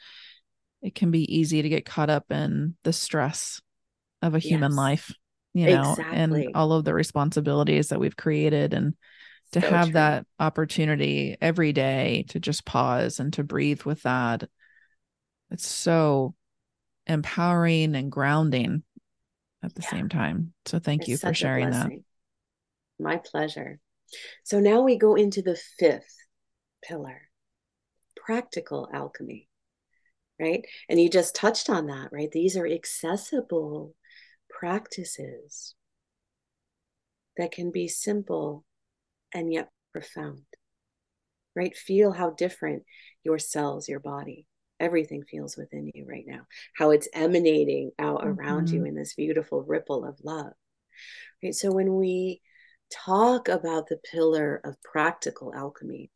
it 0.81 0.95
can 0.95 1.11
be 1.11 1.37
easy 1.37 1.61
to 1.61 1.69
get 1.69 1.85
caught 1.85 2.09
up 2.09 2.31
in 2.31 2.77
the 2.81 2.93
stress 2.93 3.61
of 4.23 4.33
a 4.33 4.39
human 4.39 4.71
yes. 4.71 4.77
life, 4.77 5.11
you 5.53 5.67
know, 5.67 5.91
exactly. 5.91 6.45
and 6.45 6.55
all 6.55 6.73
of 6.73 6.83
the 6.83 6.93
responsibilities 6.93 7.89
that 7.89 7.99
we've 7.99 8.17
created 8.17 8.73
and 8.73 8.95
to 9.51 9.61
so 9.61 9.69
have 9.69 9.85
true. 9.85 9.93
that 9.93 10.25
opportunity 10.39 11.37
every 11.39 11.73
day 11.73 12.25
to 12.29 12.39
just 12.39 12.65
pause 12.65 13.19
and 13.19 13.33
to 13.33 13.43
breathe 13.43 13.83
with 13.83 14.01
that. 14.03 14.49
It's 15.51 15.67
so 15.67 16.33
empowering 17.05 17.95
and 17.95 18.11
grounding 18.11 18.83
at 19.61 19.75
the 19.75 19.83
yeah. 19.83 19.89
same 19.89 20.09
time. 20.09 20.53
So 20.65 20.79
thank 20.79 21.01
it's 21.01 21.09
you 21.09 21.17
for 21.17 21.33
sharing 21.33 21.69
that. 21.69 21.91
My 22.99 23.17
pleasure. 23.17 23.79
So 24.43 24.59
now 24.59 24.81
we 24.81 24.97
go 24.97 25.15
into 25.15 25.41
the 25.41 25.59
fifth 25.79 26.17
pillar 26.83 27.21
practical 28.15 28.89
alchemy, 28.93 29.47
right? 30.39 30.65
And 30.89 30.99
you 30.99 31.09
just 31.09 31.35
touched 31.35 31.69
on 31.69 31.87
that, 31.87 32.09
right? 32.11 32.31
These 32.31 32.57
are 32.57 32.67
accessible 32.67 33.93
practices 34.57 35.75
that 37.37 37.51
can 37.51 37.71
be 37.71 37.87
simple 37.87 38.63
and 39.33 39.51
yet 39.51 39.69
profound, 39.91 40.43
right? 41.55 41.75
Feel 41.75 42.11
how 42.11 42.31
different 42.31 42.83
your 43.23 43.39
cells, 43.39 43.89
your 43.89 43.99
body, 43.99 44.45
everything 44.79 45.23
feels 45.23 45.57
within 45.57 45.91
you 45.93 46.05
right 46.07 46.25
now, 46.27 46.41
how 46.75 46.91
it's 46.91 47.07
emanating 47.13 47.91
out 47.97 48.21
mm-hmm. 48.21 48.39
around 48.39 48.69
you 48.69 48.85
in 48.85 48.95
this 48.95 49.15
beautiful 49.15 49.63
ripple 49.63 50.05
of 50.05 50.17
love. 50.23 50.53
Right. 51.43 51.55
So 51.55 51.71
when 51.71 51.95
we 51.95 52.41
talk 52.91 53.47
about 53.47 53.87
the 53.87 53.97
pillar 54.11 54.61
of 54.63 54.81
practical 54.83 55.53
alchemy, 55.53 56.11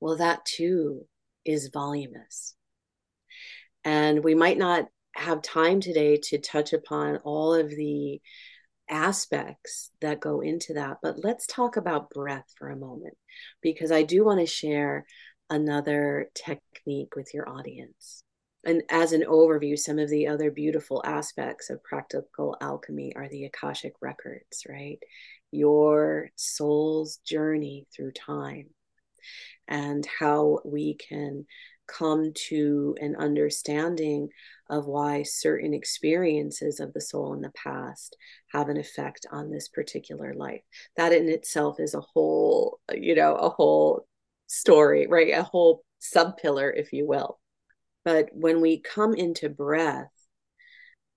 well, 0.00 0.16
that 0.16 0.44
too 0.44 1.06
is 1.44 1.70
voluminous. 1.72 2.54
And 3.84 4.22
we 4.22 4.34
might 4.34 4.58
not 4.58 4.86
have 5.18 5.42
time 5.42 5.80
today 5.80 6.18
to 6.24 6.38
touch 6.38 6.72
upon 6.72 7.18
all 7.18 7.54
of 7.54 7.70
the 7.70 8.20
aspects 8.88 9.90
that 10.00 10.20
go 10.20 10.40
into 10.40 10.74
that, 10.74 10.98
but 11.02 11.24
let's 11.24 11.46
talk 11.46 11.76
about 11.76 12.10
breath 12.10 12.46
for 12.58 12.68
a 12.70 12.76
moment, 12.76 13.16
because 13.60 13.90
I 13.90 14.02
do 14.02 14.24
want 14.24 14.40
to 14.40 14.46
share 14.46 15.06
another 15.50 16.30
technique 16.34 17.16
with 17.16 17.32
your 17.34 17.48
audience. 17.48 18.22
And 18.64 18.82
as 18.90 19.12
an 19.12 19.22
overview, 19.22 19.78
some 19.78 19.98
of 19.98 20.10
the 20.10 20.26
other 20.26 20.50
beautiful 20.50 21.00
aspects 21.04 21.70
of 21.70 21.82
practical 21.84 22.56
alchemy 22.60 23.14
are 23.14 23.28
the 23.28 23.44
Akashic 23.44 23.92
records, 24.00 24.64
right? 24.68 24.98
your 25.56 26.30
soul's 26.36 27.18
journey 27.18 27.86
through 27.94 28.12
time 28.12 28.66
and 29.68 30.06
how 30.18 30.60
we 30.64 30.94
can 30.94 31.46
come 31.86 32.32
to 32.48 32.96
an 33.00 33.16
understanding 33.16 34.28
of 34.68 34.86
why 34.86 35.22
certain 35.22 35.72
experiences 35.74 36.80
of 36.80 36.92
the 36.92 37.00
soul 37.00 37.34
in 37.34 37.40
the 37.40 37.52
past 37.52 38.16
have 38.52 38.68
an 38.68 38.76
effect 38.76 39.26
on 39.30 39.50
this 39.50 39.68
particular 39.68 40.34
life. 40.34 40.62
That 40.96 41.12
in 41.12 41.28
itself 41.28 41.78
is 41.78 41.94
a 41.94 42.00
whole, 42.00 42.80
you 42.92 43.14
know, 43.14 43.36
a 43.36 43.48
whole 43.48 44.06
story, 44.46 45.06
right? 45.06 45.32
A 45.32 45.42
whole 45.42 45.84
sub 45.98 46.36
pillar, 46.38 46.70
if 46.70 46.92
you 46.92 47.06
will. 47.06 47.38
But 48.04 48.28
when 48.32 48.60
we 48.60 48.80
come 48.80 49.14
into 49.14 49.48
breath, 49.48 50.12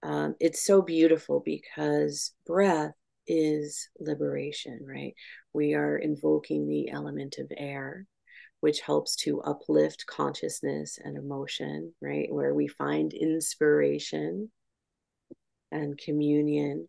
um, 0.02 0.36
it's 0.40 0.66
so 0.66 0.82
beautiful 0.82 1.42
because 1.46 2.34
breath 2.46 2.94
is 3.28 3.90
liberation, 4.00 4.80
right? 4.82 5.14
We 5.54 5.76
are 5.76 5.98
invoking 5.98 6.68
the 6.68 6.90
element 6.90 7.38
of 7.38 7.52
air, 7.56 8.06
which 8.62 8.82
helps 8.82 9.16
to 9.16 9.42
uplift 9.42 10.06
consciousness 10.06 11.00
and 11.04 11.18
emotion, 11.18 11.94
right? 12.02 12.32
Where 12.32 12.54
we 12.54 12.68
find 12.68 13.14
inspiration 13.14 14.52
and 15.72 15.98
communion 15.98 16.88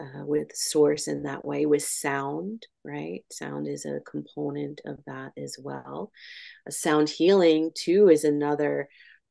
uh, 0.00 0.24
with 0.24 0.54
source 0.54 1.08
in 1.08 1.22
that 1.22 1.44
way 1.44 1.64
with 1.64 1.82
sound 1.82 2.66
right? 2.86 3.24
Sound 3.30 3.66
is 3.66 3.84
a 3.84 4.00
component 4.08 4.80
of 4.86 4.98
that 5.06 5.32
as 5.36 5.56
well. 5.60 6.12
A 6.66 6.72
sound 6.72 7.08
healing 7.08 7.72
too 7.74 8.08
is 8.08 8.24
another 8.24 8.88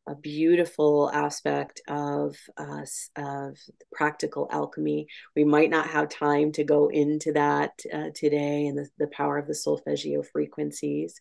a 0.07 0.13
beautiful 0.13 1.09
aspect 1.11 1.82
of 1.88 2.36
us 2.57 3.09
of 3.15 3.57
practical 3.91 4.47
alchemy. 4.51 5.07
We 5.36 5.45
might 5.45 5.71
not 5.71 5.88
have 5.88 6.09
time 6.09 6.51
to 6.53 6.63
go 6.63 6.89
into 6.89 7.32
that 7.34 7.71
uh, 7.91 8.09
today 8.13 8.67
and 8.67 8.78
the, 8.78 8.88
the 8.99 9.07
power 9.07 9.39
of 9.39 9.47
the 9.47 9.55
solfeggio 9.55 10.21
frequencies 10.21 11.19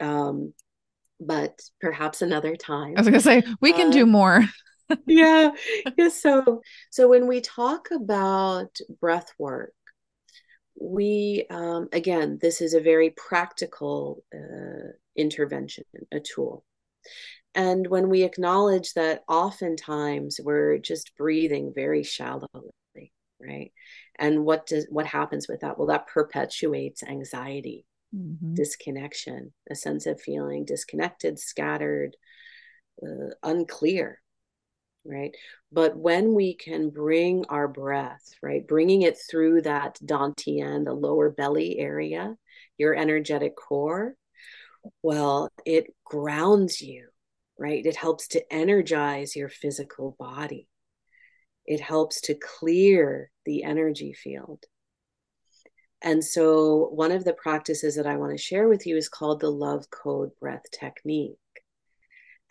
um, 0.00 0.52
but 1.20 1.60
perhaps 1.80 2.22
another 2.22 2.56
time 2.56 2.94
i 2.96 3.00
was 3.00 3.08
gonna 3.08 3.20
say 3.20 3.42
we 3.60 3.72
can 3.72 3.88
uh, 3.88 3.92
do 3.92 4.06
more. 4.06 4.44
yeah 5.06 5.50
yeah 5.96 6.08
so 6.08 6.60
so 6.90 7.08
when 7.08 7.26
we 7.26 7.40
talk 7.40 7.88
about 7.90 8.76
breath 9.00 9.32
work 9.38 9.72
we 10.80 11.46
um, 11.50 11.88
again 11.92 12.38
this 12.40 12.60
is 12.60 12.74
a 12.74 12.80
very 12.80 13.10
practical 13.16 14.22
uh, 14.34 14.92
intervention 15.16 15.84
a 16.12 16.20
tool. 16.20 16.64
And 17.54 17.86
when 17.86 18.10
we 18.10 18.22
acknowledge 18.22 18.92
that 18.94 19.24
oftentimes 19.28 20.38
we're 20.42 20.76
just 20.76 21.16
breathing 21.16 21.72
very 21.74 22.02
shallowly 22.02 22.70
right? 23.40 23.72
And 24.18 24.44
what 24.44 24.66
does 24.66 24.86
what 24.90 25.06
happens 25.06 25.46
with 25.48 25.60
that? 25.60 25.78
Well 25.78 25.88
that 25.88 26.06
perpetuates 26.06 27.02
anxiety 27.02 27.84
mm-hmm. 28.14 28.54
disconnection 28.54 29.52
a 29.70 29.74
sense 29.74 30.06
of 30.06 30.20
feeling 30.20 30.64
disconnected 30.64 31.38
scattered 31.38 32.16
uh, 33.02 33.34
unclear 33.42 34.20
right? 35.08 35.34
But 35.72 35.96
when 35.96 36.34
we 36.34 36.54
can 36.54 36.90
bring 36.90 37.44
our 37.48 37.68
breath, 37.68 38.22
right, 38.42 38.66
bringing 38.66 39.02
it 39.02 39.16
through 39.30 39.62
that 39.62 39.98
dantian, 40.04 40.84
the 40.84 40.92
lower 40.92 41.30
belly 41.30 41.78
area, 41.78 42.36
your 42.78 42.94
energetic 42.94 43.56
core, 43.56 44.14
well, 45.02 45.50
it 45.64 45.86
grounds 46.04 46.80
you, 46.80 47.08
right? 47.58 47.84
It 47.84 47.96
helps 47.96 48.28
to 48.28 48.52
energize 48.52 49.36
your 49.36 49.48
physical 49.48 50.16
body. 50.18 50.68
It 51.64 51.80
helps 51.80 52.20
to 52.22 52.34
clear 52.34 53.30
the 53.44 53.64
energy 53.64 54.12
field. 54.12 54.64
And 56.02 56.22
so, 56.22 56.88
one 56.92 57.12
of 57.12 57.24
the 57.24 57.32
practices 57.32 57.96
that 57.96 58.06
I 58.06 58.16
want 58.16 58.32
to 58.32 58.42
share 58.42 58.68
with 58.68 58.86
you 58.86 58.96
is 58.96 59.08
called 59.08 59.40
the 59.40 59.50
love 59.50 59.90
code 59.90 60.30
breath 60.38 60.64
technique. 60.70 61.36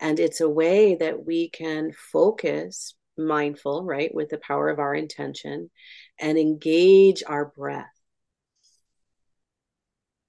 And 0.00 0.20
it's 0.20 0.40
a 0.40 0.48
way 0.48 0.96
that 0.96 1.24
we 1.24 1.48
can 1.48 1.92
focus 1.92 2.94
mindful, 3.16 3.84
right, 3.84 4.14
with 4.14 4.28
the 4.28 4.38
power 4.38 4.68
of 4.68 4.78
our 4.78 4.94
intention 4.94 5.70
and 6.18 6.36
engage 6.36 7.22
our 7.26 7.46
breath. 7.46 7.86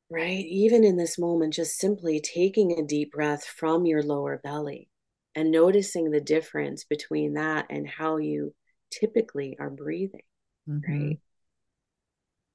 Right? 0.09 0.45
Even 0.45 0.85
in 0.85 0.95
this 0.95 1.19
moment, 1.19 1.53
just 1.53 1.77
simply 1.77 2.21
taking 2.21 2.71
a 2.71 2.85
deep 2.85 3.11
breath 3.11 3.43
from 3.43 3.85
your 3.85 4.01
lower 4.01 4.39
belly 4.41 4.89
and 5.35 5.51
noticing 5.51 6.11
the 6.11 6.21
difference 6.21 6.85
between 6.85 7.33
that 7.33 7.65
and 7.69 7.85
how 7.85 8.17
you 8.17 8.53
typically 8.89 9.57
are 9.59 9.69
breathing. 9.69 10.21
Mm-hmm. 10.69 10.91
Right? 10.91 11.19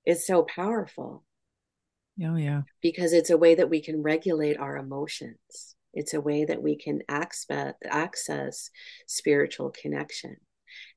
It's 0.05 0.27
so 0.27 0.43
powerful. 0.43 1.25
Oh, 2.23 2.37
yeah. 2.37 2.63
Because 2.81 3.13
it's 3.13 3.31
a 3.31 3.39
way 3.39 3.55
that 3.55 3.71
we 3.71 3.81
can 3.81 4.03
regulate 4.03 4.59
our 4.59 4.77
emotions 4.77 5.77
it's 5.95 6.15
a 6.15 6.21
way 6.21 6.45
that 6.45 6.63
we 6.63 6.77
can 6.77 7.03
access, 7.09 7.75
access 7.85 8.71
spiritual 9.07 9.71
connection. 9.71 10.37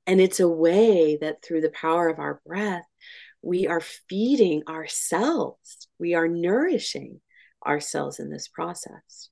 And 0.08 0.22
it's 0.22 0.40
a 0.40 0.48
way 0.48 1.18
that 1.20 1.44
through 1.44 1.62
the 1.62 1.70
power 1.70 2.08
of 2.08 2.20
our 2.20 2.42
breath, 2.46 2.86
we 3.42 3.68
are 3.68 3.82
feeding 3.82 4.64
ourselves, 4.68 5.88
we 6.00 6.14
are 6.16 6.28
nourishing 6.28 7.20
ourselves 7.66 8.20
in 8.20 8.30
this 8.30 8.48
process, 8.48 9.30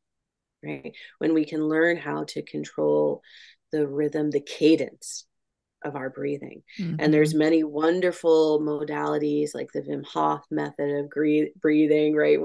right? 0.64 0.94
When 1.20 1.34
we 1.34 1.46
can 1.46 1.68
learn 1.68 1.98
how 1.98 2.26
to 2.26 2.42
control 2.42 3.22
the 3.72 3.88
rhythm, 3.88 4.32
the 4.32 4.42
cadence 4.42 5.26
of 5.84 5.96
our 5.96 6.10
breathing. 6.10 6.64
Mm-hmm. 6.80 6.96
And 7.00 7.14
there's 7.14 7.34
many 7.34 7.64
wonderful 7.64 8.62
modalities 8.62 9.54
like 9.54 9.72
the 9.72 9.82
Wim 9.82 10.06
Hof 10.06 10.46
method 10.52 10.90
of 10.90 11.10
breathing, 11.10 12.16
right? 12.16 12.40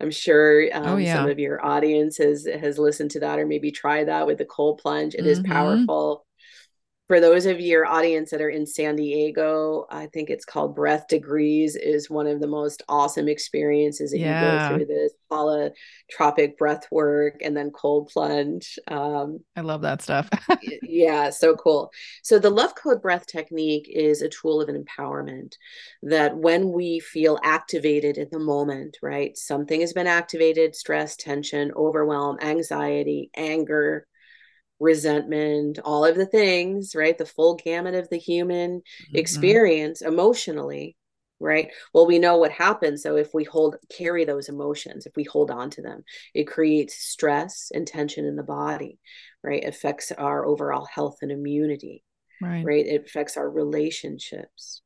I'm 0.00 0.10
sure 0.10 0.68
oh, 0.72 0.78
um, 0.78 0.86
oh, 0.86 0.96
yeah. 0.96 1.14
some 1.14 1.30
of 1.30 1.38
your 1.38 1.64
audience 1.64 2.18
has 2.18 2.46
has 2.46 2.78
listened 2.78 3.10
to 3.12 3.20
that 3.20 3.38
or 3.38 3.46
maybe 3.46 3.70
try 3.70 4.04
that 4.04 4.26
with 4.26 4.38
the 4.38 4.44
cold 4.44 4.78
plunge. 4.78 5.14
It 5.14 5.20
mm-hmm. 5.20 5.28
is 5.28 5.40
powerful 5.40 6.26
for 7.08 7.20
those 7.20 7.46
of 7.46 7.58
your 7.58 7.86
audience 7.86 8.30
that 8.30 8.42
are 8.42 8.50
in 8.50 8.66
San 8.66 8.96
Diego, 8.96 9.86
I 9.90 10.06
think 10.06 10.28
it's 10.28 10.44
called 10.44 10.76
Breath 10.76 11.08
Degrees 11.08 11.74
is 11.74 12.10
one 12.10 12.26
of 12.26 12.38
the 12.38 12.46
most 12.46 12.82
awesome 12.86 13.28
experiences 13.28 14.10
that 14.10 14.18
yeah. 14.18 14.68
you 14.68 14.68
go 14.70 14.76
through 14.76 14.94
this 14.94 15.12
holotropic 15.32 16.58
breath 16.58 16.86
work 16.90 17.36
and 17.42 17.56
then 17.56 17.70
cold 17.70 18.10
plunge. 18.12 18.78
Um, 18.88 19.40
I 19.56 19.62
love 19.62 19.80
that 19.82 20.02
stuff. 20.02 20.28
yeah, 20.82 21.30
so 21.30 21.56
cool. 21.56 21.90
So 22.22 22.38
the 22.38 22.50
love 22.50 22.74
code 22.74 23.00
breath 23.00 23.26
technique 23.26 23.88
is 23.90 24.20
a 24.20 24.28
tool 24.28 24.60
of 24.60 24.68
an 24.68 24.84
empowerment 24.84 25.54
that 26.02 26.36
when 26.36 26.72
we 26.72 27.00
feel 27.00 27.38
activated 27.42 28.18
in 28.18 28.28
the 28.30 28.38
moment, 28.38 28.98
right? 29.02 29.34
Something 29.34 29.80
has 29.80 29.94
been 29.94 30.06
activated, 30.06 30.76
stress, 30.76 31.16
tension, 31.16 31.72
overwhelm, 31.74 32.36
anxiety, 32.42 33.30
anger, 33.34 34.06
resentment, 34.80 35.78
all 35.84 36.04
of 36.04 36.16
the 36.16 36.26
things, 36.26 36.94
right? 36.94 37.16
The 37.16 37.26
full 37.26 37.56
gamut 37.56 37.94
of 37.94 38.08
the 38.08 38.18
human 38.18 38.80
mm-hmm. 38.80 39.16
experience 39.16 40.02
emotionally, 40.02 40.96
right? 41.40 41.70
Well, 41.92 42.06
we 42.06 42.18
know 42.18 42.36
what 42.36 42.52
happens. 42.52 43.02
So 43.02 43.16
if 43.16 43.34
we 43.34 43.44
hold, 43.44 43.76
carry 43.90 44.24
those 44.24 44.48
emotions, 44.48 45.06
if 45.06 45.12
we 45.16 45.24
hold 45.24 45.50
on 45.50 45.70
to 45.70 45.82
them, 45.82 46.04
it 46.34 46.44
creates 46.44 46.96
stress 46.96 47.70
and 47.74 47.86
tension 47.86 48.24
in 48.24 48.36
the 48.36 48.42
body, 48.42 48.98
right? 49.42 49.62
It 49.62 49.68
affects 49.68 50.12
our 50.12 50.44
overall 50.44 50.86
health 50.86 51.18
and 51.22 51.30
immunity, 51.32 52.04
right? 52.40 52.64
right? 52.64 52.86
It 52.86 53.04
affects 53.06 53.36
our 53.36 53.48
relationships. 53.48 54.82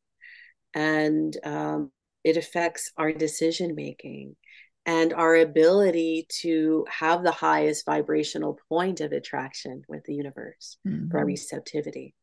And 0.74 1.36
um, 1.44 1.90
it 2.24 2.36
affects 2.36 2.92
our 2.96 3.12
decision 3.12 3.74
making 3.74 4.36
and 4.84 5.12
our 5.12 5.36
ability 5.36 6.26
to 6.40 6.84
have 6.90 7.22
the 7.22 7.30
highest 7.30 7.86
vibrational 7.86 8.58
point 8.68 9.00
of 9.00 9.12
attraction 9.12 9.82
with 9.88 10.04
the 10.04 10.14
universe 10.14 10.76
mm-hmm. 10.86 11.08
for 11.10 11.18
our 11.18 11.24
receptivity. 11.24 12.14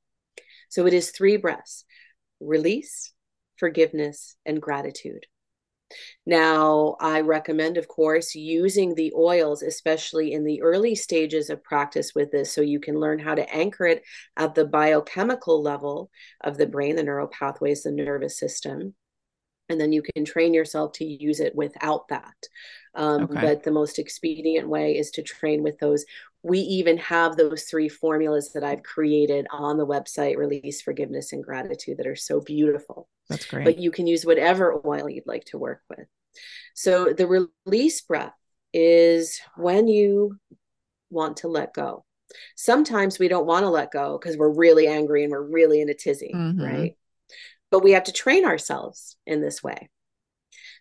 So 0.69 0.85
it 0.85 0.93
is 0.93 1.11
three 1.11 1.37
breaths 1.37 1.85
release, 2.41 3.11
forgiveness, 3.57 4.35
and 4.45 4.61
gratitude. 4.61 5.25
Now, 6.25 6.95
I 6.99 7.21
recommend, 7.21 7.77
of 7.77 7.87
course, 7.87 8.35
using 8.35 8.93
the 8.93 9.11
oils, 9.15 9.63
especially 9.63 10.33
in 10.33 10.43
the 10.43 10.61
early 10.61 10.93
stages 10.93 11.49
of 11.49 11.63
practice 11.63 12.13
with 12.13 12.31
this, 12.31 12.53
so 12.53 12.61
you 12.61 12.79
can 12.79 12.99
learn 12.99 13.17
how 13.19 13.33
to 13.33 13.53
anchor 13.53 13.87
it 13.87 14.03
at 14.37 14.53
the 14.53 14.65
biochemical 14.65 15.63
level 15.63 16.11
of 16.41 16.57
the 16.57 16.67
brain, 16.67 16.95
the 16.95 17.03
neural 17.03 17.27
pathways, 17.27 17.83
the 17.83 17.91
nervous 17.91 18.37
system 18.37 18.93
and 19.69 19.79
then 19.79 19.91
you 19.91 20.01
can 20.01 20.25
train 20.25 20.53
yourself 20.53 20.93
to 20.93 21.05
use 21.05 21.39
it 21.39 21.55
without 21.55 22.07
that. 22.09 22.35
Um, 22.95 23.23
okay. 23.23 23.41
But 23.41 23.63
the 23.63 23.71
most 23.71 23.99
expedient 23.99 24.67
way 24.67 24.97
is 24.97 25.11
to 25.11 25.21
train 25.21 25.63
with 25.63 25.77
those. 25.79 26.05
We 26.41 26.59
even 26.59 26.97
have 26.97 27.35
those 27.35 27.63
three 27.63 27.89
formulas 27.89 28.51
that 28.53 28.63
I've 28.63 28.83
created 28.83 29.45
on 29.51 29.77
the 29.77 29.85
website 29.85 30.37
release, 30.37 30.81
forgiveness, 30.81 31.31
and 31.31 31.43
gratitude 31.43 31.97
that 31.97 32.07
are 32.07 32.15
so 32.15 32.41
beautiful. 32.41 33.07
That's 33.29 33.45
great. 33.45 33.65
But 33.65 33.77
you 33.77 33.91
can 33.91 34.07
use 34.07 34.25
whatever 34.25 34.81
oil 34.85 35.09
you'd 35.09 35.27
like 35.27 35.45
to 35.45 35.57
work 35.57 35.81
with. 35.89 36.07
So 36.73 37.13
the 37.13 37.49
release 37.65 38.01
breath 38.01 38.33
is 38.73 39.39
when 39.55 39.87
you 39.87 40.37
want 41.09 41.37
to 41.37 41.47
let 41.47 41.73
go. 41.73 42.05
Sometimes 42.55 43.17
we 43.17 43.27
don't 43.27 43.47
want 43.47 43.63
to 43.63 43.69
let 43.69 43.91
go 43.91 44.17
because 44.17 44.37
we're 44.37 44.53
really 44.53 44.87
angry 44.87 45.23
and 45.23 45.31
we're 45.31 45.41
really 45.41 45.81
in 45.81 45.89
a 45.89 45.93
tizzy, 45.93 46.31
mm-hmm. 46.33 46.61
right? 46.61 46.95
But 47.71 47.83
we 47.83 47.91
have 47.91 48.05
to 48.05 48.11
train 48.11 48.45
ourselves 48.45 49.17
in 49.25 49.41
this 49.41 49.63
way. 49.63 49.89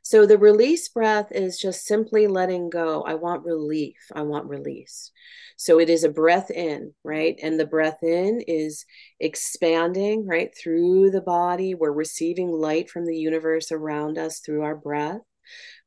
So 0.03 0.27
the 0.27 0.39
release 0.39 0.89
breath 0.89 1.33
is 1.33 1.59
just 1.59 1.85
simply 1.85 2.27
letting 2.27 2.71
go. 2.71 3.03
I 3.03 3.15
want 3.15 3.45
relief. 3.45 3.99
I 4.15 4.23
want 4.23 4.49
release. 4.49 5.11
So 5.57 5.81
it 5.81 5.91
is 5.91 6.05
a 6.05 6.09
breath 6.09 6.51
in, 6.51 6.95
right? 7.03 7.39
And 7.43 7.59
the 7.59 7.67
breath 7.67 8.03
in 8.03 8.41
is 8.47 8.87
expanding, 9.19 10.27
right, 10.27 10.55
through 10.57 11.11
the 11.11 11.21
body. 11.21 11.75
We're 11.75 11.93
receiving 11.93 12.51
light 12.51 12.89
from 12.89 13.07
the 13.07 13.17
universe 13.17 13.73
around 13.73 14.19
us 14.19 14.39
through 14.39 14.63
our 14.63 14.77
breath. 14.77 15.21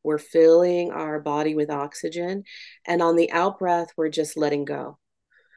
We're 0.04 0.18
filling 0.18 0.92
our 0.92 1.20
body 1.20 1.56
with 1.56 1.70
oxygen. 1.70 2.44
And 2.86 3.02
on 3.02 3.16
the 3.16 3.32
out 3.32 3.60
breath, 3.60 3.88
we're 3.96 4.10
just 4.10 4.38
letting 4.38 4.66
go. 4.66 4.98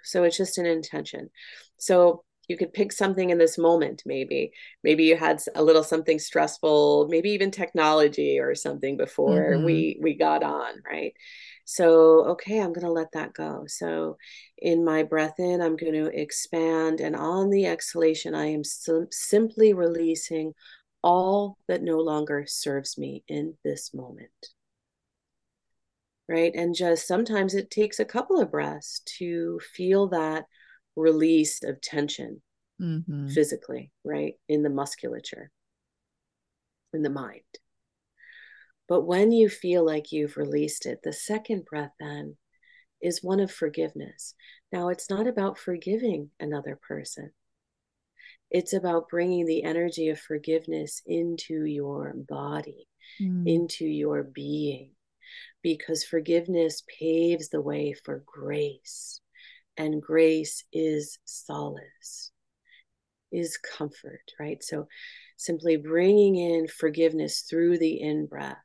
So 0.04 0.22
it's 0.22 0.36
just 0.36 0.58
an 0.58 0.66
intention. 0.66 1.30
So 1.78 2.24
you 2.48 2.56
could 2.56 2.72
pick 2.72 2.92
something 2.92 3.30
in 3.30 3.38
this 3.38 3.58
moment 3.58 4.02
maybe. 4.06 4.52
Maybe 4.82 5.04
you 5.04 5.16
had 5.16 5.40
a 5.54 5.62
little 5.62 5.82
something 5.82 6.18
stressful 6.18 7.08
maybe 7.08 7.30
even 7.30 7.50
technology 7.50 8.38
or 8.38 8.54
something 8.54 8.96
before 8.96 9.52
mm-hmm. 9.54 9.64
we 9.64 9.98
we 10.00 10.14
got 10.14 10.42
on 10.42 10.82
right? 10.90 11.14
So 11.64 12.24
okay 12.32 12.60
i'm 12.60 12.72
going 12.72 12.86
to 12.86 12.92
let 12.92 13.12
that 13.12 13.32
go. 13.32 13.64
So 13.66 14.16
in 14.58 14.84
my 14.84 15.02
breath 15.02 15.38
in 15.38 15.60
i'm 15.60 15.76
going 15.76 15.94
to 15.94 16.06
expand 16.06 17.00
and 17.00 17.16
on 17.16 17.50
the 17.50 17.66
exhalation 17.66 18.34
i 18.34 18.46
am 18.46 18.64
sim- 18.64 19.08
simply 19.10 19.74
releasing 19.74 20.54
all 21.04 21.58
that 21.68 21.82
no 21.82 21.98
longer 21.98 22.46
serves 22.48 22.96
me 22.96 23.22
in 23.28 23.54
this 23.62 23.92
moment. 23.92 24.30
Right? 26.26 26.52
And 26.54 26.74
just 26.74 27.06
sometimes 27.06 27.54
it 27.54 27.70
takes 27.70 28.00
a 28.00 28.06
couple 28.06 28.40
of 28.40 28.50
breaths 28.50 29.02
to 29.18 29.60
feel 29.74 30.08
that 30.08 30.46
release 30.96 31.62
of 31.62 31.80
tension 31.80 32.42
mm-hmm. 32.80 33.28
physically, 33.28 33.90
right? 34.04 34.34
In 34.48 34.62
the 34.62 34.70
musculature, 34.70 35.50
in 36.92 37.02
the 37.02 37.10
mind. 37.10 37.42
But 38.88 39.02
when 39.02 39.32
you 39.32 39.48
feel 39.48 39.84
like 39.84 40.12
you've 40.12 40.36
released 40.36 40.86
it, 40.86 41.00
the 41.02 41.12
second 41.12 41.64
breath 41.64 41.92
then 41.98 42.36
is 43.00 43.22
one 43.22 43.40
of 43.40 43.50
forgiveness. 43.50 44.34
Now, 44.72 44.88
it's 44.88 45.08
not 45.08 45.26
about 45.26 45.58
forgiving 45.58 46.30
another 46.38 46.78
person, 46.86 47.32
it's 48.50 48.72
about 48.72 49.08
bringing 49.08 49.46
the 49.46 49.64
energy 49.64 50.10
of 50.10 50.20
forgiveness 50.20 51.02
into 51.06 51.64
your 51.64 52.14
body, 52.14 52.86
mm. 53.20 53.48
into 53.48 53.84
your 53.84 54.22
being, 54.22 54.90
because 55.62 56.04
forgiveness 56.04 56.84
paves 57.00 57.48
the 57.48 57.60
way 57.60 57.94
for 57.94 58.22
grace 58.26 59.20
and 59.76 60.00
grace 60.00 60.64
is 60.72 61.18
solace, 61.24 62.30
is 63.32 63.58
comfort, 63.58 64.32
right? 64.38 64.62
So 64.62 64.86
simply 65.36 65.76
bringing 65.76 66.36
in 66.36 66.68
forgiveness 66.68 67.40
through 67.48 67.78
the 67.78 68.00
in 68.00 68.26
breath. 68.26 68.58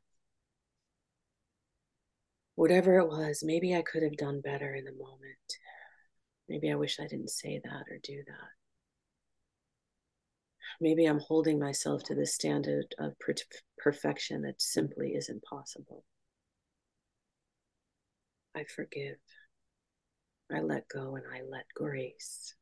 Whatever 2.54 2.98
it 2.98 3.08
was, 3.08 3.42
maybe 3.42 3.74
I 3.74 3.82
could 3.82 4.02
have 4.02 4.16
done 4.16 4.40
better 4.40 4.74
in 4.74 4.84
the 4.84 4.92
moment. 4.92 5.56
Maybe 6.48 6.70
I 6.70 6.74
wish 6.74 6.98
I 7.00 7.06
didn't 7.06 7.30
say 7.30 7.60
that 7.62 7.84
or 7.90 7.98
do 8.02 8.22
that. 8.26 8.48
Maybe 10.80 11.04
I'm 11.06 11.20
holding 11.20 11.58
myself 11.58 12.02
to 12.04 12.14
the 12.14 12.26
standard 12.26 12.94
of 12.98 13.18
per- 13.18 13.34
perfection 13.78 14.42
that 14.42 14.60
simply 14.62 15.14
isn't 15.14 15.42
possible. 15.42 16.04
I 18.54 18.64
forgive. 18.64 19.16
I 20.52 20.60
let 20.60 20.88
go 20.88 21.16
and 21.16 21.24
I 21.32 21.42
let 21.48 21.64
grace. 21.74 22.54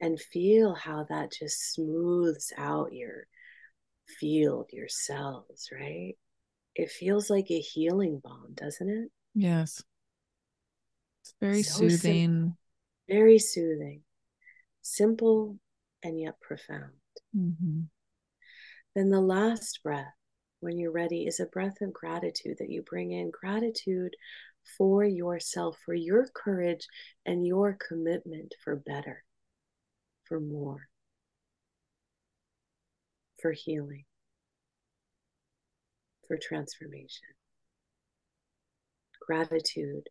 And 0.00 0.20
feel 0.20 0.74
how 0.74 1.04
that 1.10 1.32
just 1.32 1.74
smooths 1.74 2.52
out 2.56 2.92
your 2.92 3.26
field, 4.18 4.70
your 4.72 4.88
cells, 4.88 5.68
right? 5.72 6.14
It 6.74 6.90
feels 6.90 7.28
like 7.28 7.50
a 7.50 7.60
healing 7.60 8.20
balm, 8.22 8.54
doesn't 8.54 8.88
it? 8.88 9.10
Yes. 9.34 9.82
It's 11.22 11.34
very 11.40 11.62
so 11.62 11.80
soothing. 11.80 12.28
Simple, 12.28 12.58
very 13.08 13.38
soothing. 13.38 14.02
Simple 14.82 15.58
and 16.02 16.18
yet 16.18 16.40
profound. 16.40 16.92
Mm-hmm. 17.36 17.82
Then 18.94 19.10
the 19.10 19.20
last 19.20 19.80
breath, 19.82 20.14
when 20.60 20.78
you're 20.78 20.90
ready, 20.90 21.26
is 21.26 21.40
a 21.40 21.46
breath 21.46 21.80
of 21.80 21.92
gratitude 21.92 22.56
that 22.58 22.70
you 22.70 22.82
bring 22.82 23.12
in 23.12 23.30
gratitude 23.30 24.14
for 24.76 25.04
yourself, 25.04 25.78
for 25.84 25.94
your 25.94 26.28
courage 26.34 26.86
and 27.26 27.46
your 27.46 27.76
commitment 27.88 28.54
for 28.62 28.76
better, 28.76 29.24
for 30.24 30.40
more, 30.40 30.88
for 33.40 33.52
healing, 33.52 34.04
for 36.26 36.36
transformation. 36.36 37.28
Gratitude, 39.26 40.08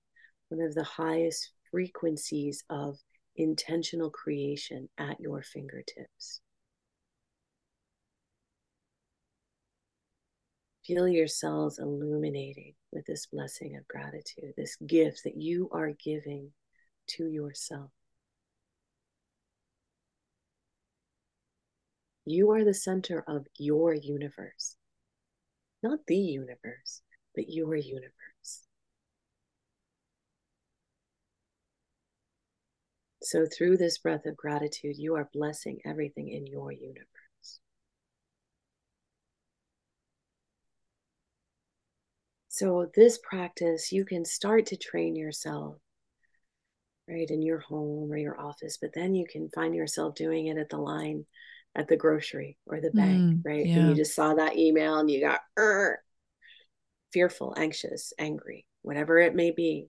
one 0.50 0.66
of 0.66 0.76
the 0.76 0.84
highest 0.84 1.52
frequencies 1.72 2.64
of 2.70 2.98
intentional 3.36 4.10
creation 4.10 4.90
at 4.98 5.20
your 5.20 5.42
fingertips. 5.42 6.42
Feel 10.90 11.08
your 11.08 11.28
cells 11.28 11.78
illuminating 11.78 12.74
with 12.92 13.06
this 13.06 13.28
blessing 13.28 13.78
of 13.78 13.88
gratitude, 13.88 14.56
this 14.58 14.76
gift 14.88 15.22
that 15.24 15.38
you 15.38 15.70
are 15.72 15.92
giving 15.92 16.50
to 17.10 17.28
yourself. 17.28 17.92
You 22.26 22.50
are 22.50 22.64
the 22.64 22.74
center 22.74 23.24
of 23.28 23.46
your 23.60 23.94
universe, 23.94 24.78
not 25.84 26.00
the 26.08 26.18
universe, 26.18 27.04
but 27.36 27.52
your 27.52 27.76
universe. 27.76 28.64
So, 33.22 33.46
through 33.46 33.78
this 33.78 34.00
breath 34.00 34.26
of 34.26 34.36
gratitude, 34.36 34.98
you 34.98 35.14
are 35.14 35.30
blessing 35.32 35.82
everything 35.86 36.30
in 36.30 36.48
your 36.48 36.72
universe. 36.72 37.19
So, 42.60 42.92
this 42.94 43.18
practice, 43.20 43.90
you 43.90 44.04
can 44.04 44.26
start 44.26 44.66
to 44.66 44.76
train 44.76 45.16
yourself, 45.16 45.78
right, 47.08 47.30
in 47.30 47.42
your 47.42 47.60
home 47.60 48.12
or 48.12 48.18
your 48.18 48.38
office, 48.38 48.78
but 48.82 48.92
then 48.94 49.16
you 49.16 49.26
can 49.32 49.50
find 49.56 49.74
yourself 49.74 50.16
doing 50.16 50.48
it 50.48 50.58
at 50.58 50.68
the 50.68 50.76
line 50.76 51.26
at 51.74 51.88
the 51.88 51.96
grocery 51.96 52.58
or 52.66 52.82
the 52.82 52.92
bank, 52.92 53.22
mm, 53.22 53.42
right? 53.46 53.66
Yeah. 53.66 53.78
And 53.78 53.90
you 53.92 53.96
just 53.96 54.14
saw 54.14 54.34
that 54.34 54.58
email 54.58 54.98
and 54.98 55.10
you 55.10 55.22
got 55.22 55.40
fearful, 57.14 57.54
anxious, 57.56 58.12
angry, 58.20 58.66
whatever 58.82 59.20
it 59.20 59.36
may 59.36 59.52
be, 59.52 59.88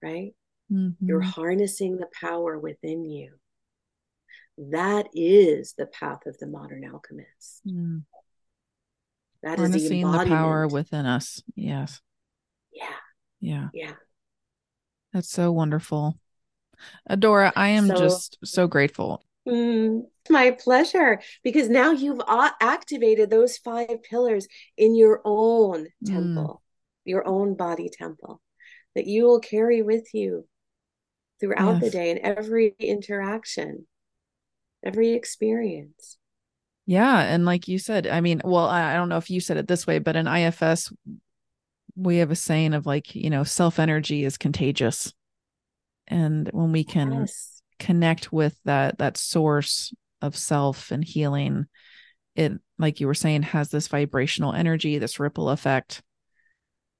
right? 0.00 0.36
Mm-hmm. 0.70 1.04
You're 1.04 1.20
harnessing 1.20 1.96
the 1.96 2.08
power 2.20 2.60
within 2.60 3.06
you. 3.06 3.32
That 4.70 5.08
is 5.14 5.74
the 5.76 5.86
path 5.86 6.26
of 6.26 6.38
the 6.38 6.46
modern 6.46 6.84
alchemist. 6.84 7.62
Mm. 7.66 8.04
That 9.42 9.58
Harnessing 9.58 10.04
is 10.06 10.12
the, 10.12 10.18
the 10.18 10.26
power 10.26 10.66
within 10.66 11.06
us. 11.06 11.42
Yes. 11.54 12.00
Yeah. 12.72 12.86
Yeah. 13.40 13.68
Yeah. 13.72 13.92
That's 15.12 15.30
so 15.30 15.52
wonderful. 15.52 16.18
Adora, 17.08 17.52
I 17.56 17.68
am 17.70 17.86
so, 17.88 17.96
just 17.96 18.38
so 18.44 18.66
grateful. 18.66 19.24
Mm, 19.46 20.02
my 20.28 20.50
pleasure. 20.50 21.20
Because 21.42 21.68
now 21.68 21.92
you've 21.92 22.20
activated 22.28 23.30
those 23.30 23.56
five 23.56 24.02
pillars 24.02 24.46
in 24.76 24.94
your 24.96 25.20
own 25.24 25.86
mm. 26.04 26.06
temple, 26.06 26.62
mm. 26.62 27.10
your 27.10 27.26
own 27.26 27.54
body 27.54 27.88
temple 27.88 28.40
that 28.94 29.06
you 29.06 29.24
will 29.24 29.40
carry 29.40 29.82
with 29.82 30.12
you 30.12 30.46
throughout 31.40 31.74
yes. 31.74 31.82
the 31.82 31.90
day 31.90 32.10
and 32.10 32.20
every 32.20 32.74
interaction, 32.78 33.86
every 34.84 35.12
experience. 35.12 36.17
Yeah. 36.88 37.20
And 37.20 37.44
like 37.44 37.68
you 37.68 37.78
said, 37.78 38.06
I 38.06 38.22
mean, 38.22 38.40
well, 38.42 38.64
I, 38.66 38.94
don't 38.94 39.10
know 39.10 39.18
if 39.18 39.28
you 39.28 39.40
said 39.40 39.58
it 39.58 39.68
this 39.68 39.86
way, 39.86 39.98
but 39.98 40.16
in 40.16 40.26
IFS, 40.26 40.90
we 41.94 42.16
have 42.16 42.30
a 42.30 42.34
saying 42.34 42.72
of 42.72 42.86
like, 42.86 43.14
you 43.14 43.28
know, 43.28 43.44
self 43.44 43.78
energy 43.78 44.24
is 44.24 44.38
contagious. 44.38 45.12
And 46.06 46.48
when 46.50 46.72
we 46.72 46.84
can 46.84 47.12
yes. 47.12 47.60
connect 47.78 48.32
with 48.32 48.58
that, 48.64 48.96
that 48.96 49.18
source 49.18 49.92
of 50.22 50.34
self 50.34 50.90
and 50.90 51.04
healing, 51.04 51.66
it, 52.34 52.52
like 52.78 53.00
you 53.00 53.06
were 53.06 53.12
saying, 53.12 53.42
has 53.42 53.68
this 53.68 53.88
vibrational 53.88 54.54
energy, 54.54 54.96
this 54.96 55.20
ripple 55.20 55.50
effect. 55.50 56.00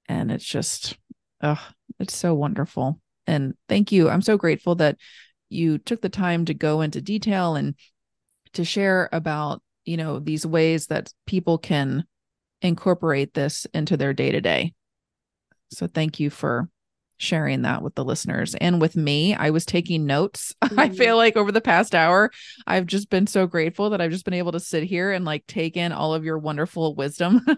And 0.07 0.31
it's 0.31 0.45
just, 0.45 0.99
oh, 1.41 1.67
it's 1.99 2.15
so 2.15 2.35
wonderful. 2.35 3.01
And 3.25 3.55
thank 3.67 3.91
you. 3.91 4.07
I'm 4.07 4.21
so 4.21 4.37
grateful 4.37 4.75
that 4.75 4.97
you 5.49 5.79
took 5.79 6.01
the 6.01 6.09
time 6.09 6.45
to 6.45 6.53
go 6.53 6.81
into 6.81 7.01
detail 7.01 7.55
and 7.55 7.73
to 8.53 8.63
share 8.63 9.09
about 9.11 9.63
you 9.85 9.97
know 9.97 10.19
these 10.19 10.45
ways 10.45 10.87
that 10.87 11.11
people 11.25 11.57
can 11.57 12.03
incorporate 12.61 13.33
this 13.33 13.65
into 13.73 13.95
their 13.97 14.13
day 14.13 14.31
to 14.31 14.41
day 14.41 14.73
so 15.71 15.87
thank 15.87 16.19
you 16.19 16.29
for 16.29 16.69
sharing 17.21 17.63
that 17.63 17.83
with 17.83 17.93
the 17.95 18.03
listeners. 18.03 18.55
And 18.55 18.81
with 18.81 18.95
me 18.95 19.35
i 19.35 19.49
was 19.49 19.65
taking 19.65 20.05
notes. 20.05 20.55
Mm-hmm. 20.69 20.79
i 20.79 20.89
feel 20.89 21.17
like 21.17 21.35
over 21.35 21.51
the 21.51 21.61
past 21.61 21.95
hour 21.95 22.31
i've 22.67 22.85
just 22.85 23.09
been 23.09 23.25
so 23.25 23.47
grateful 23.47 23.89
that 23.89 24.01
i've 24.01 24.11
just 24.11 24.23
been 24.23 24.35
able 24.35 24.51
to 24.51 24.59
sit 24.59 24.83
here 24.83 25.11
and 25.11 25.25
like 25.25 25.47
take 25.47 25.75
in 25.77 25.91
all 25.91 26.13
of 26.13 26.23
your 26.23 26.37
wonderful 26.37 26.95
wisdom. 26.95 27.45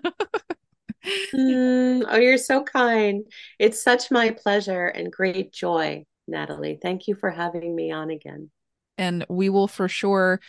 Mm, 1.34 2.04
oh 2.08 2.18
you're 2.18 2.38
so 2.38 2.64
kind. 2.64 3.26
It's 3.58 3.82
such 3.84 4.12
my 4.12 4.30
pleasure 4.30 4.86
and 4.86 5.12
great 5.12 5.52
joy 5.52 6.06
natalie. 6.28 6.78
Thank 6.80 7.08
you 7.08 7.16
for 7.16 7.32
having 7.32 7.76
me 7.76 7.92
on 7.92 8.12
again. 8.12 8.52
And 9.00 9.26
we 9.28 9.50
will 9.50 9.68
for 9.68 9.88
sure 9.88 10.40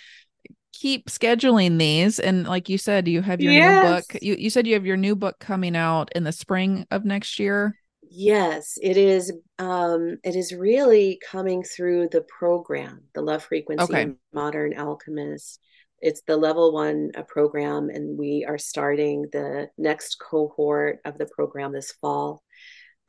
keep 0.82 1.08
scheduling 1.08 1.78
these 1.78 2.18
and 2.18 2.44
like 2.48 2.68
you 2.68 2.76
said 2.76 3.06
you 3.06 3.22
have 3.22 3.40
your 3.40 3.52
yes. 3.52 3.84
new 3.84 3.88
book 3.88 4.22
you, 4.22 4.34
you 4.34 4.50
said 4.50 4.66
you 4.66 4.74
have 4.74 4.84
your 4.84 4.96
new 4.96 5.14
book 5.14 5.38
coming 5.38 5.76
out 5.76 6.10
in 6.16 6.24
the 6.24 6.32
spring 6.32 6.84
of 6.90 7.04
next 7.04 7.38
year 7.38 7.72
Yes, 8.14 8.76
it 8.82 8.98
is. 8.98 9.32
Um, 9.58 10.18
it 10.22 10.36
is 10.36 10.52
really 10.52 11.18
coming 11.24 11.62
through 11.62 12.08
the 12.08 12.20
program, 12.20 13.04
the 13.14 13.22
Love 13.22 13.42
Frequency 13.42 13.84
Okay. 13.84 14.12
Modern 14.34 14.78
Alchemist. 14.78 15.58
It's 16.02 16.20
the 16.26 16.36
level 16.36 16.74
one 16.74 17.12
uh, 17.16 17.22
program, 17.22 17.88
and 17.88 18.18
we 18.18 18.44
are 18.46 18.58
starting 18.58 19.28
the 19.32 19.70
next 19.78 20.16
cohort 20.16 20.98
of 21.06 21.16
the 21.16 21.24
program 21.24 21.72
this 21.72 21.92
fall. 21.92 22.42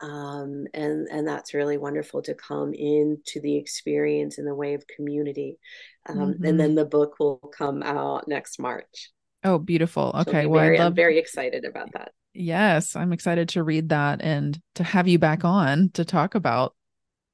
Um, 0.00 0.66
and 0.74 1.08
and 1.08 1.26
that's 1.26 1.54
really 1.54 1.78
wonderful 1.78 2.22
to 2.22 2.34
come 2.34 2.74
into 2.74 3.40
the 3.40 3.56
experience 3.56 4.38
in 4.38 4.44
the 4.44 4.54
way 4.54 4.74
of 4.74 4.86
community. 4.86 5.58
Um, 6.06 6.34
Mhm. 6.34 6.46
and 6.46 6.60
then 6.60 6.74
the 6.74 6.84
book 6.84 7.18
will 7.18 7.38
come 7.56 7.82
out 7.82 8.28
next 8.28 8.58
March. 8.58 9.12
Oh, 9.42 9.58
beautiful. 9.58 10.12
Okay. 10.20 10.42
be 10.46 10.50
Well, 10.50 10.62
very, 10.64 10.78
I'm 10.78 10.94
very 10.94 11.18
excited 11.18 11.64
about 11.64 11.92
that. 11.92 12.12
Yes, 12.32 12.96
I'm 12.96 13.12
excited 13.12 13.50
to 13.50 13.62
read 13.62 13.90
that 13.90 14.20
and 14.20 14.60
to 14.74 14.84
have 14.84 15.06
you 15.06 15.18
back 15.18 15.44
on 15.44 15.90
to 15.90 16.04
talk 16.04 16.34
about 16.34 16.74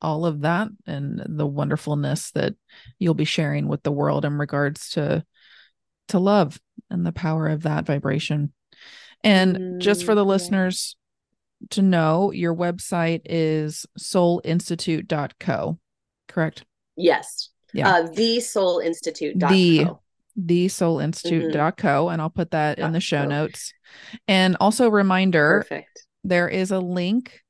all 0.02 0.26
of 0.26 0.40
that 0.42 0.68
and 0.86 1.22
the 1.26 1.46
wonderfulness 1.46 2.30
that 2.32 2.54
you'll 2.98 3.14
be 3.14 3.24
sharing 3.24 3.68
with 3.68 3.82
the 3.82 3.92
world 3.92 4.24
in 4.24 4.34
regards 4.38 4.90
to 4.90 5.24
to 6.08 6.18
love 6.18 6.60
and 6.90 7.06
the 7.06 7.12
power 7.12 7.48
of 7.48 7.62
that 7.62 7.86
vibration. 7.86 8.52
And 9.24 9.60
just 9.78 10.04
for 10.04 10.12
Mm, 10.12 10.16
the 10.16 10.24
yeah. 10.24 10.26
listeners 10.26 10.96
to 11.70 11.82
know, 11.82 12.32
your 12.32 12.54
website 12.54 13.20
is 13.26 13.86
soulinstitute.co, 13.98 15.78
correct? 16.28 16.64
Yes. 16.96 17.50
Yeah. 17.72 17.88
Uh, 17.88 18.08
the 18.10 18.40
Soul 18.40 18.78
Institute. 18.80 19.38
The- 19.38 19.84
Co. 19.84 20.00
thesoulinstitute.co 20.40 22.08
and 22.08 22.22
I'll 22.22 22.30
put 22.30 22.52
that 22.52 22.78
in 22.78 22.92
the 22.92 23.00
show 23.00 23.24
notes. 23.24 23.72
And 24.26 24.56
also 24.60 24.88
reminder, 24.88 25.64
Perfect. 25.68 26.06
there 26.24 26.48
is 26.48 26.70
a 26.70 26.78
link 26.80 27.40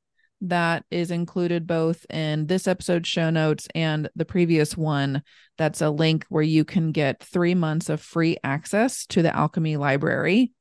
that 0.43 0.85
is 0.91 1.11
included 1.11 1.67
both 1.67 2.07
in 2.09 2.47
this 2.47 2.67
episode 2.67 3.07
show 3.07 3.29
notes 3.29 3.69
and 3.75 4.09
the 4.17 4.25
previous 4.25 4.77
one. 4.77 5.23
That's 5.59 5.83
a 5.83 5.91
link 5.91 6.25
where 6.31 6.43
you 6.43 6.65
can 6.65 6.93
get 6.93 7.23
three 7.23 7.55
months 7.55 7.91
of 7.91 8.01
free 8.01 8.39
access 8.43 9.05
to 9.09 9.21
the 9.23 9.35
Alchemy 9.37 9.77
Library 9.77 10.53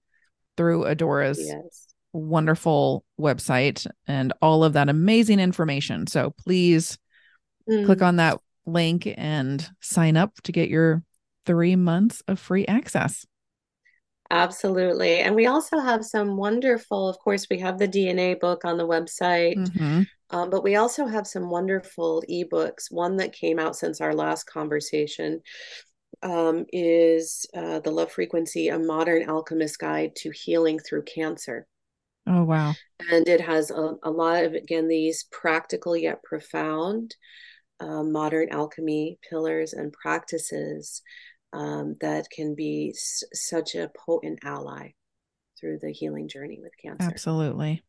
through 0.57 0.83
Adora's 0.83 1.39
Yes. 1.39 1.87
Wonderful 2.13 3.03
website 3.19 3.85
and 4.07 4.33
all 4.41 4.63
of 4.63 4.73
that 4.73 4.89
amazing 4.89 5.39
information. 5.39 6.07
So 6.07 6.31
please 6.31 6.97
click 7.67 7.99
Mm. 7.99 8.07
on 8.07 8.15
that 8.17 8.39
link 8.65 9.11
and 9.17 9.67
sign 9.79 10.17
up 10.17 10.33
to 10.43 10.51
get 10.51 10.69
your 10.69 11.03
three 11.45 11.75
months 11.75 12.21
of 12.27 12.39
free 12.39 12.65
access. 12.65 13.25
Absolutely. 14.31 15.19
And 15.19 15.35
we 15.35 15.47
also 15.47 15.79
have 15.79 16.05
some 16.05 16.37
wonderful, 16.37 17.09
of 17.09 17.17
course, 17.19 17.47
we 17.49 17.57
have 17.59 17.79
the 17.79 17.87
DNA 17.87 18.35
book 18.39 18.63
on 18.63 18.77
the 18.77 18.87
website, 18.87 19.57
Mhm. 19.57 20.07
um, 20.29 20.49
but 20.51 20.63
we 20.63 20.75
also 20.75 21.07
have 21.07 21.25
some 21.25 21.49
wonderful 21.49 22.23
ebooks. 22.29 22.91
One 22.91 23.17
that 23.17 23.33
came 23.33 23.57
out 23.57 23.75
since 23.75 24.01
our 24.01 24.13
last 24.13 24.43
conversation 24.45 25.41
um, 26.21 26.65
is 26.73 27.45
uh, 27.53 27.79
The 27.79 27.91
Love 27.91 28.11
Frequency, 28.11 28.67
a 28.67 28.77
modern 28.77 29.29
alchemist 29.29 29.79
guide 29.79 30.15
to 30.17 30.31
healing 30.31 30.77
through 30.77 31.03
cancer. 31.03 31.65
Oh, 32.27 32.43
wow. 32.43 32.73
And 33.11 33.27
it 33.27 33.41
has 33.41 33.71
a, 33.71 33.95
a 34.03 34.11
lot 34.11 34.43
of, 34.43 34.53
again, 34.53 34.87
these 34.87 35.25
practical 35.31 35.95
yet 35.95 36.21
profound 36.23 37.15
uh, 37.79 38.03
modern 38.03 38.49
alchemy 38.49 39.19
pillars 39.27 39.73
and 39.73 39.93
practices 39.93 41.01
um, 41.53 41.95
that 42.01 42.29
can 42.29 42.55
be 42.55 42.91
s- 42.93 43.23
such 43.33 43.75
a 43.75 43.89
potent 44.05 44.39
ally 44.43 44.89
through 45.59 45.79
the 45.81 45.91
healing 45.91 46.27
journey 46.27 46.59
with 46.61 46.73
cancer. 46.81 47.05
Absolutely. 47.09 47.83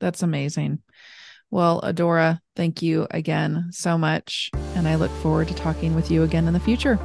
That's 0.00 0.22
amazing. 0.22 0.80
Well, 1.50 1.80
Adora, 1.82 2.40
thank 2.56 2.82
you 2.82 3.06
again 3.10 3.68
so 3.70 3.96
much. 3.96 4.50
And 4.74 4.86
I 4.86 4.96
look 4.96 5.10
forward 5.22 5.48
to 5.48 5.54
talking 5.54 5.94
with 5.94 6.10
you 6.10 6.22
again 6.22 6.46
in 6.46 6.54
the 6.54 6.60
future. 6.60 6.98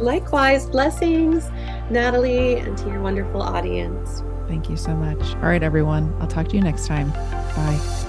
Likewise, 0.00 0.66
blessings, 0.66 1.48
Natalie, 1.90 2.56
and 2.56 2.76
to 2.78 2.88
your 2.88 3.00
wonderful 3.00 3.42
audience. 3.42 4.22
Thank 4.48 4.70
you 4.70 4.76
so 4.76 4.96
much. 4.96 5.34
All 5.36 5.42
right, 5.42 5.62
everyone. 5.62 6.14
I'll 6.20 6.26
talk 6.26 6.48
to 6.48 6.56
you 6.56 6.62
next 6.62 6.86
time. 6.86 7.10
Bye. 7.10 8.07